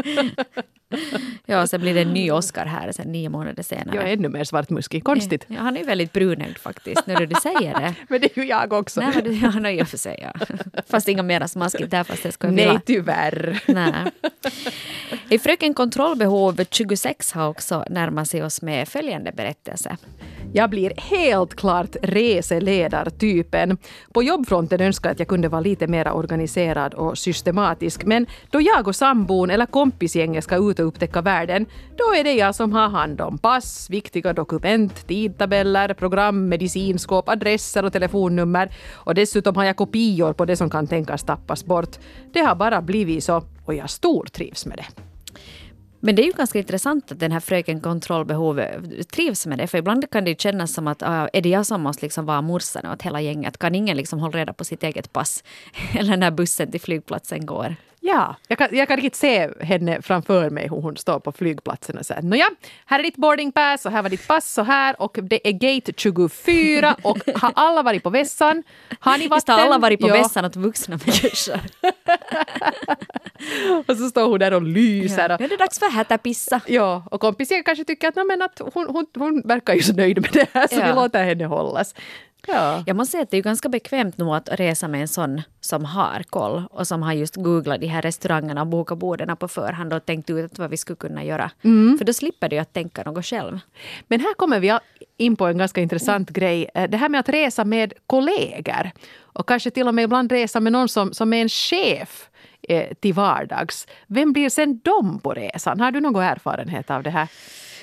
ja, 1.47 1.67
sen 1.67 1.81
blir 1.81 1.95
det 1.95 2.01
en 2.01 2.13
ny 2.13 2.31
Oscar 2.31 2.67
här 2.67 2.93
sen 2.93 3.13
nio 3.13 3.29
månader 3.29 3.63
senare. 3.63 3.97
Ja, 3.97 4.03
ännu 4.03 4.29
mer 4.29 4.45
svartmuskig. 4.45 5.05
Konstigt. 5.05 5.45
Ja, 5.49 5.61
han 5.61 5.77
är 5.77 5.85
väldigt 5.85 6.13
brunögd 6.13 6.59
faktiskt, 6.59 7.07
när 7.07 7.27
du 7.27 7.35
säger 7.43 7.75
det. 7.81 7.95
Men 8.09 8.21
det 8.21 8.37
är 8.37 8.41
ju 8.41 8.49
jag 8.49 8.73
också. 8.73 9.01
Nej, 9.01 9.23
men, 9.25 9.41
ja, 9.41 9.51
nej, 9.51 9.79
i 9.79 9.83
och 9.83 9.89
för 9.89 9.99
sig, 9.99 10.21
ja. 10.23 10.47
Fast 10.89 11.09
inga 11.09 11.23
mera 11.23 11.49
smaskigt 11.49 11.91
där, 11.91 12.05
fast 12.05 12.23
det 12.23 12.33
ska 12.33 12.47
jag 12.47 12.55
Nej, 12.55 12.79
tyvärr. 12.87 13.63
Nej. 13.67 13.93
I 15.29 15.39
Fröken 15.39 15.75
Kontrollbehov 15.75 16.61
26 16.71 17.33
har 17.33 17.49
också 17.49 17.85
närmat 17.91 18.29
sig 18.29 18.45
oss 18.45 18.63
med 18.63 18.89
följande 18.89 19.33
berättelse. 19.33 19.97
Jag 20.53 20.71
blir 20.71 20.93
helt 20.97 21.55
klart 21.55 21.97
reseledartypen. 22.03 23.79
På 24.13 24.23
jobbfronten 24.23 24.81
önskar 24.81 25.09
jag 25.09 25.13
att 25.13 25.19
jag 25.19 25.29
kunde 25.29 25.49
vara 25.49 25.61
lite 25.61 25.87
mer 25.87 26.13
organiserad 26.13 26.95
och 26.95 27.19
systematisk. 27.19 28.05
Men 28.05 28.27
då 28.51 28.61
jag 28.61 28.89
och 28.89 28.97
sambon 28.97 29.51
eller 29.51 29.67
kompisgänget 29.67 30.45
ska 30.45 30.71
ut 30.71 30.80
och 30.81 30.89
upptäcka 30.89 31.23
världen, 31.23 31.67
då 31.97 32.15
är 32.15 32.25
det 32.25 32.33
jag 32.33 32.55
som 32.55 32.73
har 32.73 32.89
hand 32.89 33.21
om 33.21 33.39
pass, 33.39 33.91
viktiga 33.91 34.33
dokument, 34.33 35.07
tidtabeller, 35.07 35.95
program, 35.95 36.49
medicinskåp, 36.49 37.29
adresser 37.29 37.85
och 37.85 37.93
telefonnummer. 37.93 38.71
Och 38.93 39.15
dessutom 39.15 39.57
har 39.57 39.65
jag 39.65 39.77
kopior 39.77 40.33
på 40.33 40.45
det 40.45 40.57
som 40.57 40.71
kan 40.71 40.87
tänkas 40.87 41.23
tappas 41.23 41.65
bort. 41.65 41.97
Det 42.33 42.41
har 42.41 42.55
bara 42.55 42.83
blivit 42.83 43.25
så 43.25 43.43
och 43.65 43.75
jag 43.75 43.91
stortrivs 43.91 44.67
med 44.67 44.77
det. 44.77 44.87
Men 46.03 46.17
det 46.17 46.23
är 46.23 46.27
ju 46.27 46.33
ganska 46.33 46.59
intressant 46.59 47.13
att 47.13 47.21
den 47.21 47.33
här 47.33 47.41
fröken 47.41 47.81
kontrollbehov 47.81 48.63
trivs 49.13 49.47
med 49.47 49.59
det. 49.59 49.67
För 49.67 49.79
ibland 49.79 50.11
kan 50.11 50.25
det 50.25 50.31
ju 50.31 50.37
kännas 50.37 50.75
som 50.75 50.87
att 50.87 51.03
äh, 51.03 51.27
är 51.33 51.41
det 51.41 51.49
jag 51.49 51.67
som 51.67 51.81
måste 51.83 52.05
liksom 52.05 52.27
vara 52.27 52.43
morsan 52.43 52.87
åt 52.87 53.03
hela 53.03 53.21
gänget? 53.21 53.59
Kan 53.59 53.75
ingen 53.75 53.97
liksom 53.97 54.19
hålla 54.19 54.39
reda 54.39 54.53
på 54.53 54.65
sitt 54.65 54.83
eget 54.83 55.13
pass? 55.13 55.45
Eller 55.95 56.17
när 56.17 56.31
bussen 56.31 56.71
till 56.71 56.81
flygplatsen 56.81 57.47
går? 57.47 57.77
Ja, 58.03 58.37
jag 58.49 58.59
kan, 58.59 58.69
jag 58.73 58.89
kan 58.89 58.97
riktigt 58.97 59.17
se 59.17 59.51
henne 59.61 60.03
framför 60.03 60.51
mig 60.51 60.69
hur 60.69 60.77
hon 60.77 60.97
står 60.97 61.21
på 61.21 61.33
flygplatsen 61.33 61.99
och 61.99 62.07
säger 62.07 62.23
nåja, 62.23 62.47
här 62.87 62.99
är 62.99 63.03
ditt 63.03 63.17
boarding 63.17 63.53
pass 63.53 63.87
och 63.87 63.93
här 63.93 64.03
var 64.03 64.11
ditt 64.11 64.29
pass 64.29 64.59
och 64.59 64.67
här 64.67 65.03
och 65.03 65.19
det 65.23 65.49
är 65.49 65.53
gate 65.53 65.93
24 65.97 66.97
och 67.03 67.19
har 67.35 67.53
alla 67.55 67.83
varit 67.83 68.03
på 68.03 68.11
vässan? 68.11 68.63
Har 69.01 69.19
ni 69.19 69.29
vatten? 69.29 69.37
Visst 69.37 69.49
har 69.49 69.59
alla 69.59 69.79
varit 69.79 70.01
på 70.01 70.09
ja. 70.09 70.13
vässan 70.13 70.45
åt 70.45 70.57
vuxna 70.57 70.99
människor? 71.07 71.61
och 73.87 73.97
så 73.97 74.09
står 74.09 74.29
hon 74.29 74.39
där 74.39 74.55
och 74.55 74.63
lyser. 74.63 75.29
Ja, 75.29 75.37
nu 75.39 75.45
är 75.45 75.49
det 75.49 75.57
dags 75.57 75.79
för 75.79 75.91
hätapissa. 75.91 76.61
Ja, 76.67 77.03
och 77.11 77.21
kompisen 77.21 77.63
kanske 77.65 77.85
tycker 77.85 78.09
att, 78.09 78.27
men 78.27 78.43
att 78.43 78.61
hon, 78.75 78.87
hon, 78.89 79.07
hon 79.15 79.43
verkar 79.45 79.75
ju 79.75 79.83
så 79.83 79.93
nöjd 79.93 80.21
med 80.21 80.31
det 80.33 80.47
här 80.53 80.69
så 80.69 80.75
ja. 80.75 80.87
vi 80.87 80.93
låter 80.93 81.25
henne 81.25 81.45
hållas. 81.45 81.95
Ja. 82.47 82.85
Jag 82.87 82.97
måste 82.97 83.11
säga 83.13 83.23
att 83.23 83.31
det 83.31 83.37
är 83.37 83.43
ganska 83.43 83.69
bekvämt 83.69 84.19
nog 84.19 84.35
att 84.35 84.49
resa 84.53 84.89
med 84.89 85.01
en 85.01 85.09
sån 85.09 85.43
som 85.61 85.85
har 85.85 86.23
koll 86.31 86.63
och 86.71 86.87
som 86.87 87.03
har 87.03 87.13
just 87.13 87.37
googlat 87.37 87.81
de 87.81 87.87
här 87.87 88.03
restaurangerna 88.03 88.61
och 88.61 88.67
bokat 88.67 88.99
borden 88.99 89.37
på 89.37 89.49
förhand 89.49 89.93
och 89.93 90.07
tänkt 90.07 90.31
ut 90.31 90.59
vad 90.59 90.71
vi 90.71 90.77
skulle 90.77 90.97
kunna 90.97 91.25
göra. 91.25 91.51
Mm. 91.63 91.99
För 91.99 92.05
då 92.05 92.13
slipper 92.13 92.49
du 92.49 92.59
att 92.59 92.73
tänka 92.73 93.03
något 93.03 93.27
själv. 93.27 93.59
Men 94.09 94.21
här 94.21 94.35
kommer 94.35 94.61
vi 94.61 94.79
in 95.17 95.37
på 95.37 95.47
en 95.47 95.59
ganska 95.59 95.81
intressant 95.81 96.31
mm. 96.31 96.41
grej. 96.41 96.71
Eh, 96.75 96.91
det 96.91 96.97
här 96.97 97.09
med 97.09 97.21
att 97.21 97.29
resa 97.29 97.65
med 97.65 97.93
kollegor 98.07 98.91
och 99.19 99.49
kanske 99.49 99.71
till 99.71 99.89
och 99.89 99.95
med 99.95 100.05
ibland 100.05 100.33
resa 100.33 100.61
med 100.61 100.73
någon 100.73 100.89
som, 100.89 101.15
som 101.15 101.33
är 101.33 101.43
en 101.43 101.49
chef 101.49 102.29
eh, 102.69 102.95
till 103.01 103.15
vardags. 103.15 103.87
Vem 104.07 104.33
blir 104.33 104.51
sen 104.51 104.81
de 104.85 105.21
på 105.21 105.35
resan? 105.35 105.81
Har 105.81 105.91
du 105.91 106.01
någon 106.01 106.23
erfarenhet 106.23 106.91
av 106.91 107.03
det 107.03 107.11
här? 107.11 107.29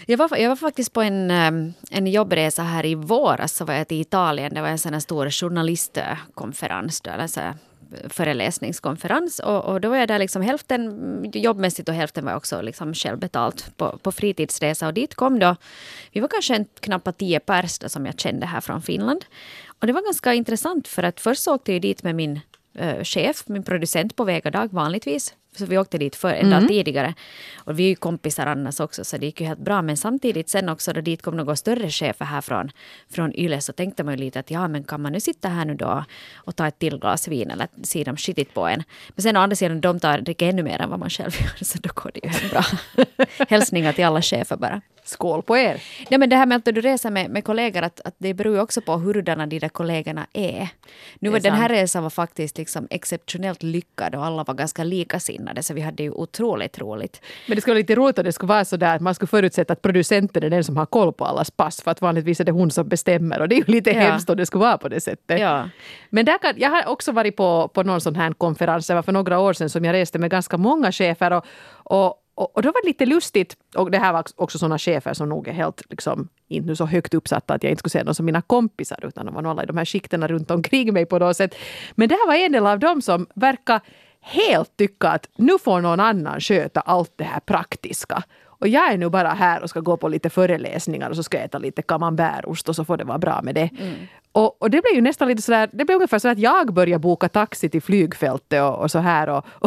Jag 0.05 0.17
var, 0.17 0.37
jag 0.37 0.49
var 0.49 0.55
faktiskt 0.55 0.93
på 0.93 1.01
en, 1.01 1.31
eh, 1.31 1.73
en 1.91 2.07
jobbresa 2.07 2.63
här 2.63 2.85
i 2.85 2.95
våras. 2.95 3.53
Så 3.53 3.65
var 3.65 3.73
jag 3.73 3.87
till 3.87 4.01
Italien. 4.01 4.53
Det 4.53 4.61
var 4.61 4.69
en 4.69 4.79
sån 4.79 4.93
här 4.93 4.99
stor 4.99 5.29
journalistkonferens. 5.29 7.01
Då, 7.01 7.11
eller 7.11 7.27
så 7.27 7.39
eh, 7.39 7.53
föreläsningskonferens. 8.09 9.39
Och, 9.39 9.65
och, 9.65 9.81
då 9.81 9.89
var 9.89 9.97
jag 9.97 10.07
där 10.07 10.19
liksom 10.19 10.41
hälften 10.41 11.31
jobbmässigt 11.33 11.89
och 11.89 11.95
hälften 11.95 12.25
var 12.25 12.35
också 12.35 12.61
liksom 12.61 12.93
självbetalt 12.93 13.77
på, 13.77 13.97
på 13.97 14.11
fritidsresa. 14.11 14.87
Och 14.87 14.93
dit 14.93 15.15
kom 15.15 15.39
då, 15.39 15.55
vi 16.11 16.19
var 16.19 16.27
kanske 16.27 16.55
en, 16.55 16.65
knappt 16.79 17.17
tio 17.17 17.39
pers 17.39 17.79
som 17.87 18.05
jag 18.05 18.19
kände 18.19 18.45
här 18.45 18.61
från 18.61 18.81
Finland. 18.81 19.25
Och 19.79 19.87
det 19.87 19.93
var 19.93 20.01
ganska 20.01 20.33
intressant 20.33 20.87
för 20.87 21.03
att 21.03 21.19
först 21.19 21.47
åkte 21.47 21.73
jag 21.73 21.81
dit 21.81 22.03
med 22.03 22.15
min 22.15 22.39
eh, 22.73 23.03
chef, 23.03 23.43
min 23.47 23.63
producent 23.63 24.15
på 24.15 24.23
väg 24.23 24.45
och 24.45 24.51
dag 24.51 24.73
vanligtvis 24.73 25.33
så 25.55 25.65
vi 25.65 25.77
åkte 25.77 25.97
dit 25.97 26.15
för 26.15 26.33
en 26.33 26.49
dag 26.49 26.67
tidigare. 26.67 27.13
Och 27.57 27.79
vi 27.79 27.83
är 27.83 27.89
ju 27.89 27.95
kompisar 27.95 28.45
annars 28.45 28.79
också 28.79 29.03
så 29.03 29.17
det 29.17 29.25
gick 29.25 29.41
ju 29.41 29.47
helt 29.47 29.59
bra. 29.59 29.81
Men 29.81 29.97
samtidigt 29.97 30.49
sen 30.49 30.69
också 30.69 30.93
då 30.93 31.01
dit 31.01 31.21
kom 31.21 31.37
några 31.37 31.55
större 31.55 31.89
chefer 31.89 32.25
här 32.25 32.41
från, 32.41 32.71
från 33.09 33.33
Yle 33.35 33.61
så 33.61 33.73
tänkte 33.73 34.03
man 34.03 34.13
ju 34.13 34.19
lite 34.19 34.39
att 34.39 34.51
ja 34.51 34.67
men 34.67 34.83
kan 34.83 35.01
man 35.01 35.11
nu 35.11 35.19
sitta 35.19 35.49
här 35.49 35.65
nu 35.65 35.75
då 35.75 36.03
och 36.35 36.55
ta 36.55 36.67
ett 36.67 36.79
till 36.79 36.99
glas 36.99 37.27
vin 37.27 37.51
eller 37.51 37.67
ser 37.83 38.05
de 38.05 38.17
skitigt 38.17 38.53
på 38.53 38.67
en. 38.67 38.83
Men 39.09 39.23
sen 39.23 39.37
å 39.37 39.39
andra 39.39 39.55
sidan 39.55 39.81
de 39.81 39.99
tar 39.99 40.17
dricker 40.17 40.49
ännu 40.49 40.63
mer 40.63 40.81
än 40.81 40.89
vad 40.89 40.99
man 40.99 41.09
själv 41.09 41.31
gör 41.39 41.63
så 41.63 41.77
då 41.81 41.89
går 41.93 42.11
det 42.13 42.19
ju 42.23 42.29
helt 42.29 42.51
bra. 42.51 42.63
Hälsningar 43.49 43.93
till 43.93 44.05
alla 44.05 44.21
chefer 44.21 44.57
bara. 44.57 44.81
Skål 45.07 45.43
på 45.43 45.57
er! 45.57 45.81
Nej, 46.09 46.19
men 46.19 46.29
det 46.29 46.35
här 46.35 46.45
med 46.45 46.55
att 46.55 46.65
du 46.65 46.71
reser 46.71 47.09
med, 47.09 47.29
med 47.29 47.43
kollegor, 47.43 47.81
att, 47.81 48.01
att 48.05 48.15
det 48.17 48.33
beror 48.33 48.55
ju 48.55 48.61
också 48.61 48.81
på 48.81 48.97
hurdana 48.97 49.47
de 49.47 49.59
där 49.59 49.69
kollegorna 49.69 50.27
är. 50.33 50.69
Nu 51.19 51.29
var 51.29 51.39
den 51.39 51.53
här 51.53 51.69
resan 51.69 52.03
var 52.03 52.09
faktiskt 52.09 52.57
liksom 52.57 52.87
exceptionellt 52.89 53.63
lyckad 53.63 54.15
och 54.15 54.25
alla 54.25 54.43
var 54.43 54.53
ganska 54.53 54.83
likasinnade 55.37 55.63
så 55.63 55.73
vi 55.73 55.81
hade 55.81 56.03
ju 56.03 56.11
otroligt 56.11 56.79
roligt. 56.79 57.21
Men 57.47 57.55
det 57.55 57.61
skulle 57.61 57.73
vara 57.73 57.79
lite 57.79 57.95
roligt 57.95 58.17
om 58.19 58.25
det 58.25 58.31
skulle 58.33 58.47
vara 58.47 58.65
så 58.65 58.77
där 58.77 58.95
att 58.95 59.01
man 59.01 59.15
skulle 59.15 59.27
förutsätta 59.27 59.73
att 59.73 59.81
producenten 59.81 60.43
är 60.43 60.49
den 60.49 60.63
som 60.63 60.77
har 60.77 60.85
koll 60.85 61.13
på 61.13 61.25
allas 61.25 61.51
pass 61.51 61.81
för 61.81 61.91
att 61.91 62.01
vanligtvis 62.01 62.39
är 62.39 62.45
det 62.45 62.51
hon 62.51 62.71
som 62.71 62.87
bestämmer 62.87 63.41
och 63.41 63.49
det 63.49 63.55
är 63.55 63.57
ju 63.57 63.73
lite 63.73 63.91
Ja. 63.91 63.99
hemskt 63.99 64.29
om 64.29 64.37
det 64.37 64.45
skulle 64.45 64.63
vara 64.65 64.77
på 64.77 64.89
det 64.89 65.01
sättet. 65.01 65.39
Ja. 65.39 65.69
Men 66.09 66.25
där 66.25 66.37
kan, 66.37 66.53
jag 66.57 66.69
har 66.69 66.87
också 66.87 67.11
varit 67.11 67.35
på, 67.35 67.67
på 67.73 67.83
någon 67.83 68.01
sån 68.01 68.15
här 68.15 68.33
konferens, 68.33 68.87
det 68.87 68.95
var 68.95 69.03
för 69.03 69.11
några 69.13 69.39
år 69.39 69.53
sedan 69.53 69.69
som 69.69 69.85
jag 69.85 69.93
reste 69.93 70.19
med 70.19 70.29
ganska 70.29 70.57
många 70.57 70.91
chefer 70.91 71.33
och, 71.33 71.45
och 71.85 72.23
och, 72.37 72.61
då 72.61 72.67
var 72.71 72.81
det 72.81 72.87
lite 72.87 73.05
lustigt, 73.05 73.57
och 73.75 73.91
det 73.91 73.97
här 73.97 74.13
var 74.13 74.23
också 74.35 74.57
sådana 74.57 74.77
chefer 74.77 75.13
som 75.13 75.29
nog 75.29 75.47
är 75.47 75.53
helt, 75.53 75.81
liksom, 75.89 76.27
inte 76.47 76.67
nu 76.67 76.75
så 76.75 76.85
högt 76.85 77.13
uppsatta 77.13 77.53
att 77.53 77.63
jag 77.63 77.71
inte 77.71 77.79
skulle 77.79 77.91
säga 77.91 78.03
dem 78.03 78.15
som 78.15 78.25
mina 78.25 78.41
kompisar, 78.41 78.99
utan 79.05 79.25
de 79.25 79.35
var 79.35 79.41
några 79.41 79.63
i 79.63 79.65
de 79.65 79.77
här 79.77 79.85
skiktena 79.85 80.27
runt 80.27 80.51
omkring 80.51 80.93
mig 80.93 81.05
på 81.05 81.19
något 81.19 81.37
sätt. 81.37 81.55
Men 81.95 82.09
det 82.09 82.15
här 82.15 82.27
var 82.27 82.35
en 82.35 82.51
del 82.51 82.67
av 82.67 82.79
dem 82.79 83.01
som 83.01 83.27
verkar 83.35 83.81
helt 84.27 84.77
tycka 84.77 85.07
att 85.09 85.29
nu 85.35 85.59
får 85.63 85.81
någon 85.81 85.99
annan 85.99 86.39
sköta 86.39 86.79
allt 86.81 87.11
det 87.15 87.23
här 87.23 87.39
praktiska. 87.39 88.23
Och 88.59 88.67
jag 88.67 88.91
är 88.93 88.97
nu 88.97 89.09
bara 89.09 89.29
här 89.29 89.63
och 89.63 89.69
ska 89.69 89.79
gå 89.79 89.97
på 89.97 90.07
lite 90.07 90.29
föreläsningar 90.29 91.09
och 91.09 91.15
så 91.15 91.23
ska 91.23 91.37
jag 91.37 91.45
äta 91.45 91.57
lite 91.57 91.81
camembertost 91.81 92.69
och 92.69 92.75
så 92.75 92.85
får 92.85 92.97
det 92.97 93.03
vara 93.03 93.17
bra 93.17 93.41
med 93.43 93.55
det. 93.55 93.69
Och, 94.31 94.61
och 94.61 94.69
det 94.69 94.81
blev 94.81 94.95
ju 94.95 95.01
nästan 95.01 95.27
lite 95.27 95.41
sådär, 95.41 95.69
det 95.73 95.85
blev 95.85 95.95
ungefär 95.95 96.19
så 96.19 96.27
att 96.27 96.39
jag 96.39 96.73
började 96.73 96.99
boka 96.99 97.29
taxi 97.29 97.69
till 97.69 97.81
flygfältet 97.81 98.61
och, 98.63 98.79
och 98.79 98.91
så 98.91 98.99
här 98.99 99.29
och, 99.29 99.45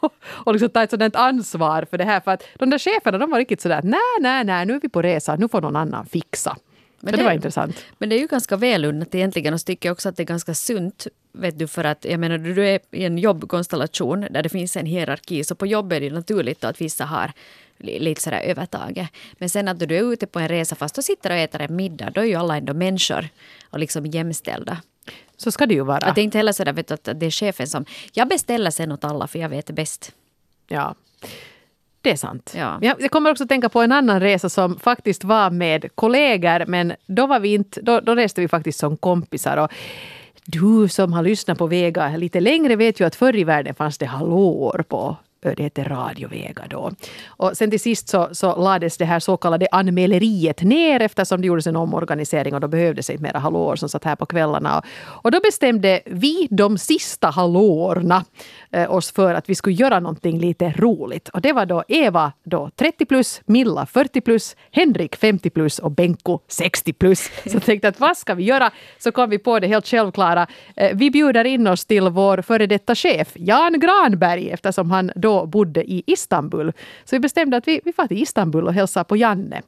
och, 0.00 0.12
och 0.26 0.52
liksom 0.52 0.68
ta 0.70 0.82
ett 0.82 0.90
sådant 0.90 1.16
ansvar 1.16 1.86
för 1.90 1.98
det 1.98 2.04
här. 2.04 2.20
För 2.20 2.30
att 2.30 2.42
de 2.58 2.70
där 2.70 2.78
cheferna 2.78 3.18
de 3.18 3.30
var 3.30 3.38
riktigt 3.38 3.60
sådär, 3.60 3.80
nej, 3.84 4.00
nej, 4.20 4.44
nej, 4.44 4.66
nu 4.66 4.74
är 4.74 4.80
vi 4.80 4.88
på 4.88 5.02
resa, 5.02 5.36
nu 5.36 5.48
får 5.48 5.60
någon 5.60 5.76
annan 5.76 6.06
fixa. 6.06 6.56
Men 7.00 7.12
det, 7.12 7.18
det- 7.18 7.24
var 7.24 7.32
intressant. 7.32 7.84
Men 7.98 8.08
det 8.08 8.16
är 8.16 8.20
ju 8.20 8.26
ganska 8.26 8.56
välunnat 8.56 9.14
egentligen 9.14 9.54
och 9.54 9.60
så 9.60 9.64
tycker 9.64 9.88
jag 9.88 9.92
också 9.94 10.08
att 10.08 10.16
det 10.16 10.22
är 10.22 10.24
ganska 10.24 10.54
sunt. 10.54 11.06
Vet 11.38 11.58
du, 11.58 11.66
för 11.66 11.84
att 11.84 12.04
jag 12.04 12.20
menar, 12.20 12.38
du 12.38 12.68
är 12.68 12.80
i 12.90 13.04
en 13.04 13.18
jobbkonstellation 13.18 14.26
där 14.30 14.42
det 14.42 14.48
finns 14.48 14.76
en 14.76 14.86
hierarki 14.86 15.44
så 15.44 15.54
på 15.54 15.66
jobb 15.66 15.92
är 15.92 16.00
det 16.00 16.10
naturligt 16.10 16.64
att 16.64 16.80
vissa 16.80 17.04
har 17.04 17.32
li- 17.78 17.98
lite 17.98 18.20
sådär 18.20 18.40
övertaget. 18.40 19.08
Men 19.38 19.48
sen 19.50 19.68
att 19.68 19.78
du 19.78 19.96
är 19.96 20.12
ute 20.12 20.26
på 20.26 20.38
en 20.38 20.48
resa 20.48 20.76
fast 20.76 20.94
du 20.94 21.02
sitter 21.02 21.30
och 21.30 21.36
äter 21.36 21.60
en 21.60 21.76
middag, 21.76 22.10
då 22.10 22.20
är 22.20 22.24
ju 22.24 22.34
alla 22.34 22.56
ändå 22.56 22.74
människor 22.74 23.28
och 23.70 23.78
liksom 23.78 24.06
jämställda. 24.06 24.82
Så 25.36 25.50
ska 25.50 25.66
det 25.66 25.74
ju 25.74 25.84
vara. 25.84 26.06
Att 26.06 26.14
det 26.14 26.20
är 26.20 26.24
inte 26.24 26.38
heller 26.38 26.52
sådär 26.52 26.72
vet 26.72 26.88
du, 26.88 26.94
att 26.94 27.20
det 27.20 27.26
är 27.26 27.30
chefen 27.30 27.66
som, 27.66 27.84
jag 28.12 28.28
beställer 28.28 28.70
sen 28.70 28.92
åt 28.92 29.04
alla 29.04 29.26
för 29.26 29.38
jag 29.38 29.48
vet 29.48 29.70
bäst. 29.70 30.12
Ja. 30.68 30.94
Det 32.00 32.10
är 32.10 32.16
sant. 32.16 32.54
Ja. 32.56 32.78
Jag, 32.82 33.00
jag 33.00 33.10
kommer 33.10 33.30
också 33.30 33.42
att 33.42 33.48
tänka 33.48 33.68
på 33.68 33.80
en 33.80 33.92
annan 33.92 34.20
resa 34.20 34.48
som 34.48 34.78
faktiskt 34.78 35.24
var 35.24 35.50
med 35.50 35.88
kollegor 35.94 36.66
men 36.66 36.92
då, 37.06 37.26
var 37.26 37.40
vi 37.40 37.54
inte, 37.54 37.80
då, 37.80 38.00
då 38.00 38.14
reste 38.14 38.40
vi 38.40 38.48
faktiskt 38.48 38.78
som 38.78 38.96
kompisar. 38.96 39.56
Och 39.56 39.72
du 40.46 40.88
som 40.88 41.12
har 41.12 41.22
lyssnat 41.22 41.58
på 41.58 41.66
Vega 41.66 42.16
lite 42.16 42.40
längre 42.40 42.76
vet 42.76 43.00
ju 43.00 43.06
att 43.06 43.14
förr 43.14 43.36
i 43.36 43.44
världen 43.44 43.74
fanns 43.74 43.98
det 43.98 44.06
hallåor 44.06 44.84
på 44.88 45.16
det 45.54 45.62
hette 45.62 45.82
Radio 45.82 46.28
Vega 46.28 46.64
då. 46.70 46.92
Och 47.26 47.56
sen 47.56 47.70
till 47.70 47.80
sist 47.80 48.08
så, 48.08 48.28
så 48.32 48.56
lades 48.56 48.96
det 48.96 49.04
här 49.04 49.20
så 49.20 49.36
kallade 49.36 49.66
anmäleriet 49.72 50.62
ner 50.62 51.02
eftersom 51.02 51.40
det 51.40 51.46
gjordes 51.46 51.66
en 51.66 51.76
omorganisering 51.76 52.54
och 52.54 52.60
då 52.60 52.68
behövdes 52.68 53.10
inte 53.10 53.22
mera 53.22 53.38
hallåor 53.38 53.76
som 53.76 53.88
satt 53.88 54.04
här 54.04 54.16
på 54.16 54.26
kvällarna. 54.26 54.78
Och, 54.78 54.84
och 55.24 55.30
då 55.30 55.40
bestämde 55.40 56.00
vi, 56.06 56.48
de 56.50 56.78
sista 56.78 57.30
hallåorna, 57.30 58.24
oss 58.88 59.12
för 59.12 59.34
att 59.34 59.48
vi 59.50 59.54
skulle 59.54 59.74
göra 59.76 60.00
någonting 60.00 60.38
lite 60.38 60.74
roligt. 60.76 61.28
Och 61.28 61.40
det 61.40 61.52
var 61.52 61.66
då 61.66 61.84
Eva 61.88 62.32
då 62.44 62.70
30 62.76 63.06
plus, 63.06 63.40
Milla 63.46 63.86
40 63.86 64.20
plus, 64.20 64.56
Henrik 64.70 65.16
50 65.16 65.50
plus 65.50 65.78
och 65.78 65.90
Benko 65.90 66.40
60 66.48 66.92
plus. 66.92 67.20
Så 67.46 67.50
jag 67.56 67.62
tänkte 67.62 67.88
att 67.88 68.00
vad 68.00 68.16
ska 68.16 68.34
vi 68.34 68.44
göra? 68.44 68.70
Så 68.98 69.12
kom 69.12 69.30
vi 69.30 69.38
på 69.38 69.58
det 69.58 69.66
helt 69.66 69.86
självklara. 69.86 70.46
Eh, 70.76 70.96
Vi 70.96 71.10
bjuder 71.10 71.44
in 71.44 71.66
oss 71.66 71.84
till 71.84 72.08
vår 72.08 72.42
före 72.42 72.66
detta 72.66 72.94
chef 72.94 73.32
Jan 73.34 73.80
Granberg 73.80 74.50
eftersom 74.50 74.90
han 74.90 75.10
då 75.16 75.46
bodde 75.46 75.90
i 75.90 76.02
Istanbul. 76.06 76.72
Så 77.04 77.16
vi 77.16 77.20
bestämde 77.20 77.56
att 77.56 77.68
vi, 77.68 77.80
vi 77.84 77.92
far 77.92 78.06
till 78.06 78.22
Istanbul 78.22 78.66
och 78.66 78.74
hälsar 78.74 79.04
på 79.04 79.16
Janne. 79.16 79.62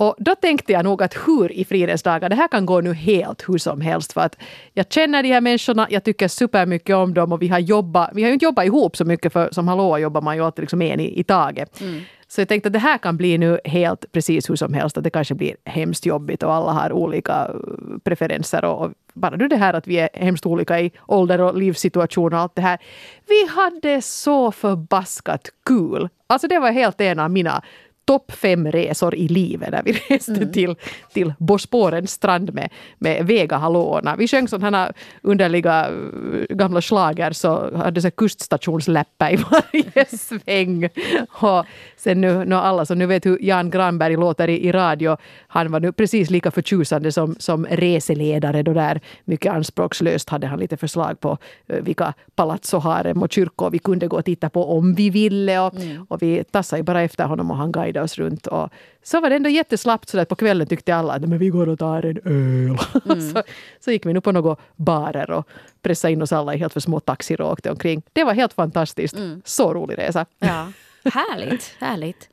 Och 0.00 0.14
då 0.18 0.34
tänkte 0.34 0.72
jag 0.72 0.84
nog 0.84 1.02
att 1.02 1.14
hur 1.26 1.52
i 1.52 1.64
fridens 1.64 2.02
dagar, 2.02 2.28
det 2.28 2.34
här 2.34 2.48
kan 2.48 2.66
gå 2.66 2.80
nu 2.80 2.94
helt 2.94 3.48
hur 3.48 3.58
som 3.58 3.80
helst. 3.80 4.12
För 4.12 4.20
att 4.20 4.36
jag 4.74 4.92
känner 4.92 5.22
de 5.22 5.28
här 5.28 5.40
människorna, 5.40 5.86
jag 5.90 6.04
tycker 6.04 6.28
supermycket 6.28 6.96
om 6.96 7.14
dem 7.14 7.32
och 7.32 7.42
vi 7.42 7.48
har 7.48 7.58
jobbat, 7.58 8.10
vi 8.14 8.22
har 8.22 8.28
ju 8.28 8.32
inte 8.32 8.44
jobbat 8.44 8.64
ihop 8.64 8.96
så 8.96 9.04
mycket 9.04 9.32
för 9.32 9.48
som 9.52 9.68
hallå 9.68 9.98
jobbar 9.98 10.20
man 10.20 10.36
ju 10.36 10.44
alltid 10.44 10.62
liksom 10.62 10.82
en 10.82 11.00
i, 11.00 11.20
i 11.20 11.24
taget. 11.24 11.82
Så 12.30 12.40
jag 12.40 12.48
tänkte 12.48 12.66
att 12.66 12.72
det 12.72 12.78
här 12.78 12.98
kan 12.98 13.16
bli 13.16 13.38
nu 13.38 13.60
helt 13.64 14.12
precis 14.12 14.50
hur 14.50 14.56
som 14.56 14.74
helst. 14.74 14.98
Att 14.98 15.04
det 15.04 15.10
kanske 15.10 15.34
blir 15.34 15.56
hemskt 15.64 16.06
jobbigt 16.06 16.42
och 16.42 16.54
alla 16.54 16.72
har 16.72 16.92
olika 16.92 17.48
uh, 17.48 17.98
preferenser. 18.04 18.64
Och, 18.64 18.92
bara 19.14 19.36
nu 19.36 19.48
det 19.48 19.56
här 19.56 19.74
att 19.74 19.86
vi 19.86 19.98
är 19.98 20.08
hemskt 20.14 20.46
olika 20.46 20.80
i 20.80 20.92
ålder 21.06 21.40
och 21.40 21.58
livssituation 21.58 22.32
och 22.32 22.38
allt 22.38 22.54
det 22.54 22.62
här. 22.62 22.78
Vi 23.26 23.46
hade 23.48 24.02
så 24.02 24.52
förbaskat 24.52 25.48
kul. 25.66 26.08
Alltså 26.26 26.48
det 26.48 26.58
var 26.58 26.70
helt 26.70 27.00
en 27.00 27.18
av 27.18 27.30
mina 27.30 27.62
topp 28.08 28.32
fem 28.32 28.66
resor 28.66 29.14
i 29.14 29.28
livet 29.28 29.70
när 29.70 29.82
vi 29.82 29.92
reste 30.08 30.46
till, 30.46 30.74
till 31.12 31.32
Bosporens 31.38 32.10
strand 32.10 32.54
med, 32.54 32.68
med 32.98 33.26
Vega-hallåorna. 33.26 34.16
Vi 34.16 34.28
sjöng 34.28 34.48
sådana 34.48 34.92
underliga 35.22 35.90
uh, 35.90 36.44
gamla 36.50 36.80
slager 36.80 37.32
så 37.32 37.76
hade 37.76 38.02
så 38.02 38.10
kuststationsläppar 38.10 39.32
i 39.32 39.36
varje 39.50 40.06
sväng. 40.06 40.88
Och 41.28 41.66
sen 41.96 42.20
nu, 42.20 42.44
nu 42.44 42.54
alla 42.54 42.86
som 42.86 42.98
nu 42.98 43.06
vet 43.06 43.26
hur 43.26 43.38
Jan 43.40 43.70
Granberg 43.70 44.16
låter 44.16 44.48
i, 44.48 44.68
i 44.68 44.72
radio, 44.72 45.16
han 45.48 45.72
var 45.72 45.80
nu 45.80 45.92
precis 45.92 46.30
lika 46.30 46.50
förtjusande 46.50 47.12
som, 47.12 47.36
som 47.38 47.66
reseledare 47.66 48.62
då 48.62 48.72
där 48.72 49.00
mycket 49.24 49.52
anspråkslöst 49.52 50.30
hade 50.30 50.46
han 50.46 50.58
lite 50.58 50.76
förslag 50.76 51.20
på 51.20 51.38
uh, 51.72 51.80
vilka 51.80 52.14
palazzo, 52.34 52.78
harem 52.78 53.22
och 53.22 53.32
kyrkor 53.32 53.70
vi 53.70 53.78
kunde 53.78 54.06
gå 54.06 54.16
och 54.16 54.24
titta 54.24 54.50
på 54.50 54.78
om 54.78 54.94
vi 54.94 55.10
ville. 55.10 55.60
Och, 55.60 55.74
och 56.08 56.22
vi 56.22 56.44
tassade 56.44 56.82
bara 56.82 57.02
efter 57.02 57.24
honom 57.24 57.50
och 57.50 57.56
han 57.56 57.72
guidade 57.72 57.97
oss 58.02 58.18
runt. 58.18 58.46
Och 58.46 58.68
så 59.02 59.20
var 59.20 59.30
det 59.30 59.36
ändå 59.36 59.48
jätteslappt 59.50 60.08
så 60.08 60.18
att 60.20 60.28
på 60.28 60.36
kvällen 60.36 60.66
tyckte 60.66 60.94
alla 60.94 61.12
att 61.12 61.22
"Men 61.22 61.38
vi 61.38 61.48
går 61.48 61.68
och 61.68 61.78
tar 61.78 62.02
en 62.04 62.18
öl. 62.24 62.78
så, 63.34 63.42
så 63.80 63.90
gick 63.90 64.06
vi 64.06 64.12
nu 64.12 64.20
på 64.20 64.32
några 64.32 64.56
barer 64.76 65.30
och 65.30 65.48
pressade 65.82 66.12
in 66.12 66.22
oss 66.22 66.32
alla 66.32 66.54
i 66.54 66.58
helt 66.58 66.72
för 66.72 66.80
små 66.80 67.00
taxir 67.00 67.40
och 67.40 67.52
åkte 67.52 67.70
omkring. 67.70 68.02
Det 68.12 68.24
var 68.24 68.32
helt 68.34 68.52
fantastiskt. 68.52 69.16
Så 69.44 69.74
rolig 69.74 69.98
resa. 69.98 70.26
Ja. 70.38 70.72
Härligt, 71.12 71.74
härligt. 71.80 72.28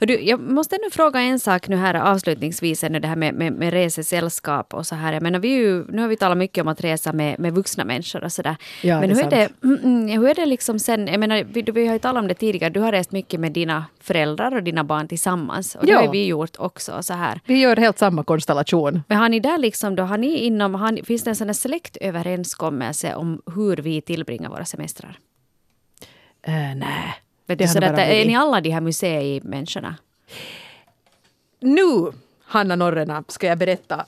Och 0.00 0.06
du, 0.06 0.20
jag 0.20 0.40
måste 0.40 0.78
nu 0.82 0.90
fråga 0.90 1.20
en 1.20 1.40
sak 1.40 1.68
nu 1.68 1.76
här 1.76 1.94
avslutningsvis, 1.94 2.82
nu 2.82 2.98
det 3.00 3.08
här 3.08 3.16
med, 3.16 3.34
med, 3.34 3.52
med 3.52 3.72
resesällskap 3.72 4.74
och 4.74 4.86
så 4.86 4.94
här. 4.94 5.12
Jag 5.12 5.22
menar, 5.22 5.38
vi 5.38 5.48
ju, 5.48 5.84
nu 5.88 6.02
har 6.02 6.08
vi 6.08 6.16
talat 6.16 6.38
mycket 6.38 6.62
om 6.62 6.68
att 6.68 6.80
resa 6.80 7.12
med, 7.12 7.38
med 7.38 7.52
vuxna 7.54 7.84
människor 7.84 8.24
och 8.24 8.32
sådär. 8.32 8.56
Ja, 8.82 9.00
Men 9.00 9.08
det 9.08 9.14
hur 9.14 9.24
är, 9.24 9.30
det, 9.30 9.46
sant. 9.46 9.64
mm, 9.64 9.78
mm, 9.84 10.20
hur 10.20 10.28
är 10.28 10.34
det 10.34 10.46
liksom 10.46 10.78
sen, 10.78 11.06
jag 11.06 11.20
menar, 11.20 11.44
vi, 11.44 11.62
vi 11.62 11.86
har 11.86 11.92
ju 11.94 11.98
talat 11.98 12.20
om 12.22 12.28
det 12.28 12.34
tidigare, 12.34 12.70
du 12.72 12.80
har 12.80 12.92
rest 12.92 13.12
mycket 13.12 13.40
med 13.40 13.52
dina 13.52 13.84
föräldrar 14.00 14.54
och 14.56 14.62
dina 14.62 14.84
barn 14.84 15.08
tillsammans. 15.08 15.74
Och 15.74 15.86
det 15.86 15.92
Ja. 15.92 15.98
har 15.98 16.04
ju 16.04 16.10
vi 16.10 16.26
gjort 16.26 16.56
också 16.58 17.02
så 17.02 17.14
här. 17.14 17.40
Vi 17.46 17.60
gör 17.60 17.76
helt 17.76 17.98
samma 17.98 18.24
konstellation. 18.24 19.02
Men 19.08 19.18
har 19.18 19.28
ni 19.28 19.40
där 19.40 19.58
liksom 19.58 19.96
då, 19.96 20.02
har 20.02 20.18
ni 20.18 20.36
inom, 20.38 20.74
har 20.74 20.92
ni, 20.92 21.02
finns 21.04 21.24
det 21.24 21.30
en 21.30 21.36
sån 21.36 21.48
här 21.48 21.54
släktöverenskommelse 21.54 23.14
om 23.14 23.42
hur 23.54 23.76
vi 23.76 24.00
tillbringar 24.00 24.48
våra 24.50 24.64
semestrar? 24.64 25.18
Uh, 26.48 26.74
nej. 26.76 27.14
Vet 27.52 27.58
du, 27.58 27.68
så 27.68 27.80
bara 27.80 28.04
är 28.04 28.26
ni 28.26 28.36
alla 28.36 28.60
de 28.60 28.70
här 28.70 28.80
museimänniskorna? 28.80 29.96
Nu, 31.60 32.12
Hanna 32.44 32.76
Norrena, 32.76 33.24
ska 33.28 33.46
jag 33.46 33.58
berätta 33.58 34.04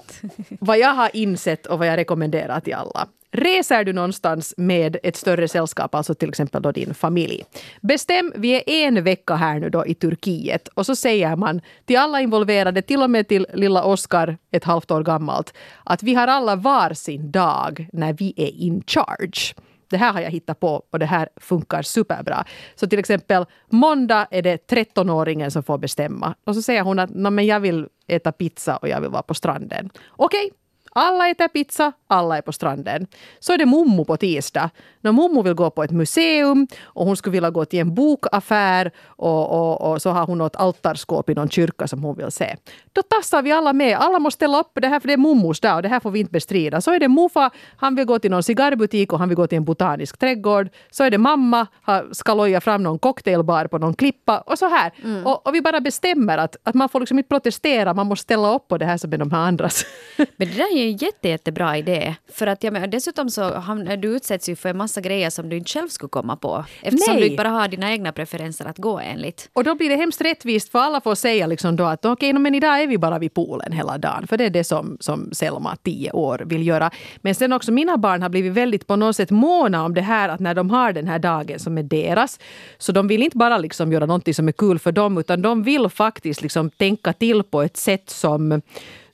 vad 0.61 0.78
jag 0.78 0.94
har 0.94 1.11
insett 1.16 1.66
och 1.66 1.78
vad 1.78 1.88
jag 1.88 1.96
rekommenderar 1.96 2.61
till 2.61 2.74
alla. 2.74 3.09
Reser 3.30 3.85
du 3.85 3.92
någonstans 3.92 4.54
med 4.57 4.96
ett 5.02 5.16
större 5.16 5.48
sällskap, 5.48 5.94
alltså 5.94 6.14
till 6.14 6.28
exempel 6.28 6.62
då 6.62 6.72
din 6.72 6.94
familj. 6.94 7.44
Bestäm, 7.80 8.33
vi 8.37 8.54
är 8.54 8.62
en 8.66 9.04
vecka 9.04 9.35
här 9.35 9.59
nu 9.59 9.70
då 9.70 9.87
i 9.87 9.94
Turkiet 9.94 10.68
och 10.68 10.87
så 10.87 10.96
säger 10.96 11.37
man 11.37 11.61
till 11.85 11.96
alla 11.96 12.20
involverade, 12.20 12.83
till 12.83 13.02
och 13.02 13.11
med 13.11 13.28
till 13.28 13.46
lilla 13.54 13.85
Oskar, 13.85 14.38
ett 14.50 14.64
halvt 14.64 14.90
år 14.90 15.02
gammalt, 15.02 15.54
att 15.85 16.02
vi 16.02 16.14
har 16.14 16.26
alla 16.26 16.57
varsin 16.57 17.30
dag 17.30 17.88
när 17.92 18.12
vi 18.12 18.35
är 18.37 18.50
in 18.50 18.83
charge. 18.87 19.54
Det 19.94 19.98
här 19.98 20.12
har 20.12 20.20
jag 20.20 20.30
hittat 20.30 20.61
på 20.61 20.83
och 20.90 20.98
det 20.98 21.07
här 21.07 21.28
funkar 21.37 21.83
superbra. 21.83 22.44
Så 22.74 22.87
till 22.87 22.98
exempel 22.98 23.46
måndag 23.70 24.26
är 24.30 24.42
det 24.42 24.70
13-åringen 24.70 25.50
som 25.50 25.62
får 25.62 25.78
bestämma. 25.78 26.35
Och 26.44 26.54
så 26.54 26.62
säger 26.62 26.83
hon 26.83 26.98
att 26.98 27.11
men 27.11 27.46
jag 27.46 27.61
vill 27.61 27.87
äta 28.07 28.33
pizza 28.33 28.76
och 28.76 28.88
jag 28.88 29.00
vill 29.00 29.11
vara 29.11 29.22
på 29.22 29.35
stranden. 29.35 29.90
Okej, 30.11 30.50
Alla 30.96 31.28
äter 31.28 31.48
pizza, 31.48 31.92
alla 32.07 32.37
är 32.37 32.42
på 32.42 32.52
stranden. 32.52 33.07
Så 33.38 33.52
är 33.52 33.59
det 33.59 33.66
Mommo 33.66 34.04
på 34.04 34.16
tisdag. 34.16 34.70
När 35.00 35.12
Mommo 35.12 35.42
vill 35.42 35.54
gå 35.54 35.70
på 35.70 35.83
ett 35.85 35.90
museum 35.90 36.66
och 36.83 37.07
hon 37.07 37.16
skulle 37.16 37.33
vilja 37.33 37.50
gå 37.50 37.64
till 37.64 37.78
en 37.78 37.94
bokaffär 37.94 38.90
och, 39.07 39.50
och, 39.50 39.92
och 39.92 40.02
så 40.02 40.11
har 40.11 40.26
hon 40.26 40.38
något 40.38 40.57
altarskåp 40.57 41.30
i 41.30 41.35
någon 41.35 41.48
kyrka 41.48 41.87
som 41.87 42.04
hon 42.04 42.16
vill 42.16 42.30
se. 42.30 42.57
Då 42.94 43.02
tassar 43.02 43.42
vi 43.42 43.52
alla 43.52 43.72
med. 43.72 43.98
Alla 43.98 44.18
måste 44.18 44.37
ställa 44.37 44.61
upp 44.61 44.70
det 44.74 44.88
här 44.88 45.00
för 45.00 45.09
det 45.09 45.14
är 45.14 45.18
Mommos 45.18 45.61
dag 45.61 45.76
och 45.76 45.83
det 45.83 45.88
här 45.88 46.00
får 46.00 46.11
vi 46.11 46.20
inte 46.20 46.33
bestrida. 46.33 46.80
Så 46.80 46.90
är 46.90 47.00
det 47.00 47.09
Mofa, 47.09 47.50
han 47.76 47.94
vill 47.94 48.04
gå 48.04 48.18
till 48.18 48.30
någon 48.30 48.42
cigarrbutik 48.42 49.12
och 49.12 49.18
han 49.18 49.28
vill 49.28 49.37
gå 49.37 49.46
till 49.46 49.59
en 49.59 49.64
botanisk 49.64 50.18
trädgård. 50.18 50.68
Så 50.90 51.04
är 51.04 51.11
det 51.11 51.18
mamma, 51.18 51.66
ska 52.12 52.35
loja 52.35 52.61
fram 52.61 52.83
någon 52.83 52.98
cocktailbar 52.98 53.66
på 53.66 53.78
någon 53.78 53.94
klippa 53.94 54.38
och 54.38 54.59
så 54.59 54.68
här. 54.68 54.92
Mm. 55.04 55.26
Och, 55.26 55.46
och, 55.46 55.54
vi 55.54 55.61
bara 55.61 55.80
bestämmer 55.80 56.38
att, 56.38 56.57
att 56.62 56.74
man 56.74 56.88
får 56.88 57.00
liksom 57.00 57.18
inte 57.18 57.28
protestera, 57.28 57.94
man 57.94 58.07
måste 58.07 58.22
ställa 58.22 58.54
upp 58.54 58.68
på 58.68 58.78
det 58.78 58.85
här 58.85 58.96
som 58.96 59.12
är 59.12 59.18
de 59.18 59.30
här 59.30 59.38
andras. 59.38 59.85
Men 60.16 60.48
det 60.48 60.54
där 60.57 60.72
är 60.72 60.76
ju 60.76 60.85
en 60.85 60.96
jätte, 60.96 61.28
jättebra 61.28 61.76
idé. 61.76 62.14
För 62.33 62.46
att 62.46 62.64
jag 62.64 62.72
menar, 62.72 62.87
dessutom 62.87 63.30
så 63.30 63.62
du 63.98 64.09
utsätts 64.16 64.48
ju 64.48 64.57
för 64.57 64.68
en 64.68 64.76
massa 64.76 65.00
grejer 65.00 65.30
som 65.30 65.48
du 65.48 65.57
inte 65.57 65.70
själv 65.70 65.88
skulle 65.88 66.11
komma 66.11 66.37
på. 66.37 66.64
Eftersom 66.83 67.14
Nej. 67.14 67.20
du 67.20 67.26
inte 67.26 67.42
bara 67.42 67.48
har 67.48 67.68
dina 67.68 67.90
egna 67.90 68.12
preferenser 68.12 68.64
att 68.64 68.78
gå 68.78 68.98
enligt. 68.98 69.50
Och 69.52 69.64
då 69.64 69.74
blir 69.74 69.88
det 69.88 69.96
hemskt 69.96 70.20
rättvist 70.20 70.68
för 70.72 70.78
alla 70.78 71.00
får 71.00 71.14
säga 71.14 71.46
liksom 71.46 71.76
då 71.76 71.85
att 71.85 72.04
okej, 72.04 72.30
okay, 72.30 72.40
men 72.40 72.54
idag 72.54 72.84
är 72.85 72.88
vi 72.88 72.99
bara 72.99 73.18
vid 73.18 73.35
poolen 73.35 73.73
hela 73.73 73.99
dagen. 73.99 74.27
För 74.27 74.37
det 74.37 74.44
är 74.44 74.51
det 74.51 74.64
som, 74.64 74.97
som 75.01 75.29
Selma, 75.33 75.77
tio 75.77 76.11
år, 76.11 76.42
vill 76.47 76.66
göra. 76.66 76.90
Men 77.16 77.35
sen 77.35 77.53
också 77.53 77.73
mina 77.73 77.97
barn 77.97 78.23
har 78.23 78.29
blivit 78.29 78.53
väldigt 78.53 78.87
på 78.87 78.97
något 78.97 79.16
sätt 79.16 79.31
måna 79.31 79.85
om 79.85 79.94
det 79.94 80.01
här 80.01 80.29
att 80.29 80.40
när 80.40 80.55
de 80.55 80.70
har 80.70 80.92
den 80.92 81.09
här 81.09 81.18
dagen 81.18 81.59
som 81.59 81.79
är 81.79 81.83
deras. 81.83 82.38
Så 82.79 82.92
de 82.92 83.09
vill 83.09 83.23
inte 83.23 83.37
bara 83.37 83.59
liksom 83.59 83.92
göra 83.92 84.07
någonting 84.07 84.35
som 84.35 84.49
är 84.49 84.53
kul 84.53 84.79
för 84.79 84.92
dem 84.92 85.18
utan 85.18 85.42
de 85.42 85.62
vill 85.62 85.88
faktiskt 85.88 86.42
liksom 86.42 86.70
tänka 86.70 87.12
till 87.12 87.42
på 87.42 87.62
ett 87.62 87.77
sätt 87.77 88.11
som 88.11 88.62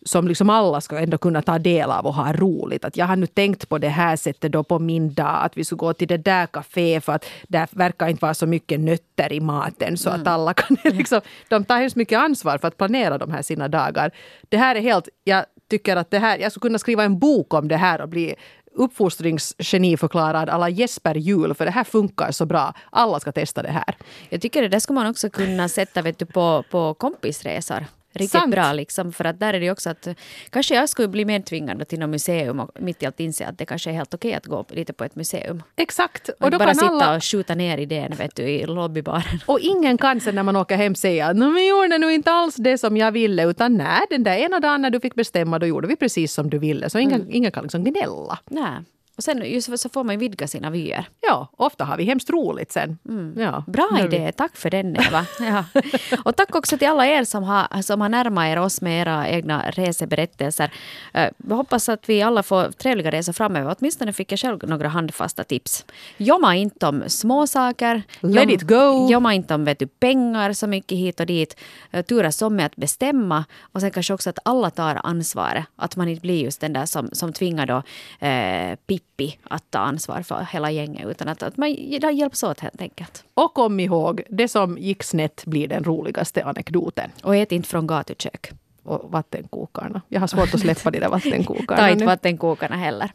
som 0.04 0.28
liksom 0.28 0.50
alla 0.50 0.80
ska 0.80 0.98
ändå 0.98 1.18
kunna 1.18 1.42
ta 1.42 1.58
del 1.58 1.90
av 1.90 2.06
och 2.06 2.14
ha 2.14 2.32
roligt. 2.32 2.84
Att 2.84 2.96
jag 2.96 3.06
har 3.06 3.16
nu 3.16 3.26
tänkt 3.26 3.68
på 3.68 3.78
det 3.78 3.88
här 3.88 4.16
sättet 4.16 4.52
då 4.52 4.62
på 4.62 4.78
min 4.78 5.14
dag, 5.14 5.44
att 5.44 5.56
vi 5.56 5.64
skulle 5.64 5.78
gå 5.78 5.92
till 5.92 6.08
det 6.08 6.16
där 6.16 6.46
kaféet 6.46 7.00
för 7.04 7.12
att 7.12 7.24
där 7.48 7.68
verkar 7.70 8.08
inte 8.08 8.22
vara 8.22 8.34
så 8.34 8.46
mycket 8.46 8.80
nötter 8.80 9.32
i 9.32 9.40
maten 9.40 9.96
så 9.96 10.08
mm. 10.10 10.20
att 10.20 10.26
alla 10.26 10.54
kan 10.54 10.76
liksom, 10.84 11.20
de 11.48 11.64
tar 11.64 11.78
hemskt 11.78 11.96
mycket 11.96 12.18
ansvar 12.18 12.58
för 12.58 12.68
att 12.68 12.76
planera 12.76 13.18
de 13.18 13.30
här 13.30 13.42
sina 13.42 13.68
dagar. 13.68 14.10
Det 14.48 14.56
här 14.56 14.76
är 14.76 14.80
helt, 14.80 15.08
jag 15.24 15.44
tycker 15.70 15.96
att 15.96 16.10
det 16.10 16.18
här, 16.18 16.38
jag 16.38 16.52
skulle 16.52 16.62
kunna 16.62 16.78
skriva 16.78 17.04
en 17.04 17.18
bok 17.18 17.54
om 17.54 17.68
det 17.68 17.76
här 17.76 18.00
och 18.00 18.08
bli 18.08 18.34
uppfostringsgeniförklarad 18.74 20.48
alla 20.48 20.68
Jesper 20.68 21.14
Jul 21.14 21.54
för 21.54 21.64
det 21.64 21.70
här 21.70 21.84
funkar 21.84 22.30
så 22.30 22.46
bra. 22.46 22.74
Alla 22.90 23.20
ska 23.20 23.32
testa 23.32 23.62
det 23.62 23.70
här. 23.70 23.96
Jag 24.28 24.40
tycker 24.40 24.62
det 24.62 24.68
där 24.68 24.78
ska 24.78 24.92
man 24.92 25.06
också 25.06 25.30
kunna 25.30 25.68
sätta 25.68 26.02
vet 26.02 26.18
du, 26.18 26.26
på, 26.26 26.64
på 26.70 26.94
kompisresor 26.94 27.86
riktigt 28.12 28.30
Sant. 28.30 28.50
bra. 28.50 28.72
Liksom, 28.72 29.12
för 29.12 29.24
att 29.24 29.40
där 29.40 29.54
är 29.54 29.60
det 29.60 29.70
också 29.70 29.90
att 29.90 30.08
kanske 30.50 30.74
jag 30.74 30.88
skulle 30.88 31.08
bli 31.08 31.24
mer 31.24 31.40
tvingad 31.40 31.88
till 31.88 31.98
något 31.98 32.10
museum 32.10 32.60
och 32.60 32.70
mitt 32.80 33.02
i 33.02 33.06
allt 33.06 33.20
inse 33.20 33.46
att 33.46 33.58
det 33.58 33.66
kanske 33.66 33.90
är 33.90 33.94
helt 33.94 34.14
okej 34.14 34.34
att 34.34 34.46
gå 34.46 34.64
lite 34.68 34.92
på 34.92 35.04
ett 35.04 35.16
museum. 35.16 35.62
Exakt. 35.76 36.28
Och, 36.28 36.44
och 36.44 36.50
då 36.50 36.58
bara 36.58 36.66
kan 36.66 36.74
sitta 36.74 36.88
alla... 36.88 37.16
och 37.16 37.24
skjuta 37.24 37.54
ner 37.54 37.78
idén 37.78 38.12
vet 38.18 38.36
du, 38.36 38.42
i 38.42 38.66
lobbybaren. 38.66 39.40
Och 39.46 39.60
ingen 39.60 39.98
kan 39.98 40.20
sen 40.20 40.34
när 40.34 40.42
man 40.42 40.56
åker 40.56 40.76
hem 40.76 40.94
säga 40.94 41.26
att 41.26 41.36
vi 41.36 41.68
gjorde 41.68 41.98
nu 41.98 42.12
inte 42.12 42.32
alls 42.32 42.54
det 42.54 42.78
som 42.78 42.96
jag 42.96 43.12
ville 43.12 43.44
utan 43.44 43.76
nej, 43.76 44.00
den 44.10 44.22
där 44.22 44.36
ena 44.36 44.60
dagen 44.60 44.82
när 44.82 44.90
du 44.90 45.00
fick 45.00 45.14
bestämma 45.14 45.58
då 45.58 45.66
gjorde 45.66 45.88
vi 45.88 45.96
precis 45.96 46.32
som 46.32 46.50
du 46.50 46.58
ville. 46.58 46.90
Så 46.90 46.98
ingen, 46.98 47.20
mm. 47.20 47.34
ingen 47.34 47.52
kan 47.52 47.62
liksom 47.62 47.84
gnälla. 47.84 48.38
Nej. 48.50 48.84
Och 49.20 49.24
sen 49.24 49.42
just 49.44 49.78
så 49.78 49.88
får 49.88 50.04
man 50.04 50.14
ju 50.14 50.18
vidga 50.18 50.46
sina 50.46 50.70
vyer. 50.70 51.09
Ja, 51.20 51.48
ofta 51.56 51.85
har 51.85 51.96
vi 51.96 52.04
hemskt 52.04 52.30
roligt 52.30 52.72
sen. 52.72 52.98
Mm. 53.09 53.35
Ja, 53.37 53.64
Bra 53.66 53.98
idé, 54.04 54.26
vi... 54.26 54.33
tack 54.33 54.56
för 54.56 54.70
den 54.70 54.96
Eva. 54.96 55.26
ja. 55.40 55.64
Och 56.24 56.37
tack 56.37 56.56
också 56.56 56.78
till 56.78 56.88
alla 56.88 57.06
er 57.06 57.24
som 57.24 57.44
har, 57.44 57.83
som 57.83 58.00
har 58.00 58.09
närmat 58.09 58.46
er 58.46 58.59
oss 58.59 58.80
med 58.80 59.02
era 59.02 59.28
egna 59.28 59.70
reseberättelser. 59.70 60.72
Uh, 61.16 61.26
jag 61.48 61.56
hoppas 61.56 61.88
att 61.88 62.09
vi 62.09 62.22
alla 62.22 62.42
får 62.42 62.72
trevliga 62.72 63.11
resor 63.11 63.33
framöver. 63.33 63.76
Åtminstone 63.78 64.12
fick 64.12 64.33
jag 64.33 64.38
själv 64.38 64.68
några 64.68 64.88
handfasta 64.88 65.44
tips. 65.44 65.85
Jomma 66.16 66.56
inte 66.56 66.87
om 66.87 67.04
småsaker. 67.06 68.02
Let 68.20 68.50
it 68.50 68.62
go! 68.62 69.09
Jomma 69.11 69.35
inte 69.35 69.54
om 69.54 69.64
vet 69.64 69.78
du, 69.78 69.87
pengar 69.87 70.52
så 70.52 70.66
mycket 70.66 70.98
hit 70.98 71.20
och 71.20 71.26
dit. 71.26 71.61
Uh, 71.94 72.02
turas 72.02 72.42
om 72.42 72.56
med 72.56 72.66
att 72.66 72.76
bestämma. 72.76 73.44
Och 73.72 73.80
sen 73.80 73.90
kanske 73.90 74.14
också 74.14 74.30
att 74.30 74.38
alla 74.44 74.70
tar 74.70 75.00
ansvaret. 75.04 75.64
Att 75.76 75.96
man 75.96 76.09
inte 76.09 76.20
blir 76.20 76.44
just 76.44 76.61
den 76.61 76.72
där 76.72 76.87
som, 76.87 77.09
som 77.12 77.33
tvingar 77.33 77.66
då 77.66 77.76
uh, 77.76 78.76
Pippi 78.87 79.09
Pippi 79.20 79.38
att 79.42 79.70
ta 79.70 79.78
ansvar 79.78 80.22
för 80.22 80.46
hela 80.52 80.70
gänget 80.70 81.06
utan 81.06 81.28
att, 81.28 81.42
att 81.42 81.56
man 81.56 81.72
hjälps 81.72 82.42
åt 82.42 82.61
helt 82.61 82.80
enkelt. 82.80 83.24
Och 83.35 83.54
kom 83.54 83.80
ihåg, 83.80 84.22
det 84.30 84.48
som 84.48 84.78
gick 84.78 85.02
snett 85.02 85.42
blir 85.46 85.68
den 85.68 85.85
roligaste 85.85 86.44
anekdoten. 86.44 87.11
Och 87.22 87.37
ät 87.37 87.52
inte 87.52 87.68
från 87.68 87.87
gatukök. 87.87 88.50
Och 88.83 89.12
vattenkokarna. 89.12 90.00
Jag 90.09 90.20
har 90.20 90.26
svårt 90.26 90.54
att 90.54 90.61
släppa 90.61 90.90
de 90.90 91.00
där 91.00 91.09
vattenkokarna. 91.09 91.80
Ta 91.80 91.88
inte 91.88 92.06
vattenkokarna 92.06 92.76
heller. 92.76 93.12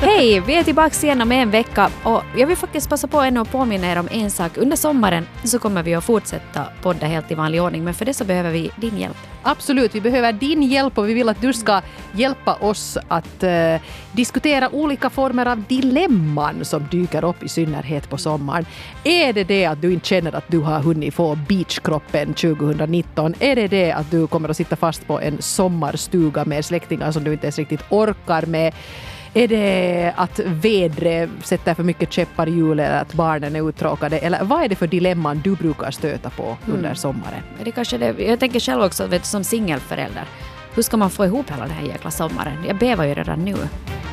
Hej! 0.00 0.40
Vi 0.40 0.54
är 0.54 0.62
tillbaka 0.62 1.06
igen 1.06 1.22
om 1.22 1.32
en 1.32 1.50
vecka 1.50 1.90
och 2.02 2.22
jag 2.36 2.46
vill 2.46 2.56
faktiskt 2.56 2.88
passa 2.88 3.06
på 3.06 3.20
ännu 3.20 3.40
att 3.40 3.52
påminna 3.52 3.92
er 3.92 3.98
om 3.98 4.08
en 4.10 4.30
sak. 4.30 4.56
Under 4.56 4.76
sommaren 4.76 5.26
så 5.44 5.58
kommer 5.58 5.82
vi 5.82 5.94
att 5.94 6.04
fortsätta 6.04 6.64
podda 6.82 7.06
helt 7.06 7.30
i 7.30 7.34
vanlig 7.34 7.62
ordning 7.62 7.84
men 7.84 7.94
för 7.94 8.04
det 8.04 8.14
så 8.14 8.24
behöver 8.24 8.50
vi 8.50 8.70
din 8.76 8.98
hjälp. 8.98 9.16
Absolut, 9.42 9.94
vi 9.94 10.00
behöver 10.00 10.32
din 10.32 10.62
hjälp 10.62 10.98
och 10.98 11.08
vi 11.08 11.14
vill 11.14 11.28
att 11.28 11.40
du 11.40 11.52
ska 11.52 11.80
hjälpa 12.12 12.54
oss 12.54 12.98
att 13.08 13.44
uh, 13.44 13.80
diskutera 14.12 14.68
olika 14.68 15.10
former 15.10 15.46
av 15.46 15.62
dilemman 15.62 16.64
som 16.64 16.86
dyker 16.90 17.24
upp 17.24 17.42
i 17.42 17.48
synnerhet 17.48 18.10
på 18.10 18.18
sommaren. 18.18 18.66
Är 19.04 19.32
det 19.32 19.44
det 19.44 19.66
att 19.66 19.82
du 19.82 19.92
inte 19.92 20.06
känner 20.06 20.34
att 20.34 20.48
du 20.48 20.58
har 20.58 20.80
hunnit 20.80 21.14
få 21.14 21.34
beachkroppen 21.48 22.34
2019? 22.34 23.34
Är 23.40 23.56
det 23.56 23.68
det 23.68 23.92
att 23.92 24.10
du 24.10 24.26
kommer 24.26 24.48
att 24.48 24.56
sitta 24.56 24.76
fast 24.76 25.06
på 25.06 25.20
en 25.20 25.42
sommarstuga 25.42 26.44
med 26.44 26.64
släktingar 26.64 27.12
som 27.12 27.24
du 27.24 27.32
inte 27.32 27.46
ens 27.46 27.58
riktigt 27.58 27.82
orkar 27.90 28.46
med? 28.46 28.74
Är 29.36 29.48
det 29.48 30.12
att 30.16 30.38
vädret 30.38 31.30
sätter 31.42 31.74
för 31.74 31.82
mycket 31.82 32.12
käppar 32.12 32.48
i 32.48 32.50
hjulet 32.50 32.86
eller 32.86 33.00
att 33.00 33.14
barnen 33.14 33.56
är 33.56 33.68
uttråkade? 33.68 34.18
Eller 34.18 34.44
vad 34.44 34.64
är 34.64 34.68
det 34.68 34.76
för 34.76 34.86
dilemman 34.86 35.40
du 35.44 35.56
brukar 35.56 35.90
stöta 35.90 36.30
på 36.30 36.56
under 36.66 36.84
mm. 36.84 36.96
sommaren? 36.96 37.42
Det 37.64 37.70
kanske 37.70 37.98
det, 37.98 38.14
jag 38.18 38.40
tänker 38.40 38.60
själv 38.60 38.82
också 38.82 39.06
vet, 39.06 39.26
som 39.26 39.44
singelförälder. 39.44 40.24
Hur 40.76 40.82
ska 40.82 40.96
man 40.96 41.10
få 41.10 41.24
ihop 41.24 41.50
hela 41.50 41.62
den 41.62 41.70
här 41.70 41.86
jäkla 41.86 42.10
sommaren? 42.10 42.64
Jag 42.66 42.76
bävar 42.78 43.04
ju 43.04 43.14
redan 43.14 43.44
nu. 43.44 43.56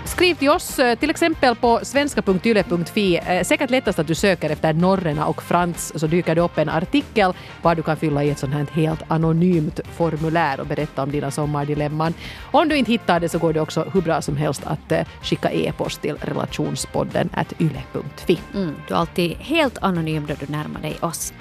Skriv 0.06 0.36
till 0.36 0.50
oss 0.50 0.80
eh, 0.80 0.96
till 0.96 1.10
exempel 1.10 1.56
på 1.56 1.80
svenska.yle.fi. 1.84 3.18
Eh, 3.18 3.44
säkert 3.44 3.70
lättast 3.70 4.00
att 4.00 4.08
du 4.08 4.16
söker 4.16 4.50
efter 4.50 4.74
Norrena 4.74 5.26
och 5.26 5.44
Frans 5.44 6.00
så 6.00 6.08
dyker 6.08 6.36
det 6.36 6.42
upp 6.42 6.58
en 6.58 6.70
artikel 6.70 7.34
var 7.62 7.76
du 7.76 7.82
kan 7.84 7.98
fylla 7.98 8.24
i 8.24 8.30
ett 8.30 8.40
sånt 8.40 8.54
här 8.54 8.68
helt 8.74 9.02
anonymt 9.08 9.80
formulär 9.96 10.60
och 10.60 10.68
berätta 10.68 11.04
om 11.04 11.12
dina 11.12 11.32
sommardilemman. 11.32 12.14
Om 12.52 12.70
du 12.70 12.76
inte 12.76 12.92
hittar 12.92 13.20
det 13.20 13.30
så 13.30 13.38
går 13.38 13.54
det 13.54 13.62
också 13.62 13.86
hur 13.94 14.02
bra 14.02 14.22
som 14.22 14.38
helst 14.38 14.62
att 14.66 14.92
eh, 14.92 15.08
skicka 15.22 15.52
e-post 15.52 16.02
till 16.02 16.16
relationspodden 16.22 17.30
yle.fi. 17.60 18.40
Mm, 18.54 18.76
du 18.88 18.94
är 18.94 18.98
alltid 18.98 19.32
helt 19.32 19.78
anonym 19.82 20.26
då 20.26 20.34
du 20.40 20.52
närmar 20.52 20.82
dig 20.82 20.98
oss. 21.02 21.34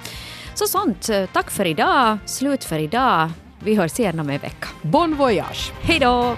Så 0.53 0.65
sånt. 0.65 1.09
Tack 1.33 1.51
för 1.51 1.65
idag. 1.65 2.17
Slut 2.25 2.63
för 2.63 2.79
idag. 2.79 3.29
Vi 3.63 3.75
hörs 3.75 3.99
igen 3.99 4.19
om 4.19 4.29
en 4.29 4.39
vecka. 4.39 4.67
Bon 4.81 5.15
voyage! 5.15 5.71
Hej 5.81 5.99
då! 5.99 6.35